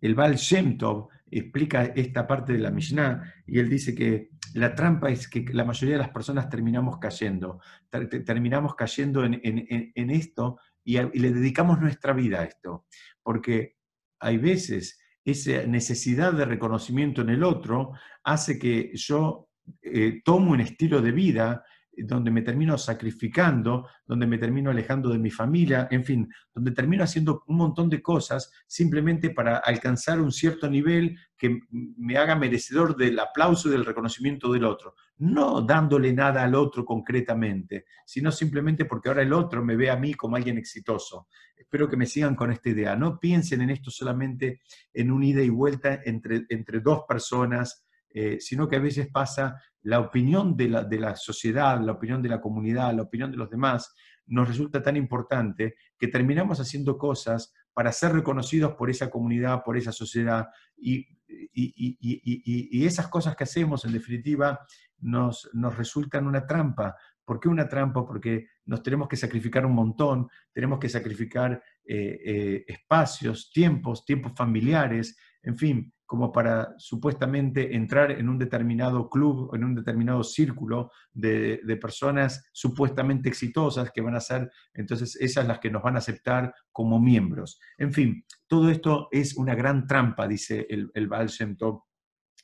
el 0.00 0.14
Baal 0.14 0.36
Shem 0.36 0.76
Tov 0.78 1.08
explica 1.30 1.84
esta 1.84 2.26
parte 2.26 2.52
de 2.52 2.58
la 2.58 2.70
Mishnah 2.70 3.34
y 3.46 3.58
él 3.58 3.68
dice 3.68 3.94
que 3.94 4.30
la 4.54 4.74
trampa 4.74 5.10
es 5.10 5.28
que 5.28 5.44
la 5.52 5.64
mayoría 5.64 5.96
de 5.96 6.02
las 6.02 6.10
personas 6.10 6.48
terminamos 6.48 6.98
cayendo, 6.98 7.60
terminamos 7.90 8.74
cayendo 8.74 9.24
en, 9.24 10.10
esto 10.10 10.58
y, 10.84 10.98
le 10.98 11.32
dedicamos 11.32 11.80
nuestra 11.80 12.12
vida 12.12 12.40
a 12.40 12.44
esto, 12.44 12.86
porque 13.22 13.76
hay 14.20 14.38
veces 14.38 14.98
esa 15.24 15.66
necesidad 15.66 16.32
de 16.32 16.46
reconocimiento 16.46 17.20
en 17.20 17.28
el 17.28 17.44
otro 17.44 17.92
hace 18.24 18.58
que 18.58 18.92
yo 18.94 19.50
eh, 19.82 20.22
tomo 20.24 20.52
un 20.52 20.60
estilo 20.60 21.02
de 21.02 21.12
vida 21.12 21.64
donde 22.04 22.30
me 22.30 22.42
termino 22.42 22.78
sacrificando, 22.78 23.88
donde 24.06 24.26
me 24.26 24.38
termino 24.38 24.70
alejando 24.70 25.10
de 25.10 25.18
mi 25.18 25.30
familia, 25.30 25.88
en 25.90 26.04
fin, 26.04 26.28
donde 26.54 26.72
termino 26.72 27.04
haciendo 27.04 27.42
un 27.46 27.56
montón 27.56 27.88
de 27.90 28.00
cosas 28.02 28.50
simplemente 28.66 29.30
para 29.30 29.58
alcanzar 29.58 30.20
un 30.20 30.32
cierto 30.32 30.68
nivel 30.70 31.16
que 31.36 31.60
me 31.70 32.16
haga 32.16 32.34
merecedor 32.34 32.96
del 32.96 33.18
aplauso 33.18 33.68
y 33.68 33.72
del 33.72 33.84
reconocimiento 33.84 34.52
del 34.52 34.64
otro. 34.64 34.94
No 35.18 35.60
dándole 35.62 36.12
nada 36.12 36.42
al 36.42 36.54
otro 36.54 36.84
concretamente, 36.84 37.86
sino 38.06 38.30
simplemente 38.30 38.84
porque 38.84 39.08
ahora 39.08 39.22
el 39.22 39.32
otro 39.32 39.64
me 39.64 39.76
ve 39.76 39.90
a 39.90 39.96
mí 39.96 40.14
como 40.14 40.36
alguien 40.36 40.58
exitoso. 40.58 41.28
Espero 41.56 41.88
que 41.88 41.96
me 41.96 42.06
sigan 42.06 42.34
con 42.34 42.52
esta 42.52 42.68
idea. 42.68 42.96
No 42.96 43.18
piensen 43.18 43.62
en 43.62 43.70
esto 43.70 43.90
solamente 43.90 44.60
en 44.92 45.10
un 45.10 45.22
ida 45.22 45.42
y 45.42 45.50
vuelta 45.50 46.00
entre, 46.04 46.46
entre 46.48 46.80
dos 46.80 47.02
personas, 47.08 47.87
eh, 48.10 48.38
sino 48.40 48.68
que 48.68 48.76
a 48.76 48.80
veces 48.80 49.08
pasa 49.12 49.60
la 49.82 50.00
opinión 50.00 50.56
de 50.56 50.68
la, 50.68 50.84
de 50.84 50.98
la 50.98 51.16
sociedad, 51.16 51.80
la 51.80 51.92
opinión 51.92 52.22
de 52.22 52.28
la 52.28 52.40
comunidad, 52.40 52.94
la 52.94 53.02
opinión 53.02 53.30
de 53.30 53.36
los 53.36 53.50
demás, 53.50 53.94
nos 54.26 54.48
resulta 54.48 54.82
tan 54.82 54.96
importante 54.96 55.76
que 55.98 56.08
terminamos 56.08 56.60
haciendo 56.60 56.98
cosas 56.98 57.52
para 57.72 57.92
ser 57.92 58.12
reconocidos 58.12 58.74
por 58.74 58.90
esa 58.90 59.08
comunidad, 59.08 59.62
por 59.64 59.76
esa 59.76 59.92
sociedad, 59.92 60.48
y, 60.76 61.06
y, 61.28 62.86
esas 62.86 63.08
cosas 63.08 63.36
que 63.36 63.44
hacemos, 63.44 63.84
en 63.84 63.92
definitiva, 63.92 64.60
nos, 64.98 65.48
nos 65.52 65.76
resultan 65.76 66.26
una 66.26 66.46
trampa. 66.46 66.96
¿Por 67.24 67.38
qué 67.38 67.48
una 67.48 67.68
trampa? 67.68 68.06
Porque 68.06 68.48
nos 68.64 68.82
tenemos 68.82 69.08
que 69.08 69.16
sacrificar 69.16 69.66
un 69.66 69.74
montón, 69.74 70.28
tenemos 70.52 70.78
que 70.78 70.88
sacrificar 70.88 71.62
eh, 71.84 72.20
eh, 72.24 72.64
espacios, 72.66 73.50
tiempos, 73.52 74.04
tiempos 74.04 74.32
familiares, 74.34 75.16
en 75.42 75.56
fin, 75.56 75.92
como 76.08 76.32
para 76.32 76.74
supuestamente 76.78 77.76
entrar 77.76 78.10
en 78.12 78.30
un 78.30 78.38
determinado 78.38 79.10
club, 79.10 79.54
en 79.54 79.62
un 79.62 79.74
determinado 79.74 80.24
círculo 80.24 80.90
de, 81.12 81.60
personas 81.78 82.48
supuestamente 82.50 83.28
exitosas 83.28 83.90
que 83.92 84.00
van 84.00 84.16
a 84.16 84.20
ser, 84.20 84.50
entonces 84.72 85.16
esas 85.20 85.46
las 85.46 85.58
que 85.58 85.70
nos 85.70 85.82
van 85.82 85.96
a 85.96 85.98
aceptar 85.98 86.54
como 86.72 86.98
miembros. 86.98 87.60
En 87.76 87.92
fin, 87.92 88.24
todo 88.46 88.70
esto 88.70 89.08
es 89.12 89.36
una 89.36 89.54
gran 89.54 89.86
trampa, 89.86 90.26
dice 90.26 90.66
el, 90.70 90.90
el 90.94 91.10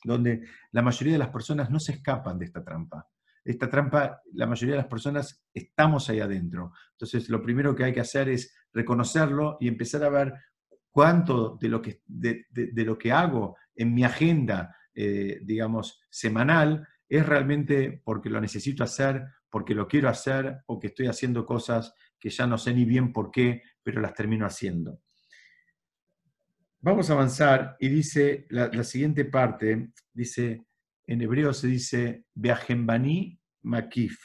donde 0.03 0.43
la 0.71 0.83
mayoría 0.83 1.13
de 1.13 1.19
las 1.19 1.29
personas 1.29 1.71
no 1.71 1.79
se 1.79 1.93
escapan 1.93 2.37
de 2.37 2.45
esta 2.45 2.63
trampa. 2.63 3.09
Esta 3.43 3.67
trampa, 3.67 4.21
la 4.33 4.45
mayoría 4.45 4.75
de 4.75 4.81
las 4.81 4.89
personas 4.89 5.43
estamos 5.51 6.07
ahí 6.11 6.19
adentro. 6.19 6.71
Entonces, 6.91 7.29
lo 7.29 7.41
primero 7.41 7.75
que 7.75 7.85
hay 7.85 7.93
que 7.93 8.01
hacer 8.01 8.29
es 8.29 8.55
reconocerlo 8.71 9.57
y 9.59 9.67
empezar 9.67 10.03
a 10.03 10.09
ver 10.09 10.33
cuánto 10.95 11.57
de 11.59 11.67
lo 11.67 11.81
que, 11.81 11.99
de, 12.07 12.45
lo 12.85 12.97
que 12.97 13.11
hago 13.11 13.57
en 13.75 13.93
mi 13.93 14.05
agenda, 14.05 14.73
eh, 14.93 15.41
digamos, 15.43 16.01
semanal, 16.09 16.87
es 17.09 17.25
realmente 17.25 18.01
porque 18.01 18.29
lo 18.29 18.39
necesito 18.39 18.81
hacer, 18.81 19.25
porque 19.49 19.75
lo 19.75 19.89
quiero 19.89 20.07
hacer 20.07 20.59
o 20.67 20.79
que 20.79 20.87
estoy 20.87 21.07
haciendo 21.07 21.45
cosas 21.45 21.93
que 22.17 22.29
ya 22.29 22.47
no 22.47 22.57
sé 22.57 22.73
ni 22.73 22.85
bien 22.85 23.11
por 23.11 23.29
qué, 23.29 23.61
pero 23.83 23.99
las 23.99 24.13
termino 24.13 24.45
haciendo. 24.45 25.01
Vamos 26.79 27.09
a 27.09 27.13
avanzar 27.13 27.75
y 27.77 27.89
dice 27.89 28.47
la, 28.49 28.81
siguiente 28.85 29.25
parte, 29.25 29.91
dice, 30.13 30.65
en 31.07 31.21
hebreo 31.21 31.51
se 31.51 31.67
dice, 31.67 32.23
Beajembani 32.33 33.37
Makif. 33.63 34.17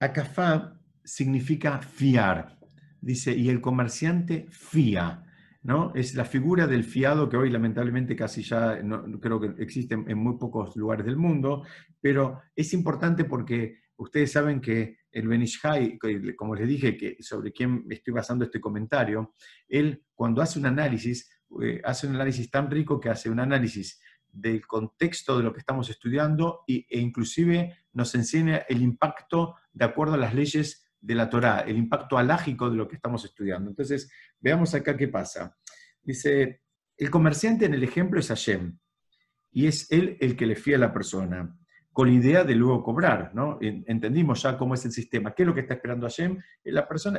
Akafá 0.00 0.79
significa 1.10 1.80
fiar. 1.80 2.58
Dice, 3.00 3.32
y 3.32 3.48
el 3.48 3.60
comerciante 3.60 4.46
fía, 4.50 5.24
¿no? 5.62 5.92
Es 5.94 6.14
la 6.14 6.24
figura 6.24 6.66
del 6.66 6.84
fiado 6.84 7.28
que 7.28 7.36
hoy 7.36 7.50
lamentablemente 7.50 8.14
casi 8.14 8.42
ya 8.42 8.80
no, 8.82 9.18
creo 9.18 9.40
que 9.40 9.62
existe 9.62 9.94
en 9.94 10.18
muy 10.18 10.38
pocos 10.38 10.76
lugares 10.76 11.04
del 11.06 11.16
mundo, 11.16 11.64
pero 12.00 12.40
es 12.54 12.72
importante 12.74 13.24
porque 13.24 13.80
ustedes 13.96 14.32
saben 14.32 14.60
que 14.60 14.98
el 15.10 15.26
Benishai, 15.26 15.98
como 16.36 16.54
les 16.54 16.68
dije, 16.68 16.96
que 16.96 17.16
sobre 17.20 17.52
quién 17.52 17.84
estoy 17.90 18.14
basando 18.14 18.44
este 18.44 18.60
comentario, 18.60 19.34
él 19.68 20.04
cuando 20.14 20.40
hace 20.42 20.58
un 20.58 20.66
análisis, 20.66 21.28
eh, 21.62 21.80
hace 21.84 22.06
un 22.06 22.14
análisis 22.14 22.48
tan 22.50 22.70
rico 22.70 23.00
que 23.00 23.08
hace 23.08 23.28
un 23.28 23.40
análisis 23.40 24.00
del 24.32 24.64
contexto 24.64 25.36
de 25.36 25.42
lo 25.42 25.52
que 25.52 25.58
estamos 25.58 25.90
estudiando 25.90 26.60
e 26.68 27.00
inclusive 27.00 27.76
nos 27.92 28.14
enseña 28.14 28.58
el 28.68 28.80
impacto 28.80 29.56
de 29.72 29.84
acuerdo 29.84 30.14
a 30.14 30.18
las 30.18 30.34
leyes 30.34 30.86
de 31.00 31.14
la 31.14 31.30
Torá, 31.30 31.60
el 31.60 31.76
impacto 31.76 32.18
alágico 32.18 32.70
de 32.70 32.76
lo 32.76 32.86
que 32.86 32.96
estamos 32.96 33.24
estudiando. 33.24 33.70
Entonces, 33.70 34.12
veamos 34.38 34.74
acá 34.74 34.96
qué 34.96 35.08
pasa. 35.08 35.56
Dice, 36.02 36.62
el 36.96 37.10
comerciante 37.10 37.64
en 37.64 37.74
el 37.74 37.82
ejemplo 37.82 38.20
es 38.20 38.28
Hashem, 38.28 38.78
y 39.52 39.66
es 39.66 39.90
él 39.90 40.16
el 40.20 40.36
que 40.36 40.46
le 40.46 40.56
fía 40.56 40.76
a 40.76 40.80
la 40.80 40.92
persona, 40.92 41.56
con 41.92 42.08
la 42.08 42.14
idea 42.14 42.44
de 42.44 42.54
luego 42.54 42.84
cobrar, 42.84 43.34
¿no? 43.34 43.58
Entendimos 43.60 44.42
ya 44.42 44.56
cómo 44.56 44.74
es 44.74 44.84
el 44.84 44.92
sistema. 44.92 45.34
¿Qué 45.34 45.42
es 45.42 45.46
lo 45.48 45.54
que 45.54 45.62
está 45.62 45.74
esperando 45.74 46.06
Hashem? 46.06 46.38
La 46.64 46.86
persona, 46.86 47.18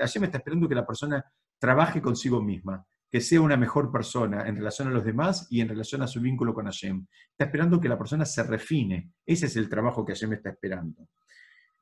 Hashem 0.00 0.24
está 0.24 0.38
esperando 0.38 0.68
que 0.68 0.74
la 0.74 0.86
persona 0.86 1.24
trabaje 1.56 2.02
consigo 2.02 2.42
misma, 2.42 2.84
que 3.08 3.20
sea 3.20 3.40
una 3.40 3.56
mejor 3.56 3.92
persona 3.92 4.48
en 4.48 4.56
relación 4.56 4.88
a 4.88 4.90
los 4.90 5.04
demás 5.04 5.46
y 5.50 5.60
en 5.60 5.68
relación 5.68 6.02
a 6.02 6.08
su 6.08 6.20
vínculo 6.20 6.52
con 6.52 6.64
Hashem. 6.64 7.06
Está 7.30 7.44
esperando 7.44 7.80
que 7.80 7.88
la 7.88 7.96
persona 7.96 8.24
se 8.24 8.42
refine. 8.42 9.12
Ese 9.24 9.46
es 9.46 9.56
el 9.56 9.68
trabajo 9.68 10.04
que 10.04 10.14
Hashem 10.14 10.32
está 10.32 10.50
esperando 10.50 11.08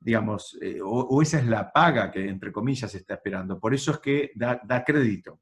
digamos, 0.01 0.57
eh, 0.61 0.79
o, 0.83 1.21
esa 1.21 1.39
es 1.39 1.47
la 1.47 1.73
paga 1.73 2.11
que, 2.11 2.29
entre 2.29 2.53
comillas, 2.53 2.95
está 2.95 3.15
esperando. 3.15 3.59
Por 3.59 3.75
eso 3.75 3.93
es 3.93 3.99
que 3.99 4.33
da, 4.35 4.85
crédito. 4.85 5.41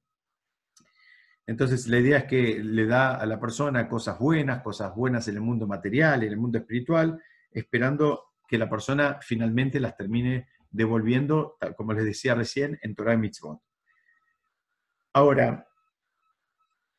Entonces, 1.47 1.87
la 1.87 1.99
idea 1.99 2.19
es 2.19 2.25
que 2.25 2.63
le 2.63 2.87
da 2.87 3.17
a 3.17 3.27
la 3.27 3.39
persona 3.39 3.89
cosas 3.89 4.19
buenas, 4.19 4.63
cosas 4.63 4.95
buenas 4.95 5.29
en 5.29 5.37
el 5.37 5.43
mundo 5.43 5.67
material, 5.67 6.23
en 6.23 6.33
el 6.33 6.39
mundo 6.39 6.59
espiritual, 6.59 7.23
esperando 7.51 8.33
que 8.49 8.59
la 8.59 8.69
persona 8.69 9.19
finalmente 9.21 9.79
las 9.79 9.97
termine 9.97 10.49
devolviendo, 10.71 11.57
como 11.77 11.93
les 11.93 12.05
decía 12.05 12.35
recién, 12.35 12.79
en 12.83 12.95
Torah 12.95 13.15
y 13.15 13.19
Mitzvot. 13.19 13.61
Ahora, 15.13 15.67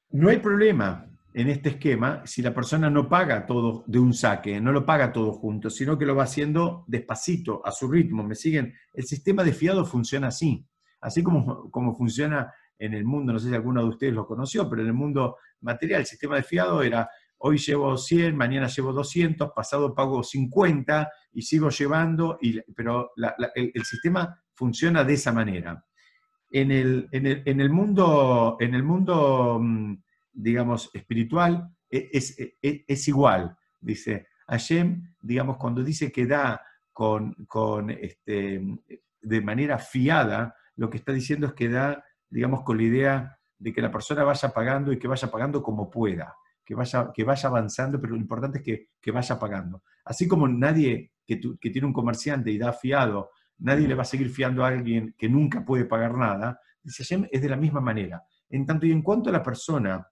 no 0.10 0.30
hay 0.30 0.38
problema 0.38 1.17
en 1.38 1.50
este 1.50 1.70
esquema 1.70 2.24
si 2.26 2.42
la 2.42 2.52
persona 2.52 2.90
no 2.90 3.08
paga 3.08 3.46
todo 3.46 3.84
de 3.86 4.00
un 4.00 4.12
saque, 4.12 4.60
no 4.60 4.72
lo 4.72 4.84
paga 4.84 5.14
todo 5.14 5.34
junto, 5.34 5.70
sino 5.70 5.96
que 5.96 6.04
lo 6.04 6.16
va 6.16 6.24
haciendo 6.24 6.84
despacito, 6.88 7.64
a 7.64 7.72
su 7.72 7.88
ritmo. 7.88 8.24
¿Me 8.24 8.34
siguen? 8.34 8.74
El 8.92 9.04
sistema 9.04 9.44
de 9.44 9.54
fiado 9.54 9.86
funciona 9.86 10.30
así. 10.30 10.66
Así 11.00 11.22
como, 11.22 11.70
como 11.70 11.96
funciona 11.96 12.52
en 12.80 12.96
el 12.96 13.06
mundo, 13.06 13.34
no 13.34 13.40
sé 13.40 13.50
si 13.50 13.54
alguno 13.54 13.84
de 13.84 13.90
ustedes 13.90 14.16
lo 14.16 14.26
conoció, 14.26 14.68
pero 14.68 14.82
en 14.82 14.88
el 14.88 14.96
mundo 14.96 15.38
material, 15.62 16.02
el 16.02 16.08
sistema 16.08 16.38
de 16.38 16.42
fiado 16.44 16.82
era 16.82 17.08
hoy 17.38 17.60
llevo 17.60 17.96
100, 17.96 18.36
mañana 18.36 18.66
llevo 18.66 18.92
200, 18.92 19.52
pasado 19.56 19.94
pago 19.94 20.24
50 20.24 21.08
y 21.34 21.44
sigo 21.44 21.70
llevando, 21.70 22.40
y, 22.42 22.60
pero 22.74 23.12
el, 23.54 23.86
sistema 23.86 24.42
funciona 24.56 25.04
de 25.04 25.14
esa 25.14 25.32
manera. 25.32 25.86
En 26.50 26.72
el, 26.72 27.08
en 27.12 27.62
el 27.62 27.70
mundo, 27.70 28.58
en 28.60 28.74
el 28.74 28.82
mundo 28.82 29.60
mm, 29.62 29.98
digamos, 30.38 30.90
espiritual 30.94 31.68
e, 31.90 32.10
es, 32.14 32.40
e, 32.40 32.58
e, 32.62 32.86
es, 32.88 33.08
igual. 33.08 33.58
Dice, 33.80 34.28
Hashem, 34.48 35.14
digamos, 35.22 35.58
cuando 35.58 35.84
dice 35.84 36.12
que 36.12 36.26
da 36.26 36.62
con, 36.94 37.34
con 37.48 37.90
este, 37.90 38.62
de 39.22 39.42
manera 39.42 39.80
fiada, 39.80 40.56
lo 40.76 40.90
que 40.90 40.98
está 40.98 41.12
diciendo 41.12 41.48
es 41.48 41.54
que 41.54 41.70
da, 41.70 42.04
digamos, 42.30 42.64
con 42.64 42.78
la 42.78 42.84
idea 42.84 43.40
de 43.58 43.74
que 43.74 43.82
la 43.82 43.92
persona 43.92 44.24
vaya 44.24 44.50
pagando 44.50 44.92
y 44.92 45.00
que 45.00 45.08
vaya 45.08 45.30
pagando 45.32 45.64
como 45.64 45.90
pueda, 45.90 46.36
que 46.64 46.76
vaya, 46.76 47.12
que 47.14 47.24
vaya 47.24 47.50
avanzando, 47.50 48.00
pero 48.00 48.14
lo 48.14 48.20
importante 48.20 48.60
es 48.60 48.64
que, 48.64 48.90
que 49.02 49.12
vaya 49.12 49.40
pagando. 49.40 49.84
Así 50.06 50.28
como 50.28 50.48
nadie 50.48 51.14
que, 51.26 51.40
que, 51.60 51.70
tiene 51.72 51.88
un 51.88 51.94
comerciante 51.94 52.52
y 52.52 52.60
da 52.60 52.74
fiado, 52.74 53.32
nadie 53.58 53.88
le 53.88 53.96
va 53.96 54.04
a 54.04 54.06
seguir 54.06 54.30
fiando 54.30 54.64
a 54.64 54.68
alguien 54.68 55.16
que 55.18 55.28
nunca 55.28 55.66
puede 55.66 55.86
pagar 55.86 56.16
nada, 56.16 56.60
dice 56.84 57.04
Hashem, 57.04 57.28
es 57.32 57.42
de 57.42 57.50
la 57.50 57.58
misma 57.58 57.82
manera. 57.82 58.24
En 58.50 58.66
tanto 58.66 58.86
y 58.86 58.92
en 58.92 59.02
cuanto 59.02 59.32
la 59.32 59.42
persona 59.42 60.08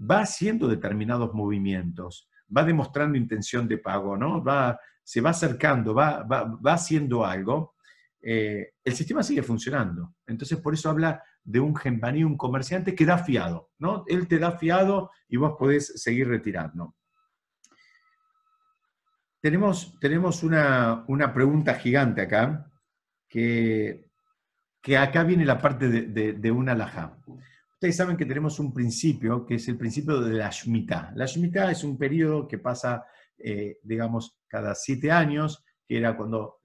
va 0.00 0.20
haciendo 0.20 0.68
determinados 0.68 1.34
movimientos, 1.34 2.28
va 2.54 2.64
demostrando 2.64 3.18
intención 3.18 3.68
de 3.68 3.78
pago, 3.78 4.16
¿no? 4.16 4.42
Va, 4.42 4.78
se 5.02 5.20
va 5.20 5.30
acercando, 5.30 5.94
va, 5.94 6.22
va, 6.22 6.72
haciendo 6.72 7.24
algo, 7.24 7.74
eh, 8.22 8.74
el 8.84 8.94
sistema 8.94 9.22
sigue 9.22 9.42
funcionando. 9.42 10.14
Entonces, 10.26 10.58
por 10.58 10.74
eso 10.74 10.90
habla 10.90 11.22
de 11.42 11.60
un 11.60 11.74
gempaní, 11.74 12.22
un 12.22 12.36
comerciante 12.36 12.94
que 12.94 13.06
da 13.06 13.18
fiado, 13.18 13.70
¿no? 13.78 14.04
Él 14.06 14.28
te 14.28 14.38
da 14.38 14.52
fiado 14.52 15.10
y 15.28 15.36
vos 15.36 15.54
podés 15.58 16.00
seguir 16.00 16.28
retirando. 16.28 16.94
Tenemos, 19.40 19.98
tenemos 19.98 20.42
una, 20.42 21.04
pregunta 21.34 21.74
gigante 21.74 22.20
acá, 22.20 22.70
que, 23.26 24.10
que, 24.82 24.98
acá 24.98 25.24
viene 25.24 25.46
la 25.46 25.58
parte 25.58 25.88
de, 25.88 26.32
de, 26.34 26.50
una 26.50 26.72
alajá. 26.72 27.18
Ustedes 27.80 27.96
saben 27.96 28.18
que 28.18 28.26
tenemos 28.26 28.58
un 28.58 28.74
principio, 28.74 29.46
que 29.46 29.54
es 29.54 29.66
el 29.68 29.78
principio 29.78 30.20
de 30.20 30.34
la 30.34 30.50
Shemitah. 30.50 31.12
La 31.14 31.24
Shemitah 31.24 31.70
es 31.70 31.82
un 31.82 31.96
periodo 31.96 32.46
que 32.46 32.58
pasa, 32.58 33.06
eh, 33.38 33.78
digamos, 33.82 34.36
cada 34.46 34.74
siete 34.74 35.10
años, 35.10 35.64
que 35.88 35.96
era 35.96 36.14
cuando 36.14 36.60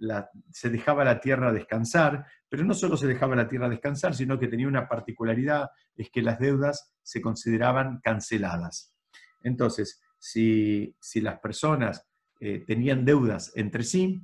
se 0.52 0.70
dejaba 0.70 1.06
la 1.06 1.22
tierra 1.22 1.54
descansar, 1.54 2.26
pero 2.50 2.66
no 2.66 2.74
solo 2.74 2.98
se 2.98 3.08
dejaba 3.08 3.34
la 3.34 3.48
tierra 3.48 3.70
descansar, 3.70 4.14
sino 4.14 4.38
que 4.38 4.50
tenía 4.50 4.68
una 4.68 4.90
particularidad, 4.90 5.70
es 5.96 6.10
que 6.10 6.22
las 6.22 6.38
deudas 6.38 6.94
se 7.02 7.22
consideraban 7.22 8.02
canceladas. 8.04 8.94
Entonces, 9.42 10.02
si, 10.20 10.98
las 11.22 11.40
personas 11.40 12.06
eh, 12.42 12.66
tenían 12.68 13.06
deudas 13.06 13.54
entre 13.56 13.84
sí. 13.84 14.22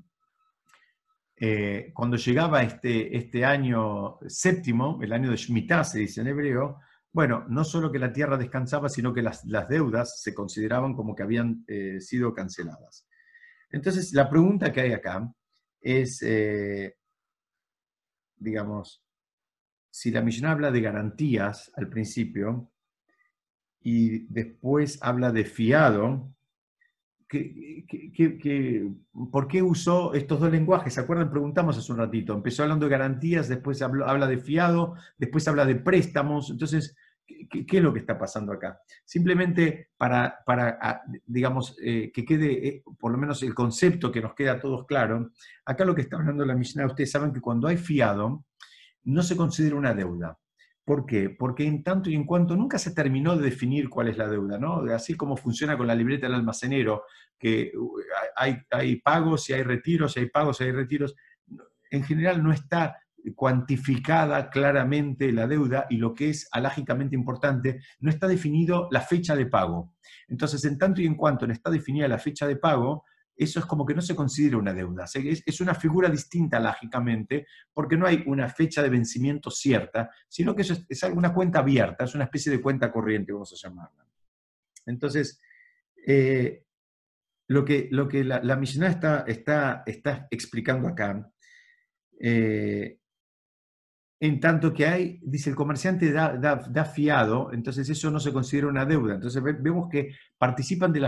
Eh, 1.44 1.90
cuando 1.96 2.18
llegaba 2.18 2.62
este, 2.62 3.18
este 3.18 3.44
año 3.44 4.20
séptimo, 4.28 5.00
el 5.02 5.12
año 5.12 5.32
de 5.32 5.38
Shemitah, 5.38 5.84
se 5.84 5.98
dice 5.98 6.22
en 6.22 6.28
hebreo, 6.28 6.80
bueno, 7.12 7.46
no 7.50 7.64
solo 7.64 7.92
que 7.92 7.98
la 7.98 8.14
tierra 8.14 8.38
descansaba, 8.38 8.90
sino 8.90 9.12
que 9.12 9.24
las, 9.24 9.44
deudas 9.68 10.22
se 10.22 10.36
consideraban 10.36 10.94
como 10.94 11.16
que 11.16 11.24
habían 11.24 11.66
eh, 11.68 12.00
sido 12.00 12.36
canceladas. 12.36 13.08
Entonces, 13.72 14.14
la 14.14 14.30
pregunta 14.30 14.72
que 14.72 14.82
hay 14.82 14.94
acá 14.94 15.34
es, 15.82 16.24
digamos, 18.36 19.04
si 19.90 20.12
la 20.12 20.22
Mishnah 20.22 20.52
habla 20.52 20.70
de 20.70 20.82
garantías 20.82 21.72
al 21.76 21.90
principio 21.90 22.72
y 23.82 24.28
después 24.28 25.00
habla 25.02 25.32
de 25.32 25.46
fiado, 25.46 26.36
por 29.32 29.48
qué 29.48 29.62
usó 29.62 30.14
estos 30.14 30.40
dos 30.40 30.52
lenguajes? 30.52 30.94
¿Se 30.94 31.00
acuerdan? 31.00 31.30
Preguntamos 31.30 31.78
hace 31.78 31.92
un 31.92 31.98
ratito. 31.98 32.34
Empezó 32.34 32.64
hablando 32.64 32.86
de 32.86 32.92
garantías, 32.92 33.48
después 33.48 33.82
habla 33.82 34.28
de 34.28 34.38
fiado, 34.38 34.96
después 35.18 35.48
habla 35.48 35.66
de 35.66 35.76
préstamos. 35.76 36.50
Entonces, 36.50 36.96
¿qué, 37.26 37.66
es 37.78 37.84
lo 37.84 37.94
que 37.94 38.00
está 38.00 38.18
pasando 38.18 38.52
acá? 38.52 38.82
Simplemente 39.06 39.90
para, 39.98 40.40
para 40.46 40.78
ah, 40.82 41.02
digamos, 41.26 41.76
eh, 41.82 42.12
que 42.14 42.26
quede 42.26 42.68
eh, 42.68 42.84
por 43.00 43.12
lo 43.12 43.18
menos 43.18 43.42
el 43.44 43.54
concepto 43.54 44.12
que 44.12 44.22
nos 44.22 44.34
queda 44.34 44.54
a 44.54 44.60
todos 44.60 44.86
claro, 44.86 45.32
acá 45.66 45.86
lo 45.86 45.96
que 45.96 46.02
está 46.02 46.18
hablando 46.18 46.46
la 46.46 46.56
Mishnah, 46.56 46.86
ustedes 46.86 47.12
saben 47.12 47.32
que 47.32 47.42
cuando 47.42 47.68
hay 47.68 47.78
fiado, 47.78 48.46
no 49.04 49.24
se 49.24 49.36
considera 49.36 49.76
una 49.76 49.94
deuda. 49.94 50.38
¿Por 50.84 51.06
qué? 51.06 51.30
Porque 51.30 51.66
en 51.66 51.84
tanto 51.84 52.10
y 52.10 52.16
en 52.16 52.26
cuanto 52.26 52.56
nunca 52.56 52.80
se 52.80 52.92
terminó 52.92 53.38
de 53.38 53.44
definir 53.44 53.90
cuál 53.90 54.08
es 54.08 54.18
la 54.18 54.28
deuda, 54.28 54.58
¿no? 54.58 54.82
Así 54.94 55.16
como 55.16 55.38
funciona 55.38 55.78
con 55.78 55.88
la 55.88 55.96
libreta 55.96 56.26
del 56.26 56.36
almacenero, 56.36 57.04
que 57.38 57.72
hay, 58.36 58.58
hay 58.72 58.96
pagos 58.98 59.50
y 59.50 59.54
hay 59.54 59.64
retiros, 59.64 60.18
y 60.18 60.22
hay 60.22 60.30
pagos 60.30 60.60
y 60.60 60.66
hay 60.66 60.72
retiros, 60.72 61.16
en 61.92 62.04
general 62.04 62.44
no 62.44 62.52
está 62.52 62.98
cuantificada 63.36 64.50
claramente 64.50 65.32
la 65.32 65.48
deuda 65.48 65.86
y 65.90 65.98
lo 65.98 66.14
que 66.14 66.30
es 66.30 66.48
alágicamente 66.52 67.16
importante, 67.16 67.82
no 68.00 68.10
está 68.10 68.28
definido 68.28 68.88
la 68.92 69.02
fecha 69.02 69.36
de 69.36 69.46
pago. 69.46 69.94
Entonces, 70.28 70.64
en 70.66 70.78
tanto 70.78 71.02
y 71.02 71.06
en 71.06 71.16
cuanto 71.16 71.46
no 71.46 71.54
está 71.54 71.70
definida 71.70 72.08
la 72.08 72.18
fecha 72.18 72.48
de 72.48 72.56
pago, 72.56 73.06
eso 73.44 73.60
es 73.60 73.66
como 73.66 73.86
que 73.86 73.96
no 73.96 74.02
se 74.02 74.16
considera 74.16 74.58
una 74.58 74.74
deuda. 74.74 75.06
Es, 75.14 75.62
una 75.62 75.74
figura 75.74 76.10
distinta 76.10 76.60
lógicamente, 76.60 77.48
porque 77.74 77.98
no 77.98 78.06
hay 78.06 78.24
una 78.28 78.48
fecha 78.48 78.84
de 78.84 78.90
vencimiento 78.90 79.50
cierta, 79.50 80.12
sino 80.28 80.56
que 80.56 80.62
eso 80.62 80.76
es, 80.88 81.04
una 81.04 81.34
cuenta 81.34 81.60
abierta, 81.60 82.04
es 82.04 82.14
una 82.14 82.26
especie 82.26 82.52
de 82.52 82.62
cuenta 82.62 82.92
corriente, 82.92 83.34
vamos 83.34 83.52
a 83.52 83.68
llamarla. 83.68 84.06
Entonces, 84.86 85.42
eh, 86.06 86.66
lo 87.48 87.66
que, 87.66 87.90
lo 87.92 88.08
que 88.08 88.24
la, 88.24 88.42
la 88.44 88.62
está, 88.62 89.26
está, 89.28 89.84
está, 89.86 90.28
explicando 90.30 90.88
acá 90.88 91.30
eh, 92.20 93.01
en 94.24 94.40
tanto 94.40 94.72
que 94.72 94.86
hay, 94.86 95.20
dice 95.24 95.50
el 95.50 95.56
comerciante 95.56 96.12
da, 96.12 96.86
fiado, 96.86 97.52
entonces 97.54 97.90
eso 97.90 98.12
no 98.12 98.20
se 98.20 98.32
considera 98.32 98.68
una 98.68 98.86
deuda. 98.86 99.16
Entonces 99.16 99.42
vemos 99.44 99.90
que 99.90 100.14
participan 100.38 100.94
de, 100.94 101.00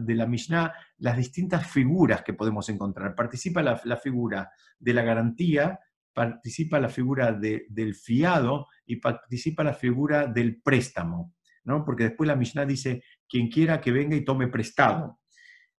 de 0.00 0.14
la 0.14 0.26
Mishnah 0.26 0.74
las 0.98 1.16
distintas 1.16 1.66
figuras 1.66 2.22
que 2.22 2.34
podemos 2.34 2.68
encontrar. 2.68 3.14
Participa 3.14 3.62
la, 3.62 3.96
figura 3.96 4.52
de 4.78 4.92
la 4.92 5.00
garantía, 5.00 5.80
participa 6.12 6.78
la 6.78 6.90
figura 6.90 7.32
del 7.32 7.94
fiado 7.94 8.66
y 8.84 8.96
participa 8.96 9.64
la 9.64 9.72
figura 9.72 10.26
del 10.26 10.60
préstamo, 10.60 11.32
¿no? 11.64 11.86
porque 11.86 12.04
después 12.04 12.28
la 12.28 12.36
Mishnah 12.36 12.66
dice, 12.66 13.02
quien 13.26 13.48
quiera 13.48 13.80
que 13.80 13.92
venga 13.92 14.14
y 14.14 14.26
tome 14.26 14.46
prestado. 14.48 15.20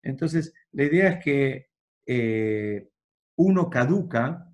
Entonces, 0.01 0.55
la 0.71 0.85
idea 0.85 1.09
es 1.09 1.23
que 1.23 1.67
eh, 2.07 2.89
uno 3.35 3.69
caduca 3.69 4.48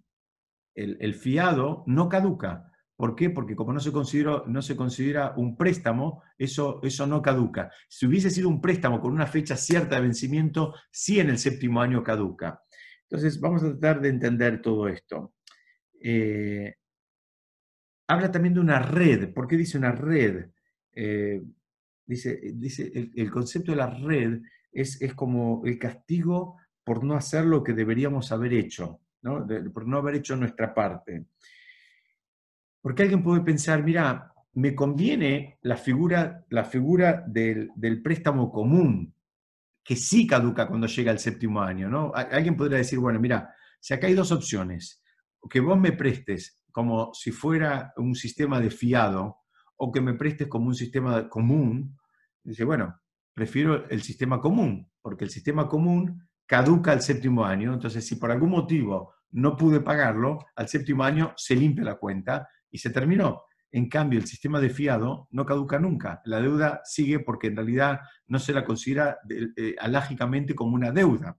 el, 0.75 1.13
fiado 1.15 1.83
no 1.87 2.09
caduca. 2.09 2.71
¿Por 2.95 3.15
qué? 3.15 3.29
Porque 3.29 3.55
como 3.55 3.73
no 3.73 3.79
se, 3.79 3.91
considera, 3.91 5.33
un 5.35 5.57
préstamo, 5.57 6.23
eso, 6.37 6.81
no 7.07 7.21
caduca. 7.21 7.71
Si 7.89 8.05
hubiese 8.05 8.29
sido 8.29 8.47
un 8.47 8.61
préstamo 8.61 9.01
con 9.01 9.11
una 9.11 9.27
fecha 9.27 9.57
cierta 9.57 9.95
de 9.95 10.01
vencimiento, 10.01 10.73
sí 10.91 11.19
en 11.19 11.29
el 11.29 11.37
séptimo 11.37 11.81
año 11.81 12.03
caduca. 12.03 12.61
Entonces, 13.03 13.39
vamos 13.39 13.63
a 13.63 13.71
tratar 13.71 14.01
de 14.01 14.09
entender 14.09 14.61
todo 14.61 14.87
esto. 14.87 15.33
Eh, 15.99 16.75
habla 18.07 18.31
también 18.31 18.53
de 18.53 18.61
una 18.61 18.79
red. 18.79 19.33
¿Por 19.33 19.47
qué 19.47 19.57
dice 19.57 19.77
una 19.77 19.91
red? 19.91 20.49
Eh, 20.93 21.41
dice, 22.05 22.39
el, 23.15 23.31
concepto 23.31 23.71
de 23.71 23.77
la 23.77 23.89
red 23.89 24.41
es 24.71 25.13
como 25.15 25.63
el 25.65 25.77
castigo 25.77 26.57
por 26.83 27.03
no 27.03 27.15
hacer 27.15 27.45
lo 27.45 27.63
que 27.63 27.73
deberíamos 27.73 28.31
haber 28.31 28.53
hecho 28.53 29.01
por 29.73 29.87
no 29.87 29.97
haber 29.97 30.15
hecho 30.15 30.35
nuestra 30.35 30.73
parte. 30.73 31.25
Porque 32.81 33.03
alguien 33.03 33.23
puede 33.23 33.41
pensar, 33.41 33.83
mira, 33.83 34.31
me 34.53 34.75
conviene 34.75 35.59
la 35.63 35.75
figura, 35.75 36.45
la 36.49 36.63
figura 36.63 37.23
del, 37.27 37.71
préstamo 38.03 38.51
común, 38.51 39.13
que 39.83 39.95
sí 39.95 40.25
caduca 40.25 40.67
cuando 40.67 40.87
llega 40.87 41.11
el 41.11 41.19
séptimo 41.19 41.61
año. 41.61 41.89
¿no? 41.89 42.11
Alguien 42.13 42.55
podría 42.55 42.77
decir, 42.77 42.99
bueno, 42.99 43.19
mira, 43.19 43.53
si 43.79 43.93
acá 43.93 44.07
hay 44.07 44.13
dos 44.13 44.31
opciones, 44.31 45.03
que 45.49 45.59
vos 45.59 45.77
me 45.77 45.91
prestes 45.91 46.63
como 46.71 47.13
si 47.13 47.31
fuera 47.31 47.93
un 47.97 48.15
sistema 48.15 48.59
de 48.59 48.69
fiado, 48.69 49.37
o 49.77 49.91
que 49.91 50.01
me 50.01 50.13
prestes 50.13 50.47
como 50.47 50.67
un 50.67 50.75
sistema 50.75 51.27
común, 51.27 51.97
dice, 52.43 52.63
bueno, 52.63 52.99
prefiero 53.33 53.89
el 53.89 54.01
sistema 54.01 54.39
común, 54.39 54.89
porque 55.01 55.25
el 55.25 55.29
sistema 55.29 55.67
común 55.67 56.27
caduca 56.45 56.93
el 56.93 57.01
séptimo 57.01 57.43
año, 57.43 57.73
entonces 57.73 58.05
si 58.05 58.15
por 58.15 58.31
algún 58.31 58.51
motivo 58.51 59.14
no 59.35 59.57
pude 59.57 59.81
pagarlo, 59.81 60.39
al 60.55 60.67
séptimo 60.69 61.03
año 61.03 61.33
se 61.35 61.55
limpia 61.55 61.83
la 61.83 61.95
cuenta 61.95 62.47
y 62.71 62.77
se 62.77 62.89
terminó. 62.89 63.43
En 63.69 63.89
cambio, 63.89 64.17
el 64.17 64.25
sistema 64.25 64.61
de 64.61 64.69
fiado 64.69 65.27
no 65.31 65.45
caduca 65.45 65.77
nunca. 65.77 66.21
La 66.23 66.39
deuda 66.39 66.79
sigue 66.85 67.19
porque 67.19 67.47
en 67.47 67.57
realidad 67.57 67.99
no 68.27 68.39
se 68.39 68.53
la 68.53 68.63
considera 68.63 69.17
eh, 69.29 69.75
alágicamente 69.77 70.55
como 70.55 70.75
una 70.75 70.91
deuda. 70.91 71.37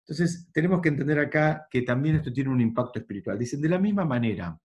Entonces, 0.00 0.50
tenemos 0.52 0.82
que 0.82 0.90
entender 0.90 1.18
acá 1.18 1.66
que 1.70 1.80
también 1.80 2.16
esto 2.16 2.30
tiene 2.30 2.50
un 2.50 2.60
impacto 2.60 2.98
espiritual. 2.98 3.38
Dicen, 3.38 3.62
de 3.62 3.70
la 3.70 3.78
misma 3.78 4.04
manera 4.04 4.58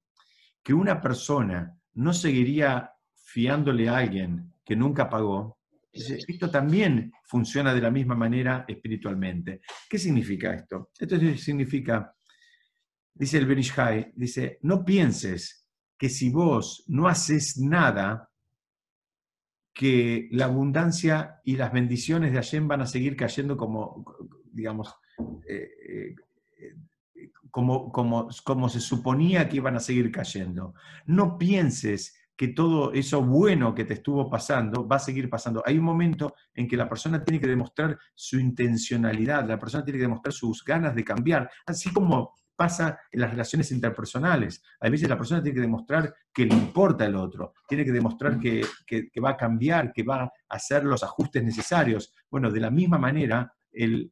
que 0.61 0.73
una 0.73 1.01
persona 1.01 1.73
no 1.93 2.13
seguiría 2.13 2.91
fiándole 3.15 3.87
a 3.87 3.97
alguien 3.97 4.53
que 4.65 4.75
nunca 4.75 5.09
pagó, 5.09 5.59
esto 5.93 6.51
también 6.51 7.13
funciona 7.23 7.73
de 7.73 7.81
la 7.81 7.89
misma 7.89 8.15
manera 8.15 8.65
espiritualmente. 8.67 9.61
¿Qué 9.89 9.97
significa 9.97 10.53
esto? 10.53 10.89
Esto 10.99 11.17
significa 11.37 12.13
dice 13.19 13.37
el 13.37 13.45
Benishai, 13.45 14.13
dice, 14.15 14.59
no 14.61 14.85
pienses 14.85 15.67
que 15.97 16.09
si 16.09 16.29
vos 16.29 16.85
no 16.87 17.09
haces 17.09 17.57
nada, 17.57 18.31
que 19.73 20.29
la 20.31 20.45
abundancia 20.45 21.41
y 21.43 21.57
las 21.57 21.73
bendiciones 21.73 22.31
de 22.31 22.37
Hashem 22.37 22.67
van 22.67 22.81
a 22.81 22.87
seguir 22.87 23.17
cayendo 23.17 23.57
como, 23.57 24.05
digamos, 24.51 24.95
eh, 25.47 25.69
eh, 25.87 26.15
como, 27.51 27.91
como, 27.91 28.29
como 28.45 28.69
se 28.69 28.79
suponía 28.79 29.49
que 29.49 29.57
iban 29.57 29.75
a 29.75 29.81
seguir 29.81 30.11
cayendo. 30.11 30.73
No 31.05 31.37
pienses 31.37 32.15
que 32.37 32.47
todo 32.47 32.93
eso 32.93 33.21
bueno 33.21 33.75
que 33.75 33.83
te 33.83 33.95
estuvo 33.95 34.29
pasando 34.29 34.87
va 34.87 34.95
a 34.95 34.99
seguir 34.99 35.29
pasando. 35.29 35.61
Hay 35.65 35.77
un 35.77 35.83
momento 35.83 36.35
en 36.53 36.69
que 36.69 36.77
la 36.77 36.87
persona 36.87 37.21
tiene 37.21 37.41
que 37.41 37.47
demostrar 37.47 37.99
su 38.15 38.39
intencionalidad, 38.39 39.45
la 39.45 39.59
persona 39.59 39.83
tiene 39.83 39.97
que 39.99 40.05
demostrar 40.05 40.31
sus 40.31 40.63
ganas 40.63 40.95
de 40.95 41.03
cambiar, 41.03 41.49
así 41.65 41.91
como 41.91 42.33
pasa 42.59 42.99
en 43.09 43.21
las 43.21 43.31
relaciones 43.31 43.71
interpersonales. 43.71 44.61
A 44.81 44.89
veces 44.89 45.07
la 45.07 45.17
persona 45.17 45.41
tiene 45.41 45.55
que 45.55 45.61
demostrar 45.61 46.13
que 46.33 46.45
le 46.45 46.53
importa 46.53 47.05
el 47.05 47.15
otro, 47.15 47.53
tiene 47.65 47.85
que 47.85 47.93
demostrar 47.93 48.37
que, 48.37 48.61
va 49.23 49.29
a 49.29 49.37
cambiar, 49.37 49.93
que 49.93 50.03
va 50.03 50.23
a 50.23 50.31
hacer 50.49 50.83
los 50.83 51.01
ajustes 51.01 51.41
necesarios. 51.41 52.13
Bueno, 52.29 52.51
de 52.51 52.59
la 52.59 52.69
misma 52.69 52.97
manera, 52.97 53.49
el, 53.71 54.11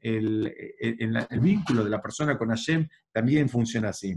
vínculo 1.42 1.84
de 1.84 1.90
la 1.90 2.02
persona 2.02 2.38
con 2.38 2.48
Hashem 2.48 2.88
también 3.12 3.50
funciona 3.50 3.90
así. 3.90 4.16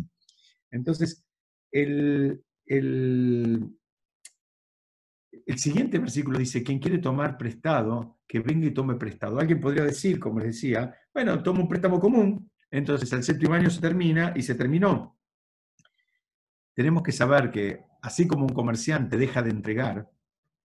Entonces, 0.70 1.24
el, 1.72 2.40
el, 2.66 3.74
siguiente 5.56 5.98
versículo 5.98 6.38
dice, 6.38 6.62
quien 6.62 6.78
quiere 6.78 6.98
tomar 6.98 7.36
prestado, 7.36 8.20
que 8.28 8.38
venga 8.38 8.68
y 8.68 8.70
tome 8.70 8.94
prestado. 8.94 9.40
Alguien 9.40 9.60
podría 9.60 9.82
decir, 9.82 10.20
como 10.20 10.38
les 10.38 10.54
decía, 10.54 10.94
bueno, 11.12 11.42
toma 11.42 11.62
un 11.62 11.68
préstamo 11.68 11.98
común, 11.98 12.48
entonces 12.70 13.12
el 13.12 13.22
séptimo 13.22 13.54
año 13.54 13.70
se 13.70 13.80
termina 13.80 14.32
y 14.36 14.42
se 14.42 14.54
terminó. 14.54 15.18
Tenemos 16.74 17.02
que 17.02 17.12
saber 17.12 17.50
que 17.50 17.84
así 18.02 18.26
como 18.26 18.46
un 18.46 18.54
comerciante 18.54 19.16
deja 19.16 19.42
de 19.42 19.50
entregar, 19.50 20.10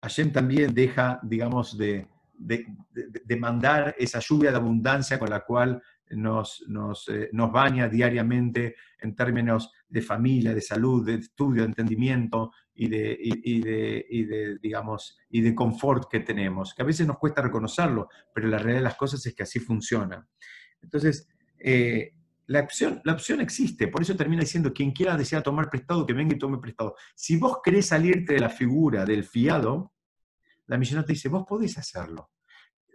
Hashem 0.03 0.33
también 0.33 0.73
deja, 0.73 1.21
digamos, 1.23 1.77
de, 1.77 2.07
de, 2.33 3.37
mandar 3.37 3.95
esa 3.99 4.19
lluvia 4.21 4.51
de 4.51 4.57
abundancia 4.57 5.19
con 5.19 5.29
la 5.29 5.41
cual 5.41 5.83
nos, 6.11 6.65
nos, 6.69 7.09
eh, 7.09 7.29
nos, 7.33 7.53
baña 7.53 7.89
diariamente 7.89 8.77
en 9.01 9.15
términos 9.15 9.73
de 9.89 10.03
familia, 10.03 10.55
de 10.55 10.61
salud, 10.61 11.05
de 11.05 11.15
estudio, 11.17 11.63
de 11.63 11.69
entendimiento 11.69 12.53
y 12.75 12.89
de, 12.89 13.17
y, 13.21 13.61
de, 13.61 14.07
y 14.09 14.25
de, 14.25 14.59
digamos, 14.59 15.19
y 15.29 15.43
de 15.43 15.55
confort 15.55 16.11
que 16.11 16.21
tenemos, 16.21 16.75
que 16.75 16.83
a 16.83 16.87
veces 16.87 17.07
nos 17.07 17.19
cuesta 17.19 17.43
reconocerlo, 17.43 18.09
pero 18.35 18.49
la 18.49 18.59
realidad 18.59 18.81
de 18.81 18.85
las 18.85 18.97
cosas 18.97 19.25
es 19.27 19.35
que 19.35 19.43
así 19.43 19.61
funciona. 19.61 20.27
Entonces, 20.83 21.29
eh, 21.61 22.15
la, 22.47 22.61
opción, 22.61 23.01
la 23.05 23.13
opción 23.13 23.41
existe, 23.41 23.89
por 23.89 24.03
eso 24.03 24.17
termina 24.17 24.43
diciendo, 24.43 24.73
quien 24.73 24.93
quiera 24.93 25.17
desea 25.17 25.43
tomar 25.43 25.71
prestado, 25.71 26.07
que 26.07 26.13
venga 26.13 26.35
y 26.35 26.39
tome 26.39 26.59
prestado. 26.59 26.97
Si 27.15 27.37
vos 27.37 27.59
querés 27.63 27.87
salirte 27.87 28.35
de 28.35 28.41
la 28.41 28.49
figura 28.49 29.05
del 29.05 29.25
fiado, 29.25 29.93
la 30.67 30.79
millonada 30.79 31.07
te 31.07 31.13
dice, 31.13 31.29
vos 31.29 31.45
podés 31.47 31.77
hacerlo. 31.79 32.31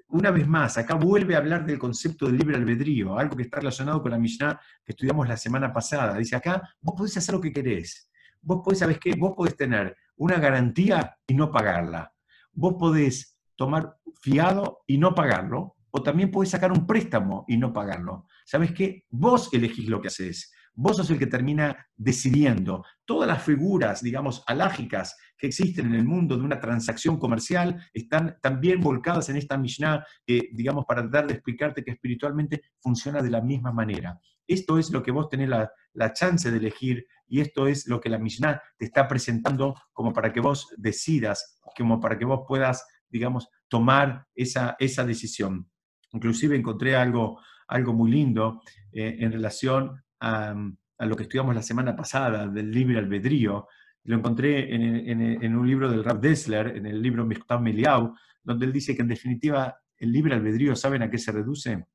Una 0.08 0.32
vez 0.32 0.48
más, 0.48 0.78
acá 0.78 0.96
vuelve 0.96 1.36
a 1.36 1.40
hablar 1.40 1.66
del 1.66 1.80
concepto 1.80 2.28
del 2.28 2.38
libre 2.38 2.56
albedrío, 2.56 3.18
algo 3.18 3.36
que 3.36 3.44
está 3.44 3.58
relacionado 3.58 4.02
con 4.02 4.12
la 4.12 4.20
Mishnah 4.20 4.60
que 4.84 4.92
estudiamos 4.92 5.28
la 5.28 5.36
semana 5.36 5.74
pasada. 5.74 6.18
Dice 6.18 6.36
acá, 6.36 6.62
vos 6.80 6.96
podés 6.96 7.18
hacer 7.18 7.34
lo 7.34 7.42
que 7.42 7.52
querés. 7.52 8.10
Vos 8.42 8.62
podés, 8.64 8.80
¿sabés 8.80 9.00
qué? 9.00 9.16
Vos 9.18 9.34
podés 9.36 9.58
tener 9.58 9.98
una 10.18 10.38
garantía 10.38 11.18
y 11.28 11.34
no 11.34 11.52
pagarla. 11.52 12.14
Vos 12.54 12.76
podés 12.80 13.38
tomar 13.56 13.98
fiado 14.22 14.84
y 14.86 14.98
no 14.98 15.16
pagarlo, 15.16 15.76
o 15.92 16.04
también 16.04 16.32
podés 16.32 16.52
sacar 16.52 16.72
un 16.72 16.86
préstamo 16.86 17.46
y 17.48 17.58
no 17.58 17.74
pagarlo. 17.74 18.28
¿Sabes 18.46 18.72
qué? 18.74 19.04
Vos 19.10 19.50
elegís 19.54 19.90
lo 19.90 20.00
que 20.00 20.08
haces. 20.08 20.54
Vos 20.78 20.98
sos 20.98 21.10
el 21.10 21.18
que 21.18 21.28
termina 21.28 21.88
decidiendo. 21.96 22.84
Todas 23.06 23.28
las 23.28 23.42
figuras, 23.44 24.02
digamos, 24.02 24.44
alágicas 24.46 25.16
que 25.38 25.48
existen 25.48 25.88
en 25.88 25.96
el 25.96 26.06
mundo 26.06 26.38
de 26.38 26.44
una 26.44 26.60
transacción 26.60 27.18
comercial 27.18 27.82
están 27.94 28.38
también 28.42 28.82
volcadas 28.82 29.30
en 29.30 29.38
esta 29.38 29.58
Mishnah, 29.58 30.06
digamos, 30.26 30.86
para 30.86 31.02
tratar 31.02 31.28
de 31.28 31.34
explicarte 31.34 31.84
que 31.84 31.92
espiritualmente 31.92 32.62
funciona 32.80 33.22
de 33.22 33.32
la 33.32 33.42
misma 33.42 33.72
manera. 33.72 34.20
Esto 34.48 34.78
es 34.78 34.92
lo 34.92 35.02
que 35.02 35.12
vos 35.12 35.30
tenés 35.30 35.50
la, 35.50 35.72
la 35.94 36.14
chance 36.14 36.52
de 36.52 36.58
elegir 36.58 37.08
y 37.28 37.40
esto 37.40 37.68
es 37.68 37.88
lo 37.88 38.00
que 38.00 38.10
la 38.10 38.20
Mishnah 38.20 38.62
te 38.78 38.86
está 38.86 39.08
presentando 39.08 39.76
como 39.92 40.14
para 40.14 40.32
que 40.32 40.40
vos 40.40 40.68
decidas, 40.78 41.60
como 41.76 42.00
para 42.00 42.18
que 42.18 42.26
vos 42.26 42.42
puedas, 42.48 42.86
digamos, 43.10 43.48
tomar 43.68 44.28
esa, 44.36 44.76
esa 44.78 45.04
decisión. 45.04 45.70
Inclusive 46.12 46.56
encontré 46.56 46.96
algo, 46.96 47.40
algo 47.68 47.94
muy 47.94 48.12
lindo 48.12 48.62
eh, 48.92 49.18
en 49.20 49.32
relación 49.32 50.02
a, 50.20 50.56
lo 51.00 51.16
que 51.16 51.24
estudiamos 51.24 51.54
la 51.54 51.62
semana 51.62 51.96
pasada 51.96 52.48
del 52.48 52.72
libre 52.72 52.98
albedrío. 52.98 53.68
Lo 54.04 54.16
encontré 54.16 54.74
en, 54.74 55.56
un 55.56 55.68
libro 55.68 55.90
del 55.90 56.04
Rav 56.04 56.22
Dessler, 56.22 56.78
en 56.78 56.86
el 56.86 57.02
libro 57.02 57.26
Michtav 57.26 57.62
Meliau, 57.62 58.16
donde 58.44 58.66
él 58.66 58.72
dice 58.72 58.96
que 58.96 59.02
en 59.02 59.10
definitiva 59.10 59.76
el 59.98 60.12
libre 60.12 60.36
albedrío, 60.36 60.76
¿saben 60.76 61.02
a 61.02 61.10
qué 61.10 61.18
se 61.18 61.32
reduce? 61.32 61.86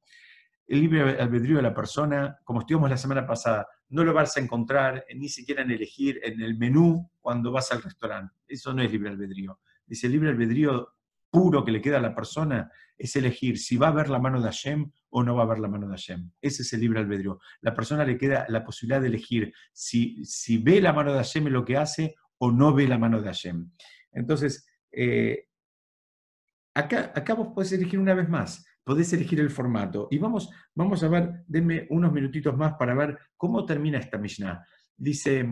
El 0.67 0.81
libre 0.81 1.19
albedrío 1.19 1.57
de 1.57 1.63
la 1.63 1.75
persona, 1.75 2.39
como 2.45 2.61
estudiamos 2.61 2.91
la 2.91 2.97
semana 2.97 3.27
pasada, 3.27 3.67
no 3.89 4.05
lo 4.05 4.13
vas 4.13 4.37
a 4.37 4.41
encontrar 4.41 5.05
ni 5.17 5.29
siquiera 5.29 5.63
en 5.63 5.71
elegir 5.71 6.21
en 6.23 6.41
el 6.41 6.57
menú 6.57 7.11
cuando 7.21 7.51
vas 7.53 7.73
al 7.73 7.83
restaurante. 7.83 8.35
Eso 8.47 8.73
no 8.73 8.83
es 8.83 8.91
libre 8.93 9.11
albedrío. 9.11 9.61
Dice, 9.87 10.07
el 10.07 10.13
libre 10.13 10.31
albedrío 10.31 10.95
puro 11.31 11.65
que 11.65 11.73
le 11.73 11.81
queda 11.81 11.99
a 11.99 12.03
la 12.03 12.15
persona 12.15 12.71
es 12.97 13.17
elegir 13.17 13.59
si 13.59 13.77
va 13.77 13.89
a 13.89 13.93
ver 13.93 14.11
la 14.11 14.19
mano 14.19 14.41
de 14.41 14.47
Hashem 14.47 14.91
o 15.11 15.23
no 15.23 15.35
va 15.35 15.45
a 15.45 15.47
ver 15.47 15.59
la 15.59 15.69
mano 15.69 15.87
de 15.87 15.93
Hashem. 15.93 16.31
Ese 16.41 16.63
es 16.63 16.73
el 16.73 16.81
libre 16.81 17.01
albedrío. 17.01 17.39
La 17.61 17.75
persona 17.75 18.05
le 18.05 18.19
queda 18.19 18.47
la 18.49 18.65
posibilidad 18.65 19.01
de 19.01 19.09
elegir 19.09 19.53
si, 19.73 20.25
si 20.25 20.59
ve 20.59 20.81
la 20.81 20.93
mano 20.93 21.13
de 21.13 21.19
Hashem 21.19 21.47
en 21.47 21.53
lo 21.53 21.65
que 21.65 21.77
hace 21.77 22.15
o 22.39 22.51
no 22.51 22.75
ve 22.75 22.87
la 22.87 22.99
mano 22.99 23.21
de 23.21 23.27
Hashem. 23.27 23.71
Entonces, 24.13 24.67
eh, 24.93 25.47
acá, 26.75 27.13
acá 27.15 27.35
vos 27.35 27.49
podés 27.55 27.73
elegir 27.73 27.99
una 27.99 28.15
vez 28.15 28.29
más, 28.29 28.67
podés 28.85 29.13
elegir 29.13 29.41
el 29.41 29.51
formato. 29.51 30.09
Y 30.11 30.19
vamos, 30.19 30.51
vamos 30.75 31.03
a 31.03 31.09
ver, 31.09 31.45
denme 31.47 31.87
unos 31.91 32.13
minutitos 32.13 32.57
más 32.57 32.75
para 32.75 32.95
ver 32.95 33.19
cómo 33.37 33.65
termina 33.65 33.99
esta 33.99 34.19
Mishnah. 34.19 34.65
Dice, 34.97 35.49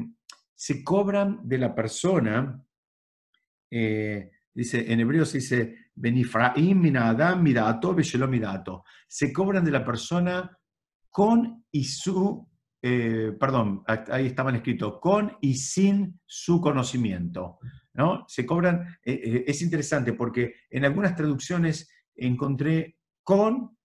se 0.55 0.83
cobran 0.83 1.41
de 1.45 1.59
la 1.59 1.75
persona, 1.75 2.63
eh, 3.71 4.31
dice, 4.59 4.93
en 4.93 4.99
hebreo 4.99 5.25
se 5.25 5.39
dice, 5.39 5.91
Benifraim 5.95 6.81
minadam 6.81 7.43
mirato 7.43 7.95
mirato. 7.95 8.85
Se 9.07 9.33
cobran 9.33 9.65
de 9.65 9.71
la 9.71 9.85
persona 9.85 10.51
con 11.11 11.65
y 11.71 11.85
su, 11.85 12.49
eh, 12.83 13.33
perdón, 13.39 13.85
ahí 13.87 14.27
estaban 14.27 14.57
escritos, 14.57 14.99
con 15.01 15.37
y 15.41 15.55
sin 15.55 16.21
su 16.27 16.61
conocimiento. 16.61 17.59
¿no? 17.95 18.25
Se 18.27 18.45
cobran, 18.45 18.99
eh, 19.05 19.21
eh, 19.25 19.45
es 19.47 19.63
interesante 19.63 20.13
porque 20.13 20.55
en 20.71 20.85
algunas 20.85 21.15
traducciones 21.15 21.89
encontré 22.17 22.97
con 23.23 23.77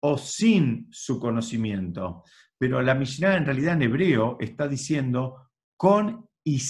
o 0.00 0.18
sin 0.18 0.88
su 0.90 1.20
conocimiento, 1.20 2.24
pero 2.58 2.82
la 2.82 2.94
Mishnah 2.94 3.36
en 3.36 3.46
realidad 3.46 3.74
en 3.74 3.82
hebreo 3.82 4.36
está 4.40 4.66
diciendo 4.66 5.50
con 5.76 6.25
y, 6.46 6.60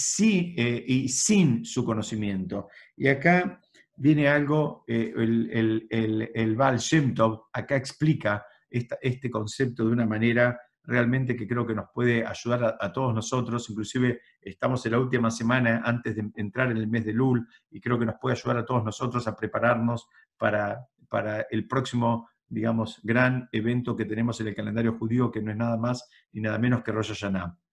y 0.87 1.09
sin 1.09 1.65
su 1.65 1.85
conocimiento. 1.85 2.69
Y 2.97 3.09
acá 3.09 3.61
viene 3.95 4.27
algo, 4.27 4.85
eh, 4.87 5.13
el, 5.15 5.51
el, 5.53 5.87
el, 5.91 6.31
el, 6.35 6.57
Baal 6.57 6.79
Shem 6.79 7.15
Tov 7.15 7.45
acá 7.53 7.77
explica 7.77 8.45
este 8.71 9.31
concepto 9.31 9.87
de 9.87 9.93
una 9.93 10.07
manera 10.07 10.59
realmente 10.83 11.37
que 11.37 11.47
creo 11.47 11.67
que 11.67 11.75
nos 11.75 11.87
puede 11.93 12.25
ayudar 12.25 12.77
a, 12.81 12.93
todos 12.93 13.15
nosotros, 13.15 13.69
inclusive 13.71 14.21
estamos 14.41 14.85
en 14.87 14.93
la 14.93 14.99
última 15.01 15.31
semana 15.31 15.83
antes 15.85 16.15
de 16.15 16.31
entrar 16.37 16.71
en 16.71 16.77
el 16.77 16.87
mes 16.89 17.05
de 17.05 17.13
Lul 17.13 17.47
y 17.71 17.81
creo 17.81 17.99
que 17.99 18.07
nos 18.07 18.17
puede 18.21 18.37
ayudar 18.37 18.59
a 18.59 18.65
todos 18.65 18.85
nosotros 18.85 19.27
a 19.27 19.37
prepararnos 19.37 20.09
para, 20.37 20.87
para 21.09 21.47
el 21.51 21.67
próximo, 21.67 22.29
digamos, 22.49 23.01
gran 23.03 23.49
evento 23.53 23.97
que 23.97 24.05
tenemos 24.05 24.41
en 24.41 24.49
el 24.49 24.55
calendario 24.55 24.97
judío, 24.97 25.31
que 25.31 25.43
no 25.43 25.51
es 25.51 25.57
nada 25.57 25.77
más 25.77 26.09
ni 26.33 26.41
nada 26.41 26.59
menos 26.59 26.83
que 26.83 26.93
Rosh 26.93 27.09
Hashanah. 27.09 27.66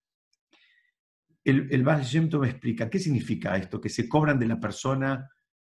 El, 1.44 1.68
el 1.72 1.84
Baal 1.84 2.06
Tov 2.30 2.46
explica, 2.46 2.90
¿qué 2.90 3.00
significa 3.00 3.58
esto? 3.58 3.82
Que 3.82 3.90
se 3.90 4.08
cobran 4.08 4.40
de 4.40 4.48
la 4.48 4.60
persona 4.60 5.30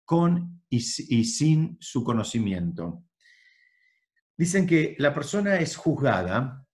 con 0.06 0.62
y, 0.70 0.80
sin 0.80 1.76
su 1.80 2.02
conocimiento. 2.04 3.04
Dicen 4.38 4.66
que 4.66 4.94
la 4.98 5.12
persona 5.12 5.56
es 5.56 5.76
juzgada 5.76 6.64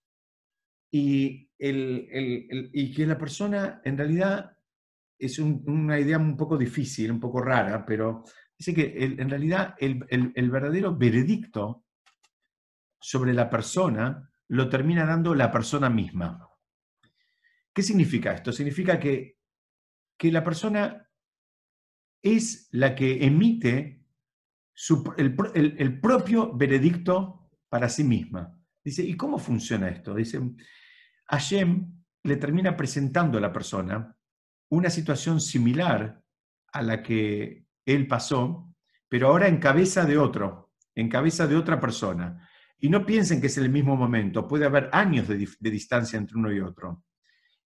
y, 0.91 1.49
que 1.59 3.07
la 3.07 3.19
persona 3.19 3.81
en 3.85 3.97
realidad 3.97 4.57
es 5.19 5.39
una 5.39 5.99
idea 5.99 6.19
un 6.19 6.37
poco 6.37 6.59
difícil, 6.59 7.11
un 7.11 7.21
poco 7.21 7.41
rara, 7.41 7.87
pero 7.87 8.25
dice 8.59 8.75
que 8.75 8.95
en 8.97 9.31
realidad 9.31 9.75
el, 9.79 10.51
verdadero 10.51 10.97
veredicto 10.97 11.85
sobre 13.01 13.33
la 13.33 13.49
persona 13.49 14.31
lo 14.49 14.69
termina 14.69 15.07
dando 15.07 15.35
la 15.35 15.51
persona 15.51 15.89
misma. 15.89 16.49
¿Qué 17.75 17.83
significa 17.83 18.33
esto? 18.35 18.53
Significa 18.53 18.99
que, 18.99 19.39
que 20.19 20.31
la 20.31 20.45
persona 20.45 21.09
es 22.23 22.69
la 22.71 22.95
que 22.95 23.25
emite 23.25 24.03
el, 25.17 26.01
propio 26.01 26.53
veredicto 26.55 27.51
para 27.69 27.89
sí 27.89 28.05
misma. 28.05 28.59
Dice, 28.85 29.03
¿y 29.03 29.17
cómo 29.17 29.39
funciona 29.39 29.89
esto? 29.89 30.15
Dice, 30.15 30.41
Hashem 31.27 32.03
le 32.25 32.37
termina 32.37 32.77
presentando 32.77 33.39
a 33.39 33.41
la 33.41 33.53
persona 33.53 34.17
una 34.71 34.91
situación 34.91 35.41
similar 35.41 36.23
a 36.73 36.83
la 36.83 37.03
que 37.03 37.67
él 37.85 38.07
pasó, 38.07 38.75
pero 39.09 39.29
ahora 39.29 39.49
en 39.49 39.59
cabeza 39.59 40.05
de 40.05 40.19
otro, 40.19 40.73
en 40.95 41.09
cabeza 41.09 41.47
de 41.47 41.57
otra 41.57 41.81
persona. 41.81 42.49
Y 42.79 42.89
no 42.89 43.05
piensen 43.05 43.41
que 43.41 43.47
es 43.47 43.59
el 43.59 43.71
mismo 43.71 43.97
momento, 43.97 44.49
puede 44.49 44.67
haber 44.67 44.89
años 44.93 45.29
de, 45.29 45.49
de 45.59 45.71
distancia 45.71 46.19
entre 46.19 46.39
uno 46.39 46.53
y 46.53 46.61
otro. 46.61 47.05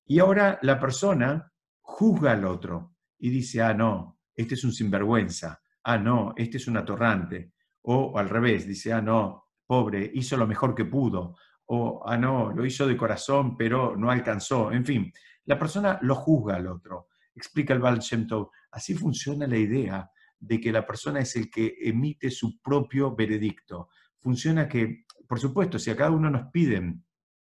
Y 0.07 0.21
ahora 0.21 0.59
la 0.63 0.79
persona 0.79 1.53
juzga 1.81 2.33
al 2.33 2.45
otro 2.45 2.95
y 3.19 3.31
dice, 3.31 3.63
ah, 3.63 3.75
no, 3.75 4.21
este 4.35 4.55
es 4.55 4.65
un 4.65 4.73
sinvergüenza, 4.73 5.61
ah, 5.83 5.99
no, 5.99 6.33
este 6.37 6.59
es 6.59 6.69
un 6.69 6.77
atorrante, 6.77 7.53
o 7.83 8.17
al 8.19 8.29
revés, 8.29 8.67
dice, 8.67 8.93
ah, 8.93 9.03
no, 9.03 9.47
pobre, 9.67 10.11
hizo 10.15 10.37
lo 10.37 10.47
mejor 10.47 10.75
que 10.75 10.85
pudo, 10.85 11.37
o, 11.67 12.03
ah, 12.07 12.17
no, 12.17 12.53
lo 12.53 12.65
hizo 12.65 12.87
de 12.87 12.97
corazón, 12.97 13.57
pero 13.57 13.97
no 13.97 14.11
alcanzó. 14.11 14.71
En 14.71 14.85
fin, 14.85 15.13
la 15.45 15.59
persona 15.59 15.99
lo 16.03 16.15
juzga 16.15 16.57
al 16.57 16.69
otro. 16.69 17.09
Explica 17.35 17.75
el 17.75 17.81
Baal 17.81 17.99
Shem. 17.99 18.27
Así 18.71 18.95
funciona 18.95 19.47
la 19.47 19.57
idea 19.57 20.11
de 20.39 20.61
que 20.61 20.71
la 20.71 20.87
persona 20.87 21.21
es 21.21 21.35
el 21.37 21.51
que 21.51 21.75
emite 21.81 22.31
su 22.31 22.61
propio 22.61 23.15
veredicto. 23.17 23.89
Funciona 24.21 24.69
que, 24.69 25.05
por 25.27 25.41
supuesto, 25.41 25.79
si 25.79 25.91
a 25.91 25.97
cada 25.97 26.11
uno 26.11 26.31
nos 26.31 26.51
piden 26.53 27.05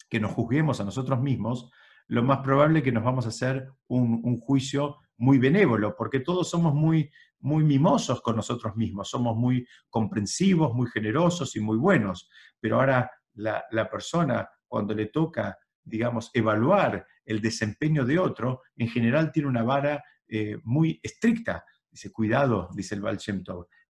que 0.09 0.19
nos 0.19 0.31
juzguemos 0.31 0.81
a 0.81 0.83
nosotros 0.83 1.21
mismos, 1.21 1.71
lo 2.09 2.23
más 2.23 2.39
probable 2.39 2.79
es 2.79 2.85
que 2.85 2.91
nos 2.91 3.03
vamos 3.03 3.25
a 3.25 3.29
hacer 3.29 3.71
un, 3.87 4.39
juicio 4.39 4.97
muy 5.17 5.37
benévolo, 5.37 5.95
porque 5.95 6.19
todos 6.19 6.49
somos 6.49 6.73
muy, 6.73 7.09
muy 7.39 7.63
mimosos 7.63 8.21
con 8.21 8.35
nosotros 8.35 8.75
mismos, 8.75 9.09
somos 9.09 9.37
muy 9.37 9.65
comprensivos, 9.89 10.73
muy 10.73 10.89
generosos 10.89 11.55
y 11.55 11.59
muy 11.59 11.77
buenos. 11.77 12.27
Pero 12.59 12.77
ahora 12.77 13.11
la, 13.35 13.89
persona, 13.91 14.49
cuando 14.67 14.95
le 14.95 15.07
toca, 15.07 15.55
digamos, 15.83 16.31
evaluar 16.33 17.05
el 17.25 17.41
desempeño 17.41 18.03
de 18.03 18.17
otro, 18.17 18.63
en 18.75 18.89
general 18.89 19.31
tiene 19.31 19.47
una 19.47 19.63
vara 19.63 20.03
eh, 20.27 20.57
muy 20.63 20.99
estricta. 21.03 21.63
Dice, 21.91 22.11
cuidado, 22.11 22.69
dice 22.73 22.95
el 22.95 23.01
Baal 23.01 23.19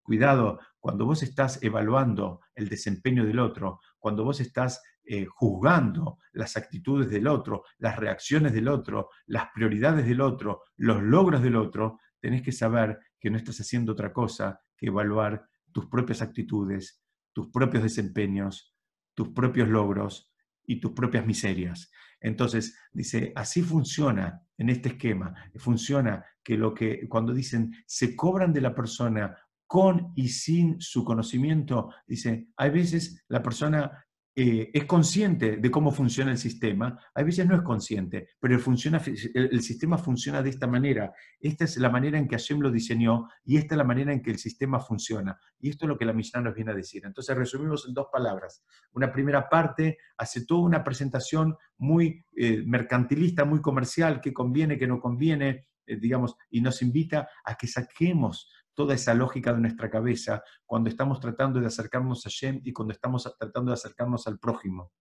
cuidado, 0.02 0.60
cuando 0.80 1.06
vos 1.06 1.24
estás 1.24 1.62
evaluando 1.64 2.42
el 2.56 2.68
desempeño 2.68 3.26
del 3.26 3.40
otro, 3.40 3.80
cuando 3.98 4.26
vos 4.26 4.42
estás 4.42 4.82
eh, 5.12 5.26
juzgando 5.26 6.20
las 6.34 6.56
actitudes 6.56 7.10
del 7.10 7.26
otro, 7.26 7.64
las 7.80 7.96
reacciones 7.96 8.54
del 8.54 8.68
otro, 8.68 9.10
las 9.26 9.48
prioridades 9.52 10.06
del 10.06 10.22
otro, 10.22 10.62
los 10.78 11.02
logros 11.02 11.42
del 11.42 11.56
otro, 11.56 11.98
tenés 12.20 12.44
que 12.44 12.52
saber 12.52 13.00
que 13.20 13.32
no 13.32 13.38
estás 13.38 13.60
haciendo 13.60 13.94
otra 13.94 14.14
cosa 14.14 14.62
que 14.78 14.86
evaluar 14.86 15.50
tus 15.72 15.88
propias 15.88 16.22
actitudes, 16.22 17.02
tus 17.34 17.48
propios 17.48 17.82
desempeños, 17.82 18.76
tus 19.16 19.30
propios 19.30 19.68
logros 19.68 20.32
y 20.64 20.80
tus 20.80 20.92
propias 20.92 21.26
miserias. 21.26 21.90
Entonces, 22.22 22.78
dice, 22.92 23.34
así 23.36 23.64
funciona 23.64 24.44
en 24.60 24.70
este 24.70 24.90
esquema. 24.90 25.34
Funciona 25.56 26.24
que 26.44 26.56
lo 26.56 26.76
que 26.76 27.10
cuando 27.10 27.34
dicen 27.34 27.74
se 27.88 28.16
cobran 28.16 28.54
de 28.54 28.62
la 28.62 28.76
persona 28.76 29.36
con 29.66 30.14
y 30.16 30.28
sin 30.30 30.80
su 30.80 31.04
conocimiento, 31.04 31.92
dice, 32.06 32.50
hay 32.58 32.70
veces 32.70 33.24
la 33.28 33.42
persona 33.42 34.06
eh, 34.42 34.72
es 34.74 34.86
consciente 34.86 35.58
de 35.58 35.70
cómo 35.70 35.92
funciona 35.92 36.32
el 36.32 36.38
sistema, 36.38 36.98
hay 37.14 37.26
veces 37.26 37.46
no 37.46 37.56
es 37.58 37.62
consciente, 37.62 38.30
pero 38.40 38.56
el, 38.56 39.62
sistema 39.62 39.98
funciona 39.98 40.42
de 40.42 40.50
esta 40.50 40.66
manera. 40.66 41.12
Esta 41.42 41.66
es 41.66 41.76
la 41.76 41.90
manera 41.90 42.18
en 42.18 42.26
que 42.26 42.38
Hashem 42.38 42.62
lo 42.62 42.72
diseñó 42.72 43.28
y 43.44 43.58
esta 43.58 43.76
es 43.76 43.78
la 43.78 43.84
manera 43.84 44.14
en 44.14 44.22
que 44.22 44.32
el 44.32 44.38
sistema 44.38 44.80
funciona. 44.80 45.38
Y 45.60 45.70
esto 45.70 45.84
es 45.84 45.90
lo 45.90 45.98
que 45.98 46.06
la 46.06 46.14
Mishnah 46.14 46.40
nos 46.40 46.56
viene 46.56 46.72
a 46.72 46.74
decir. 46.74 47.06
Entonces 47.06 47.36
resumimos 47.36 47.86
en 47.86 47.94
dos 47.94 48.08
palabras. 48.14 48.64
Una 48.94 49.12
primera 49.12 49.50
parte 49.50 49.98
hace 50.18 50.46
toda 50.46 50.62
una 50.62 50.86
presentación 50.86 51.58
muy 51.78 52.24
eh, 52.38 52.64
mercantilista, 52.66 53.44
muy 53.44 53.60
comercial, 53.60 54.22
que 54.22 54.32
conviene, 54.32 54.78
que 54.78 54.88
no 54.88 55.02
conviene, 55.02 55.68
eh, 55.86 55.98
digamos, 55.98 56.38
y 56.50 56.62
nos 56.62 56.82
invita 56.82 57.28
a 57.44 57.56
que 57.56 57.68
saquemos 57.68 58.50
toda 58.80 58.96
esa 58.96 59.14
lógica 59.14 59.52
de 59.52 59.60
nuestra 59.60 59.90
cabeza 59.90 60.42
cuando 60.66 60.90
estamos 60.90 61.20
tratando 61.20 61.60
de 61.60 61.68
acercarnos 61.68 62.26
a 62.26 62.30
Shem 62.30 62.62
y 62.64 62.72
cuando 62.72 62.94
estamos 62.94 63.30
tratando 63.38 63.72
de 63.72 63.74
acercarnos 63.74 64.26
al 64.26 64.40
prójimo. 64.40 64.94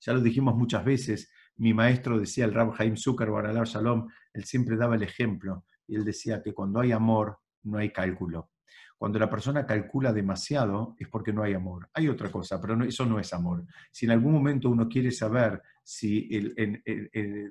Ya 0.00 0.14
lo 0.14 0.20
dijimos 0.20 0.56
muchas 0.56 0.84
veces, 0.84 1.30
mi 1.58 1.72
maestro 1.72 2.18
decía, 2.18 2.44
el 2.44 2.52
Rab 2.52 2.74
Haim 2.76 2.96
Zucker, 2.96 3.30
Baralar 3.30 3.68
Shalom, 3.68 4.08
él 4.32 4.42
siempre 4.42 4.76
daba 4.76 4.96
el 4.96 5.04
ejemplo, 5.04 5.64
y 5.86 5.94
él 5.94 6.04
decía 6.04 6.42
que 6.42 6.52
cuando 6.52 6.80
hay 6.80 6.90
amor, 6.90 7.38
no 7.62 7.78
hay 7.78 7.92
cálculo. 7.92 8.50
Cuando 8.96 9.20
la 9.20 9.30
persona 9.30 9.64
calcula 9.64 10.12
demasiado 10.12 10.96
es 10.98 11.06
porque 11.06 11.32
no 11.32 11.44
hay 11.44 11.54
amor. 11.54 11.88
Hay 11.94 12.08
otra 12.08 12.32
cosa, 12.32 12.60
pero 12.60 12.82
eso 12.82 13.06
no 13.06 13.20
es 13.20 13.32
amor. 13.32 13.64
Si 13.92 14.06
en 14.06 14.10
algún 14.10 14.32
momento 14.32 14.68
uno 14.68 14.88
quiere 14.88 15.12
saber 15.12 15.62
si 15.84 16.28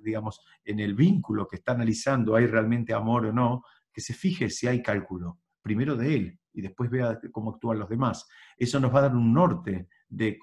digamos, 0.04 0.42
en 0.66 0.82
el 0.82 0.94
vínculo 0.94 1.48
que 1.48 1.56
está 1.56 1.72
analizando 1.72 2.36
hay 2.36 2.48
realmente 2.48 2.94
amor 2.94 3.28
o 3.28 3.32
no, 3.32 3.64
que 3.98 4.02
se 4.02 4.14
fije 4.14 4.52
si 4.52 4.68
hay 4.68 4.84
cálculo, 4.84 5.40
primero 5.60 5.96
de 5.96 6.14
él 6.14 6.40
y 6.54 6.62
después 6.62 6.88
vea 6.88 7.20
cómo 7.32 7.56
actúan 7.56 7.80
los 7.80 7.90
demás. 7.90 8.28
Eso 8.56 8.80
nos 8.80 8.94
va 8.94 9.00
a 9.00 9.02
dar 9.10 9.16
un 9.16 9.34
norte 9.34 9.90
de, 10.08 10.38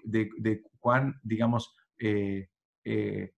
cuán, 0.81 1.21
digamos, 1.23 1.73
eh, 1.97 2.49
eh, 2.85 3.35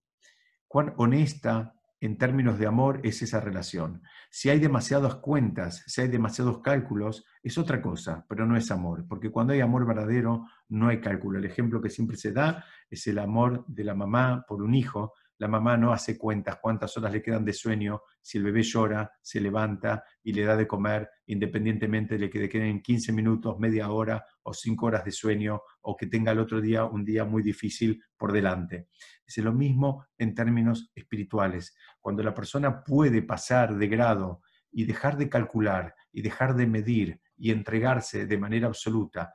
cuán 0.66 0.94
honesta 0.96 1.74
en 2.00 2.16
términos 2.16 2.58
de 2.58 2.66
amor 2.66 3.02
es 3.04 3.20
esa 3.20 3.40
relación. 3.40 4.00
Si 4.30 4.48
hay 4.48 4.58
demasiadas 4.58 5.16
cuentas, 5.16 5.84
si 5.86 6.00
hay 6.00 6.08
demasiados 6.08 6.62
cálculos, 6.62 7.26
es 7.42 7.58
otra 7.58 7.82
cosa, 7.82 8.24
pero 8.26 8.46
no 8.46 8.56
es 8.56 8.70
amor, 8.70 9.04
porque 9.06 9.30
cuando 9.30 9.52
hay 9.52 9.60
amor 9.60 9.86
verdadero 9.86 10.46
no 10.70 10.88
hay 10.88 10.98
cálculo. 10.98 11.38
El 11.38 11.44
ejemplo 11.44 11.82
que 11.82 11.90
siempre 11.90 12.16
se 12.16 12.32
da 12.32 12.64
es 12.88 13.06
el 13.06 13.18
amor 13.18 13.66
de 13.66 13.84
la 13.84 13.94
mamá 13.94 14.46
por 14.48 14.62
un 14.62 14.74
hijo, 14.74 15.12
la 15.38 15.48
mamá 15.48 15.76
no 15.76 15.92
hace 15.92 16.16
cuentas 16.16 16.58
cuántas 16.60 16.96
horas 16.96 17.12
le 17.12 17.22
quedan 17.22 17.44
de 17.44 17.52
sueño, 17.52 18.02
si 18.22 18.38
el 18.38 18.44
bebé 18.44 18.62
llora, 18.62 19.10
se 19.20 19.40
levanta 19.40 20.04
y 20.22 20.32
le 20.32 20.44
da 20.44 20.56
de 20.56 20.66
comer, 20.66 21.08
independientemente 21.26 22.16
de 22.16 22.30
que 22.30 22.38
le 22.38 22.48
queden 22.48 22.80
15 22.80 23.12
minutos, 23.12 23.58
media 23.58 23.90
hora 23.90 24.24
o 24.42 24.54
5 24.54 24.86
horas 24.86 25.04
de 25.04 25.12
sueño, 25.12 25.60
o 25.82 25.96
que 25.96 26.06
tenga 26.06 26.32
el 26.32 26.38
otro 26.38 26.60
día 26.60 26.84
un 26.84 27.04
día 27.04 27.24
muy 27.24 27.42
difícil 27.42 28.02
por 28.16 28.32
delante. 28.32 28.88
Es 29.26 29.36
lo 29.38 29.52
mismo 29.52 30.06
en 30.16 30.34
términos 30.34 30.90
espirituales. 30.94 31.76
Cuando 32.00 32.22
la 32.22 32.34
persona 32.34 32.82
puede 32.82 33.22
pasar 33.22 33.76
de 33.76 33.88
grado 33.88 34.40
y 34.70 34.84
dejar 34.84 35.16
de 35.16 35.28
calcular 35.28 35.94
y 36.12 36.22
dejar 36.22 36.54
de 36.54 36.66
medir 36.66 37.20
y 37.36 37.50
entregarse 37.50 38.26
de 38.26 38.38
manera 38.38 38.68
absoluta 38.68 39.32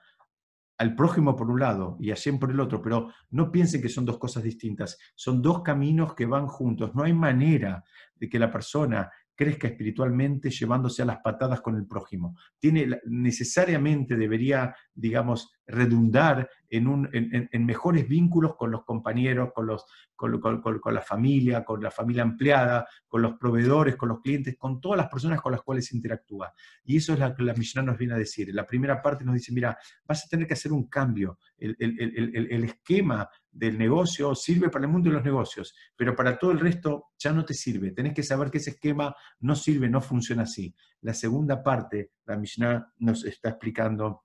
al 0.82 0.96
prójimo 0.96 1.36
por 1.36 1.48
un 1.48 1.60
lado 1.60 1.96
y 2.00 2.10
a 2.10 2.16
Shem 2.16 2.40
por 2.40 2.50
el 2.50 2.60
otro, 2.60 2.82
pero 2.82 3.14
no 3.30 3.52
piensen 3.52 3.84
que 3.84 3.88
son 3.88 4.04
dos 4.04 4.18
cosas 4.18 4.42
distintas, 4.42 4.98
son 5.14 5.40
dos 5.40 5.62
caminos 5.62 6.16
que 6.16 6.26
van 6.26 6.48
juntos. 6.48 6.96
No 6.96 7.04
hay 7.04 7.14
manera 7.14 7.84
de 8.16 8.28
que 8.28 8.40
la 8.40 8.52
persona 8.52 9.08
crezca 9.36 9.68
espiritualmente 9.68 10.50
llevándose 10.50 11.04
a 11.04 11.06
las 11.06 11.20
patadas 11.20 11.62
con 11.62 11.76
el 11.76 11.86
prójimo. 11.86 12.36
Tiene, 12.58 13.00
necesariamente 13.06 14.16
debería, 14.16 14.76
digamos, 14.92 15.52
redundar 15.68 16.50
en, 16.70 17.66
mejores 17.66 18.08
vínculos 18.08 18.56
con 18.56 18.72
los 18.72 18.84
compañeros, 18.84 19.52
con, 19.54 19.68
los, 19.68 19.86
con, 20.16 20.94
la 20.94 21.02
familia, 21.02 21.64
con 21.66 21.82
la 21.82 21.92
familia 21.92 22.24
empleada, 22.24 22.88
con 23.08 23.22
los 23.22 23.38
proveedores, 23.38 23.96
con 23.98 24.10
los 24.10 24.22
clientes, 24.22 24.56
con 24.58 24.80
todas 24.80 24.98
las 24.98 25.10
personas 25.10 25.42
con 25.42 25.52
las 25.52 25.62
cuales 25.62 25.92
interactúa. 25.94 26.54
Y 26.84 26.98
eso 26.98 27.14
es 27.14 27.20
lo 27.20 27.36
que 27.36 27.44
la 27.44 27.54
Mishnah 27.54 27.84
nos 27.84 27.98
viene 27.98 28.14
a 28.14 28.18
decir. 28.18 28.54
La 28.54 28.66
primera 28.66 29.02
parte 29.02 29.26
nos 29.26 29.36
dice, 29.36 29.52
mira, 29.52 29.78
vas 30.06 30.26
a 30.26 30.30
tener 30.30 30.48
que 30.48 30.54
hacer 30.54 30.72
un 30.72 30.88
cambio. 30.88 31.40
El, 31.58 31.76
el, 31.80 32.64
esquema 32.64 33.30
del 33.52 33.78
negocio 33.78 34.34
sirve 34.34 34.70
para 34.70 34.86
el 34.86 34.92
mundo 34.92 35.10
de 35.10 35.16
los 35.16 35.26
negocios, 35.26 35.76
pero 35.96 36.16
para 36.16 36.38
todo 36.38 36.52
el 36.52 36.60
resto 36.60 37.08
ya 37.20 37.34
no 37.34 37.44
te 37.44 37.54
sirve. 37.54 37.92
Tenés 37.92 38.14
que 38.14 38.24
saber 38.24 38.50
que 38.50 38.60
ese 38.60 38.72
esquema 38.72 39.14
no 39.40 39.56
sirve, 39.56 39.90
no 39.90 40.00
funciona 40.00 40.44
así. 40.44 40.74
La 41.02 41.14
segunda 41.14 41.62
parte, 41.62 42.12
la 42.26 42.38
Mishnah 42.38 42.94
nos 43.00 43.26
está 43.26 43.50
explicando 43.50 44.24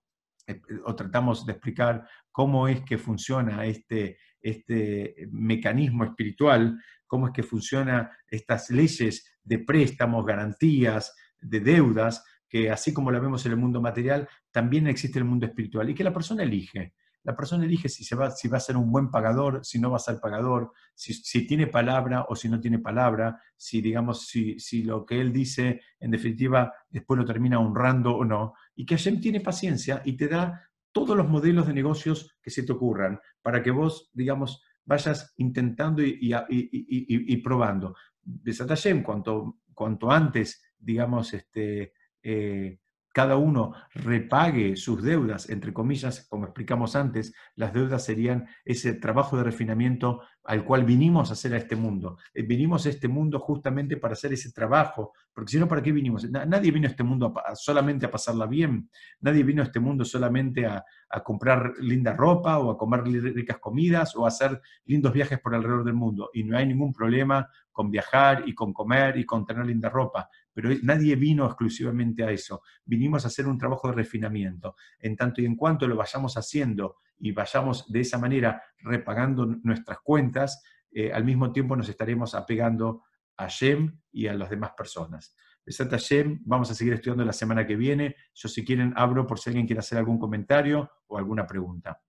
o 0.85 0.95
tratamos 0.95 1.45
de 1.45 1.53
explicar 1.53 2.09
cómo 2.31 2.69
es 2.69 2.83
que 2.83 2.99
funciona 2.99 3.65
este, 3.65 4.19
este 4.41 5.29
mecanismo 5.31 6.05
espiritual, 6.05 6.81
cómo 7.07 7.27
es 7.27 7.33
que 7.33 7.43
funcionan 7.43 8.09
estas 8.29 8.71
leyes 8.71 9.39
de 9.43 9.59
préstamos, 9.61 10.25
garantías, 10.25 11.15
de 11.41 11.61
deudas, 11.61 12.25
que 12.49 12.71
así 12.71 12.93
como 12.93 13.11
la 13.11 13.21
vemos 13.21 13.45
en 13.47 13.53
el 13.53 13.59
mundo 13.59 13.81
material, 13.81 14.29
también 14.51 14.87
existe 14.87 15.19
el 15.19 15.25
mundo 15.25 15.47
espiritual 15.47 15.91
y 15.91 15.95
que 15.95 16.05
la 16.05 16.13
persona 16.13 16.43
elige. 16.43 16.95
La 17.27 17.35
persona 17.35 17.65
elige 17.65 17.89
si, 17.89 18.05
se 18.05 18.15
va, 18.15 18.31
si 18.31 18.47
va 18.47 18.59
a 18.59 18.61
ser 18.61 18.77
un 18.77 18.93
buen 18.93 19.11
pagador, 19.11 19.65
si 19.65 19.81
no 19.81 19.91
va 19.91 19.97
a 19.97 19.99
ser 19.99 20.21
pagador, 20.21 20.71
si, 20.95 21.45
tiene 21.45 21.67
palabra 21.67 22.27
o 22.29 22.37
si 22.37 22.49
no 22.49 22.61
tiene 22.61 22.79
palabra, 22.79 23.43
si, 23.57 23.81
digamos, 23.81 24.29
si, 24.29 24.85
lo 24.85 25.05
que 25.05 25.21
él 25.21 25.33
dice, 25.33 25.81
en 25.99 26.13
definitiva, 26.13 26.73
después 26.89 27.19
lo 27.19 27.25
termina 27.25 27.59
honrando 27.59 28.17
o 28.17 28.25
no. 28.25 28.55
Y 28.77 28.87
que 28.87 28.97
Hashem 28.97 29.21
tiene 29.21 29.41
paciencia 29.41 30.03
y 30.05 30.17
te 30.17 30.29
da 30.29 30.71
todos 30.93 31.17
los 31.17 31.29
modelos 31.29 31.67
de 31.67 31.75
negocios 31.75 32.37
que 32.41 32.51
se 32.51 32.63
te 32.63 32.71
ocurran 32.71 33.19
para 33.43 33.61
que 33.61 33.73
vos, 33.73 34.09
digamos, 34.15 34.63
vayas 34.85 35.35
intentando 35.39 36.01
y 36.05 37.37
probando. 37.43 37.97
Besat 38.23 38.69
Hashem, 38.69 39.03
cuanto, 39.03 39.59
cuanto 39.75 40.13
antes, 40.13 40.63
digamos, 40.79 41.35
este, 41.35 41.93
eh, 42.23 42.79
cada 43.17 43.37
uno 43.39 43.73
repague 43.95 44.77
sus 44.77 45.03
deudas, 45.03 45.49
entre 45.49 45.73
comillas, 45.73 46.29
como 46.29 46.45
explicamos 46.45 46.95
antes, 46.97 47.33
las 47.55 47.73
deudas 47.73 48.05
serían 48.05 48.47
ese 48.63 48.93
trabajo 48.93 49.39
de 49.39 49.45
refinamiento 49.45 50.21
al 50.45 50.67
cual 50.67 50.85
vinimos 50.85 51.31
a 51.31 51.33
hacer 51.33 51.55
a 51.55 51.57
este 51.57 51.77
mundo. 51.77 52.19
Eh, 52.35 52.43
vinimos 52.43 52.85
a 52.85 52.91
este 52.91 53.09
mundo 53.09 53.41
justamente 53.41 53.97
para 53.97 54.13
hacer 54.13 54.35
ese 54.35 54.53
trabajo, 54.53 55.15
porque 55.33 55.53
si 55.53 55.59
no, 55.59 55.67
¿para 55.67 55.83
qué 55.83 55.93
vinimos? 55.93 56.31
Nadie 56.31 56.71
vino 56.71 56.87
a 56.87 56.91
este 56.91 57.05
mundo 57.05 57.33
solamente 57.55 58.05
a 58.05 58.11
pasarla 58.11 58.45
bien, 58.45 58.91
nadie 59.21 59.43
vino 59.45 59.63
a 59.63 59.65
este 59.65 59.81
mundo 59.81 60.05
solamente 60.05 60.67
a, 60.67 60.85
a 61.09 61.23
comprar 61.23 61.73
linda 61.81 62.13
ropa 62.13 62.59
o 62.59 62.71
a 62.71 62.77
comer 62.77 63.03
ricas 63.05 63.59
comidas 63.59 64.15
o 64.15 64.27
a 64.27 64.29
hacer 64.29 64.61
lindos 64.85 65.15
viajes 65.15 65.41
por 65.41 65.55
alrededor 65.55 65.85
del 65.85 65.95
mundo. 65.95 66.29
Y 66.35 66.45
no 66.45 66.59
hay 66.59 66.67
ningún 66.67 66.93
problema 66.93 67.49
con 67.73 67.91
viajar 67.91 68.43
y 68.47 68.55
con 68.55 68.73
comer 68.73 69.19
y 69.19 69.25
con 69.25 69.45
tener 69.45 69.67
linda 69.67 69.89
ropa, 69.89 70.29
pero 70.57 70.71
nadie 70.85 71.17
vino 71.17 71.45
exclusivamente 71.45 72.25
a 72.25 72.31
eso. 72.31 72.63
Vinimos 72.87 73.25
a 73.25 73.29
hacer 73.29 73.47
un 73.47 73.59
trabajo 73.59 73.89
de 73.89 73.95
refinamiento. 73.95 74.75
En 74.99 75.15
tanto 75.15 75.43
y 75.43 75.45
en 75.45 75.55
cuanto 75.55 75.87
lo 75.87 75.97
vayamos 75.97 76.39
haciendo 76.39 76.97
y 77.19 77.33
vayamos 77.33 77.93
de 77.93 78.01
esa 78.01 78.17
manera 78.17 78.63
repagando 78.79 79.45
nuestras 79.45 79.99
cuentas, 79.99 80.65
eh, 80.91 81.13
al 81.13 81.25
mismo 81.27 81.53
tiempo 81.53 81.77
nos 81.77 81.91
estaremos 81.91 82.35
apegando 82.35 83.03
a 83.37 83.49
Shem 83.49 84.01
y 84.11 84.29
a 84.29 84.33
las 84.33 84.49
demás 84.49 84.71
personas. 84.75 85.37
Besat 85.63 85.93
Shem, 85.97 86.41
vamos 86.47 86.71
a 86.71 86.75
seguir 86.75 86.95
estudiando 86.95 87.23
la 87.27 87.35
semana 87.35 87.67
que 87.67 87.77
viene. 87.77 88.17
Yo 88.33 88.49
si 88.49 88.65
quieren 88.65 88.95
abro 88.97 89.27
por 89.27 89.39
si 89.39 89.51
alguien 89.51 89.67
quiere 89.67 89.81
hacer 89.81 89.99
algún 89.99 90.19
comentario 90.19 90.91
o 91.09 91.19
alguna 91.19 91.47
pregunta. 91.47 92.01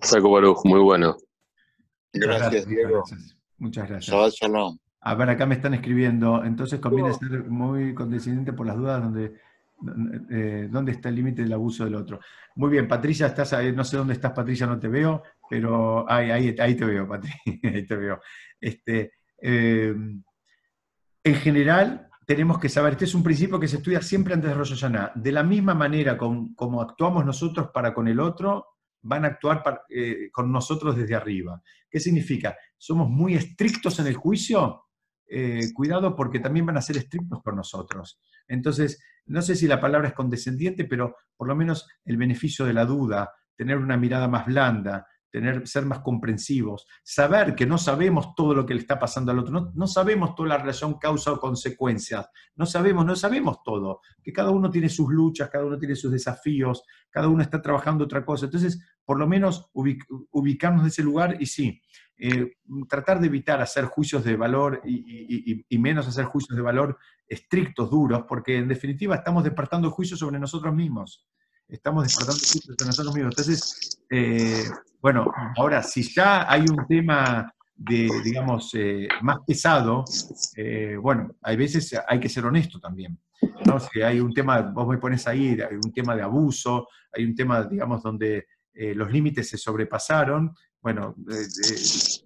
Saco 0.00 0.30
Baruch, 0.30 0.64
muy 0.64 0.78
bueno. 0.78 1.16
Gracias, 2.12 2.68
Diego. 2.68 3.02
Muchas 3.58 3.88
gracias. 3.88 4.14
A 5.00 5.14
ver, 5.14 5.30
acá 5.30 5.46
me 5.46 5.54
están 5.54 5.74
escribiendo, 5.74 6.44
entonces 6.44 6.80
conviene 6.80 7.12
ser 7.14 7.44
muy 7.44 7.94
condescendiente 7.94 8.52
por 8.52 8.66
las 8.66 8.76
dudas 8.76 9.02
donde, 9.02 9.34
eh, 10.30 10.68
dónde 10.70 10.92
está 10.92 11.08
el 11.08 11.14
límite 11.14 11.42
del 11.42 11.52
abuso 11.52 11.84
del 11.84 11.94
otro. 11.94 12.18
Muy 12.56 12.70
bien, 12.70 12.88
Patricia, 12.88 13.26
estás 13.26 13.52
ahí, 13.52 13.72
no 13.72 13.84
sé 13.84 13.96
dónde 13.96 14.14
estás, 14.14 14.32
Patricia, 14.32 14.66
no 14.66 14.78
te 14.78 14.88
veo, 14.88 15.22
pero 15.48 16.10
ahí, 16.10 16.30
ahí, 16.30 16.56
ahí 16.58 16.74
te 16.74 16.84
veo, 16.84 17.06
Patricia, 17.06 17.40
ahí 17.74 17.86
te 17.86 17.96
veo. 17.96 18.20
Este, 18.60 19.12
eh, 19.40 19.94
en 21.24 21.34
general, 21.36 22.08
tenemos 22.26 22.58
que 22.58 22.68
saber, 22.68 22.92
este 22.92 23.04
es 23.04 23.14
un 23.14 23.22
principio 23.22 23.60
que 23.60 23.68
se 23.68 23.76
estudia 23.76 24.02
siempre 24.02 24.34
antes 24.34 24.50
de 24.50 24.56
Rosh 24.56 24.74
Hashanah, 24.74 25.12
de 25.14 25.32
la 25.32 25.44
misma 25.44 25.74
manera 25.74 26.18
como 26.18 26.82
actuamos 26.82 27.24
nosotros 27.24 27.70
para 27.72 27.94
con 27.94 28.08
el 28.08 28.18
otro, 28.18 28.77
van 29.02 29.24
a 29.24 29.28
actuar 29.28 29.62
eh, 29.88 30.30
con 30.32 30.50
nosotros 30.50 30.96
desde 30.96 31.14
arriba. 31.14 31.62
¿Qué 31.90 32.00
significa? 32.00 32.56
¿Somos 32.76 33.08
muy 33.08 33.34
estrictos 33.34 33.98
en 34.00 34.06
el 34.06 34.14
juicio? 34.14 34.84
Eh, 35.30 35.72
cuidado 35.74 36.16
porque 36.16 36.40
también 36.40 36.66
van 36.66 36.78
a 36.78 36.82
ser 36.82 36.96
estrictos 36.96 37.42
con 37.42 37.56
nosotros. 37.56 38.20
Entonces, 38.46 39.02
no 39.26 39.42
sé 39.42 39.56
si 39.56 39.66
la 39.66 39.80
palabra 39.80 40.08
es 40.08 40.14
condescendiente, 40.14 40.84
pero 40.84 41.16
por 41.36 41.48
lo 41.48 41.54
menos 41.54 41.86
el 42.04 42.16
beneficio 42.16 42.64
de 42.64 42.72
la 42.72 42.86
duda, 42.86 43.30
tener 43.54 43.76
una 43.76 43.96
mirada 43.96 44.26
más 44.28 44.46
blanda, 44.46 45.06
tener, 45.30 45.66
ser 45.66 45.84
más 45.84 46.00
comprensivos, 46.00 46.86
saber 47.02 47.54
que 47.54 47.66
no 47.66 47.78
sabemos 47.78 48.34
todo 48.34 48.54
lo 48.54 48.66
que 48.66 48.74
le 48.74 48.80
está 48.80 48.98
pasando 48.98 49.32
al 49.32 49.40
otro, 49.40 49.72
no, 49.74 49.86
sabemos 49.86 50.34
toda 50.34 50.50
la 50.50 50.58
relación 50.58 50.98
causa 50.98 51.32
o 51.32 51.40
consecuencias, 51.40 52.28
no 52.56 52.66
sabemos, 52.66 53.04
no 53.04 53.14
sabemos 53.16 53.62
todo, 53.62 54.00
que 54.22 54.32
cada 54.32 54.50
uno 54.50 54.70
tiene 54.70 54.88
sus 54.88 55.10
luchas, 55.10 55.50
cada 55.50 55.64
uno 55.64 55.78
tiene 55.78 55.94
sus 55.94 56.12
desafíos, 56.12 56.82
cada 57.10 57.28
uno 57.28 57.42
está 57.42 57.60
trabajando 57.60 58.04
otra 58.04 58.24
cosa. 58.24 58.46
Entonces, 58.46 58.80
por 59.04 59.18
lo 59.18 59.26
menos 59.26 59.70
ubicarnos 59.72 60.82
en 60.82 60.88
ese 60.88 61.02
lugar 61.02 61.36
y 61.40 61.46
sí, 61.46 61.80
eh, 62.16 62.56
tratar 62.88 63.20
de 63.20 63.28
evitar 63.28 63.60
hacer 63.60 63.84
juicios 63.84 64.24
de 64.24 64.36
valor 64.36 64.80
y, 64.84 65.64
y, 65.68 65.78
menos 65.78 66.08
hacer 66.08 66.24
juicios 66.24 66.56
de 66.56 66.62
valor 66.62 66.98
estrictos, 67.28 67.90
duros, 67.90 68.24
porque 68.28 68.56
en 68.56 68.66
definitiva 68.66 69.14
estamos 69.14 69.44
despertando 69.44 69.90
juicios 69.90 70.18
sobre 70.18 70.38
nosotros 70.38 70.74
mismos 70.74 71.28
estamos 71.68 72.04
despertando 72.04 72.40
entre 72.68 72.86
nosotros 72.86 73.14
mismos. 73.14 73.32
Entonces, 73.32 74.00
eh, 74.10 74.64
bueno, 75.00 75.30
ahora, 75.56 75.82
si 75.82 76.02
ya 76.02 76.50
hay 76.50 76.62
un 76.62 76.86
tema 76.88 77.52
de, 77.76 78.08
digamos, 78.24 78.70
eh, 78.74 79.08
más 79.22 79.38
pesado, 79.46 80.04
eh, 80.56 80.96
bueno, 81.00 81.36
hay 81.42 81.56
veces 81.56 81.94
hay 82.06 82.18
que 82.18 82.28
ser 82.28 82.46
honesto 82.46 82.80
también. 82.80 83.18
¿no? 83.66 83.78
Si 83.78 84.02
hay 84.02 84.20
un 84.20 84.32
tema, 84.32 84.60
vos 84.62 84.88
me 84.88 84.98
pones 84.98 85.26
ahí, 85.28 85.50
hay 85.60 85.76
un 85.76 85.92
tema 85.92 86.16
de 86.16 86.22
abuso, 86.22 86.88
hay 87.12 87.24
un 87.24 87.34
tema, 87.34 87.64
digamos, 87.64 88.02
donde 88.02 88.46
los 88.94 89.10
límites 89.10 89.48
se 89.48 89.58
sobrepasaron, 89.58 90.54
bueno, 90.80 91.16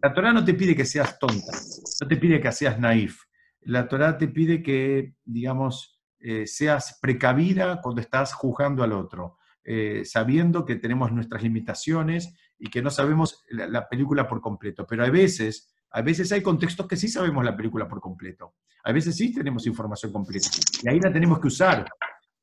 la 0.02 0.12
Torah 0.12 0.34
no 0.34 0.44
te 0.44 0.52
pide 0.52 0.76
que 0.76 0.84
seas 0.84 1.18
tonta, 1.18 1.52
no 2.00 2.06
te 2.06 2.16
pide 2.18 2.42
que 2.42 2.52
seas 2.52 2.78
naif. 2.78 3.22
La 3.62 3.88
Torah 3.88 4.18
te 4.18 4.28
pide 4.28 4.62
que, 4.62 5.14
digamos, 5.24 5.91
eh, 6.24 6.46
seas 6.46 7.00
precavida 7.02 7.80
cuando 7.80 8.00
estás 8.00 8.32
juzgando 8.32 8.84
al 8.84 8.92
otro, 8.92 9.38
eh, 9.64 10.02
sabiendo 10.04 10.64
que 10.64 10.76
tenemos 10.76 11.10
nuestras 11.10 11.42
limitaciones 11.42 12.32
y 12.56 12.70
que 12.70 12.80
no 12.80 12.90
sabemos 12.90 13.42
la, 13.48 13.88
película 13.88 14.28
por 14.28 14.40
completo. 14.40 14.86
Pero 14.86 15.04
a 15.04 15.10
veces, 15.10 15.74
a 15.90 16.00
veces 16.00 16.30
hay 16.30 16.40
contextos 16.40 16.86
que 16.86 16.96
sí 16.96 17.08
sabemos 17.08 17.44
la 17.44 17.56
película 17.56 17.88
por 17.88 18.00
completo. 18.00 18.54
A 18.84 18.92
veces 18.92 19.16
sí 19.16 19.34
tenemos 19.34 19.66
información 19.66 20.12
completa. 20.12 20.48
Y 20.84 20.88
ahí 20.88 21.00
la 21.00 21.12
tenemos 21.12 21.40
que 21.40 21.48
usar. 21.48 21.88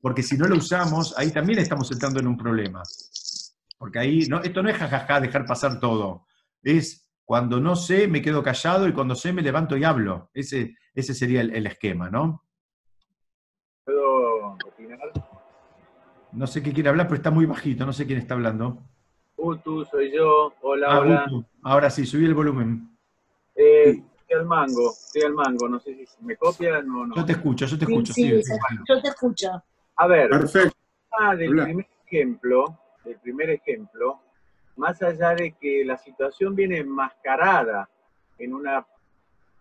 Porque 0.01 0.23
si 0.23 0.37
no 0.37 0.45
la 0.45 0.55
usamos, 0.55 1.17
ahí 1.17 1.31
también 1.31 1.59
estamos 1.59 1.89
entrando 1.89 2.19
en 2.19 2.27
un 2.27 2.35
problema. 2.35 2.83
Porque 3.77 3.99
ahí, 3.99 4.27
no, 4.27 4.41
esto 4.41 4.61
no 4.61 4.69
es 4.69 4.75
jajaja, 4.75 5.21
dejar 5.21 5.45
pasar 5.45 5.79
todo. 5.79 6.25
Es 6.61 7.09
cuando 7.23 7.61
no 7.61 7.77
sé, 7.77 8.09
me 8.09 8.21
quedo 8.21 8.43
callado 8.43 8.89
y 8.89 8.93
cuando 8.93 9.15
sé, 9.15 9.31
me 9.31 9.41
levanto 9.41 9.77
y 9.77 9.85
hablo. 9.85 10.31
Ese, 10.33 10.75
ese 10.93 11.13
sería 11.13 11.39
el 11.39 11.65
esquema, 11.65 12.09
¿no? 12.09 12.43
No 16.31 16.47
sé 16.47 16.61
qué 16.61 16.73
quiere 16.73 16.89
hablar, 16.89 17.07
pero 17.07 17.17
está 17.17 17.31
muy 17.31 17.45
bajito, 17.45 17.85
no 17.85 17.93
sé 17.93 18.05
quién 18.05 18.19
está 18.19 18.35
hablando. 18.35 18.77
Utu, 19.37 19.85
soy 19.85 20.11
yo. 20.11 20.53
Hola, 20.61 20.87
ah, 20.89 20.99
hola. 20.99 21.25
Ahora 21.63 21.89
sí, 21.89 22.05
subí 22.05 22.25
el 22.25 22.33
volumen. 22.33 22.89
Eh, 23.55 24.01
estoy 24.19 24.37
al 24.37 24.45
mango, 24.45 24.91
estoy 24.91 25.23
al 25.23 25.33
mango, 25.33 25.67
no 25.67 25.79
sé 25.79 26.05
si 26.05 26.23
me 26.23 26.35
copian 26.35 26.89
o 26.89 27.07
no. 27.07 27.15
Yo 27.15 27.25
te 27.25 27.31
escucho, 27.31 27.65
yo 27.65 27.77
te 27.77 27.85
escucho. 27.85 28.13
Sí, 28.13 28.41
yo 28.87 29.01
te 29.01 29.07
escucho. 29.07 29.63
A 29.95 30.07
ver, 30.07 30.29
Perfecto. 30.29 30.77
del 31.37 31.49
primer 31.49 31.87
ejemplo, 32.05 32.79
del 33.03 33.17
primer 33.19 33.49
ejemplo, 33.49 34.19
más 34.77 35.01
allá 35.01 35.35
de 35.35 35.53
que 35.53 35.83
la 35.83 35.97
situación 35.97 36.55
viene 36.55 36.77
enmascarada 36.77 37.89
en 38.37 38.53
un 38.53 38.65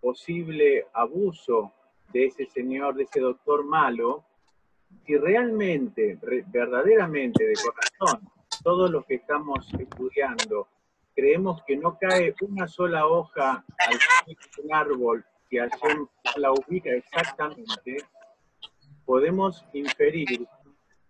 posible 0.00 0.86
abuso 0.92 1.72
de 2.12 2.26
ese 2.26 2.46
señor, 2.46 2.94
de 2.94 3.02
ese 3.04 3.20
doctor 3.20 3.64
malo, 3.64 4.24
si 5.06 5.16
realmente, 5.16 6.18
verdaderamente, 6.48 7.44
de 7.44 7.54
corazón, 7.54 8.28
todos 8.62 8.90
los 8.90 9.04
que 9.06 9.16
estamos 9.16 9.66
estudiando, 9.78 10.68
creemos 11.14 11.62
que 11.66 11.76
no 11.76 11.98
cae 11.98 12.34
una 12.42 12.68
sola 12.68 13.06
hoja 13.06 13.64
al 13.78 14.72
árbol 14.72 15.24
que 15.48 15.60
Hashem 15.60 16.06
la 16.36 16.52
ubica 16.52 16.90
exactamente, 16.90 17.96
podemos 19.04 19.64
inferir 19.72 20.46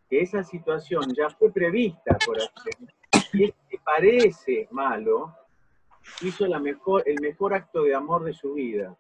que 0.09 0.20
esa 0.20 0.45
situación 0.45 1.12
ya 1.14 1.29
fue 1.31 1.53
prevista 1.53 2.16
por 2.24 2.39
Hashem 2.39 2.89
y 3.33 3.45
este 3.45 3.59
que 3.68 3.79
parece 3.79 4.68
malo 4.70 5.35
hizo 6.22 6.47
la 6.47 6.59
mejor, 6.59 7.03
el 7.07 7.20
mejor 7.20 7.55
acto 7.55 7.83
de 7.83 7.95
amor 7.95 8.24
de 8.24 8.33
su 8.33 8.55
vida. 8.55 8.97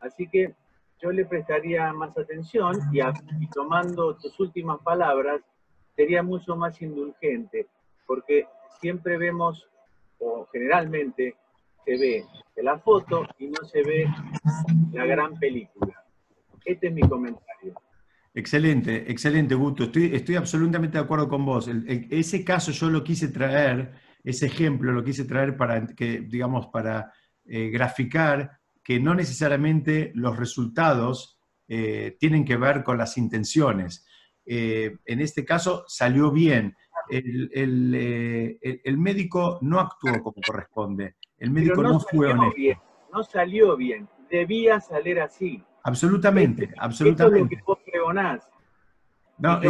Así 0.00 0.28
que 0.28 0.54
yo 1.00 1.12
le 1.12 1.24
prestaría 1.24 1.92
más 1.92 2.16
atención 2.16 2.76
y, 2.92 3.46
tomando 3.48 4.16
tus 4.16 4.38
últimas 4.40 4.80
palabras, 4.80 5.40
sería 5.94 6.22
mucho 6.22 6.56
más 6.56 6.80
indulgente, 6.82 7.66
porque 8.06 8.46
siempre 8.80 9.16
vemos, 9.16 9.68
o 10.18 10.46
generalmente 10.52 11.36
se 11.84 11.96
ve 11.96 12.24
la 12.56 12.78
foto 12.78 13.26
y 13.38 13.46
no 13.46 13.64
se 13.64 13.82
ve 13.82 14.06
la 14.92 15.06
gran 15.06 15.38
película. 15.38 16.04
Este 16.64 16.88
es 16.88 16.92
mi 16.92 17.02
comentario. 17.02 17.74
Excelente, 18.34 19.10
excelente, 19.10 19.54
Guto. 19.54 19.84
Estoy, 19.84 20.14
estoy 20.14 20.36
absolutamente 20.36 20.98
de 20.98 21.04
acuerdo 21.04 21.28
con 21.28 21.44
vos. 21.44 21.68
ese 21.68 22.44
caso 22.44 22.72
yo 22.72 22.90
lo 22.90 23.02
quise 23.02 23.28
traer, 23.28 23.92
ese 24.22 24.46
ejemplo 24.46 24.92
lo 24.92 25.02
quise 25.02 25.24
traer 25.24 25.56
para 25.56 25.86
que, 25.86 26.20
digamos, 26.20 26.66
para 26.68 27.12
eh, 27.46 27.70
graficar 27.70 28.57
que 28.88 28.98
no 28.98 29.14
necesariamente 29.14 30.12
los 30.14 30.38
resultados 30.38 31.38
eh, 31.68 32.16
tienen 32.18 32.46
que 32.46 32.56
ver 32.56 32.82
con 32.82 32.96
las 32.96 33.18
intenciones. 33.18 34.06
Eh, 34.46 34.96
en 35.04 35.20
este 35.20 35.44
caso 35.44 35.84
salió 35.86 36.32
bien. 36.32 36.74
Eh, 37.10 37.22
el, 38.82 38.96
médico 38.96 39.58
no 39.60 39.78
actuó 39.78 40.22
como 40.22 40.40
corresponde. 40.40 41.16
El 41.36 41.50
médico 41.50 41.82
no, 41.82 42.00
fue 42.00 42.32
honesto. 42.32 42.82
No 43.12 43.22
salió 43.24 43.76
bien. 43.76 44.08
Debía 44.30 44.80
salir 44.80 45.20
así. 45.20 45.62
Absolutamente, 45.82 46.72
absolutamente. 46.78 47.56
Esto 47.56 47.72
es 47.74 47.84
lo 47.84 48.08
que 48.08 48.40
No, 49.36 49.60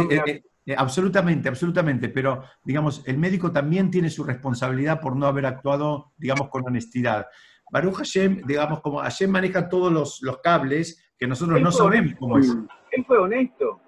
absolutamente, 0.77 1.49
absolutamente. 1.49 2.07
Pero, 2.07 2.45
digamos, 2.63 3.03
el 3.05 3.17
médico 3.17 3.51
también 3.51 3.91
tiene 3.91 4.09
su 4.09 4.23
responsabilidad 4.23 5.01
por 5.01 5.17
no 5.17 5.25
haber 5.25 5.45
actuado, 5.45 6.13
digamos, 6.17 6.47
con 6.47 6.65
honestidad. 6.65 7.27
Baruch 7.71 7.95
Hashem, 7.95 8.41
digamos, 8.45 8.81
como 8.81 8.99
Hashem 8.99 9.29
maneja 9.29 9.69
todos 9.69 10.21
los, 10.21 10.37
cables 10.41 11.11
que 11.17 11.27
nosotros 11.27 11.61
no 11.61 11.71
sabemos 11.71 12.13
cómo 12.17 12.37
es. 12.37 12.55
Él 12.91 13.05
fue 13.05 13.17
honesto. 13.17 13.79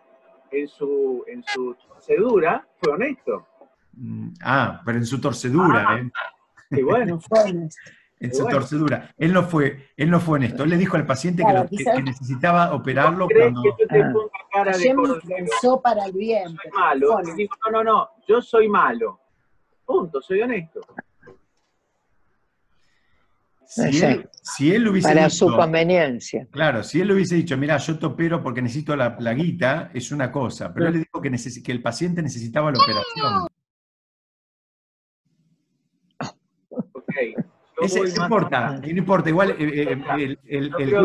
En 0.51 0.67
su, 0.67 1.23
en 1.27 1.43
su 1.43 1.75
torcedura 1.87 2.67
fue 2.77 2.93
honesto. 2.93 3.47
Mm, 3.93 4.33
ah, 4.43 4.81
pero 4.85 4.97
en 4.97 5.05
su 5.05 5.21
torcedura, 5.21 5.85
ah, 5.87 5.99
¿eh? 6.71 6.83
bueno, 6.83 7.19
fue 7.29 7.69
En 8.19 8.33
su 8.33 8.45
torcedura. 8.47 9.13
Él 9.17 9.33
no 9.33 9.43
fue, 9.43 9.91
él 9.95 10.09
no 10.09 10.19
fue 10.19 10.35
honesto. 10.35 10.63
Él 10.63 10.71
le 10.71 10.77
dijo 10.77 10.97
al 10.97 11.05
paciente 11.05 11.43
que, 11.43 12.03
necesitaba 12.03 12.73
operarlo 12.73 13.27
cuando. 13.27 13.61
Que 13.63 13.69
yo 13.69 13.87
te 13.87 14.03
ah. 14.03 14.13
cara 14.51 14.77
de 14.77 14.95
pensó 15.25 15.81
para 15.81 16.05
el 16.05 16.11
bien. 16.11 16.49
Soy 16.49 16.71
malo. 16.73 17.17
dijo, 17.35 17.55
no, 17.65 17.71
no, 17.71 17.83
no, 17.83 18.09
yo 18.27 18.41
soy 18.41 18.67
malo. 18.67 19.19
Punto, 19.85 20.21
soy 20.21 20.41
honesto. 20.41 20.81
Si 23.73 24.03
él, 24.03 24.29
si 24.41 24.75
él 24.75 24.85
hubiese 24.89 25.07
Para 25.07 25.23
dicho, 25.23 25.47
su 25.47 25.55
conveniencia. 25.55 26.45
Claro, 26.51 26.83
si 26.83 26.99
él 26.99 27.07
le 27.07 27.13
hubiese 27.13 27.35
dicho, 27.35 27.57
mira, 27.57 27.77
yo 27.77 27.97
topero 27.97 28.43
porque 28.43 28.61
necesito 28.61 28.97
la, 28.97 29.15
la 29.17 29.33
guita, 29.33 29.91
es 29.93 30.11
una 30.11 30.29
cosa, 30.29 30.73
pero 30.73 30.87
él 30.87 30.93
le 30.93 30.99
dijo 30.99 31.21
que, 31.21 31.71
el 31.71 31.81
paciente 31.81 32.21
necesitaba 32.21 32.69
la 32.69 32.79
operación. 32.79 33.47
Ok. 36.69 37.15
Yo 37.77 37.81
Ese, 37.85 37.99
voy 37.99 38.11
no 38.11 38.23
importa, 38.23 38.77
no 38.77 38.87
importa, 38.89 39.29
igual 39.29 39.51
eh, 39.51 39.55
eh, 39.57 40.37
el, 40.47 40.71
el, 40.77 40.99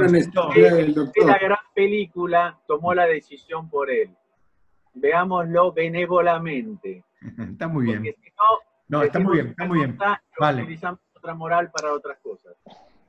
doctor. 0.92 1.24
la 1.24 1.38
gran 1.38 1.58
película 1.72 2.58
tomó 2.66 2.94
la 2.94 3.06
decisión 3.06 3.70
por 3.70 3.92
él. 3.92 4.10
Veámoslo 4.92 5.72
benévolamente. 5.72 7.04
Está 7.38 7.68
muy 7.68 7.84
bien. 7.84 7.98
Porque 7.98 8.16
si 8.20 8.30
no, 8.30 8.98
No, 8.98 9.04
está 9.04 9.20
muy 9.20 9.34
bien, 9.34 9.46
está 9.50 9.66
muy 9.66 9.78
bien. 9.78 9.96
Vale. 10.40 10.78
Moral 11.34 11.70
para 11.70 11.92
otras 11.92 12.18
cosas. 12.18 12.54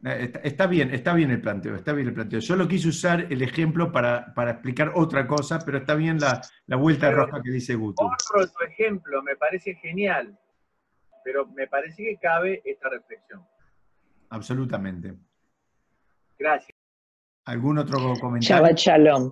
Eh, 0.05 0.17
Está, 0.25 0.39
está 0.39 0.67
bien, 0.67 0.93
está 0.93 1.13
bien 1.13 1.31
el 1.31 1.41
planteo, 1.41 1.75
está 1.75 1.91
bien 1.93 2.07
el 2.07 2.13
planteo. 2.13 2.39
Yo 2.39 2.55
lo 2.55 2.67
quise 2.67 2.87
usar 2.89 3.21
el 3.31 3.41
ejemplo 3.41 3.91
para, 3.91 4.33
para 4.35 4.51
explicar 4.51 4.91
otra 4.95 5.25
cosa, 5.27 5.59
pero 5.65 5.79
está 5.79 5.95
bien 5.95 6.19
la, 6.19 6.39
la 6.67 6.75
vuelta 6.75 7.07
Pero- 7.09 7.25
roja 7.25 7.41
que 7.41 7.49
dice 7.51 7.75
Gutu. 7.75 8.03
Honro 8.03 8.47
tu 8.47 8.63
ejemplo, 8.65 9.23
me 9.23 9.35
parece 9.35 9.73
genial, 9.75 10.37
pero 11.23 11.47
me 11.47 11.67
parece 11.67 12.03
que 12.03 12.17
cabe 12.17 12.61
esta 12.63 12.89
reflexión. 12.89 13.43
Absolutamente. 14.29 15.15
Gracias. 16.37 16.77
¿Algún 17.45 17.77
otro 17.79 17.97
comentario? 18.19 18.41
Shabbat 18.57 18.77
Shalom. 18.77 19.31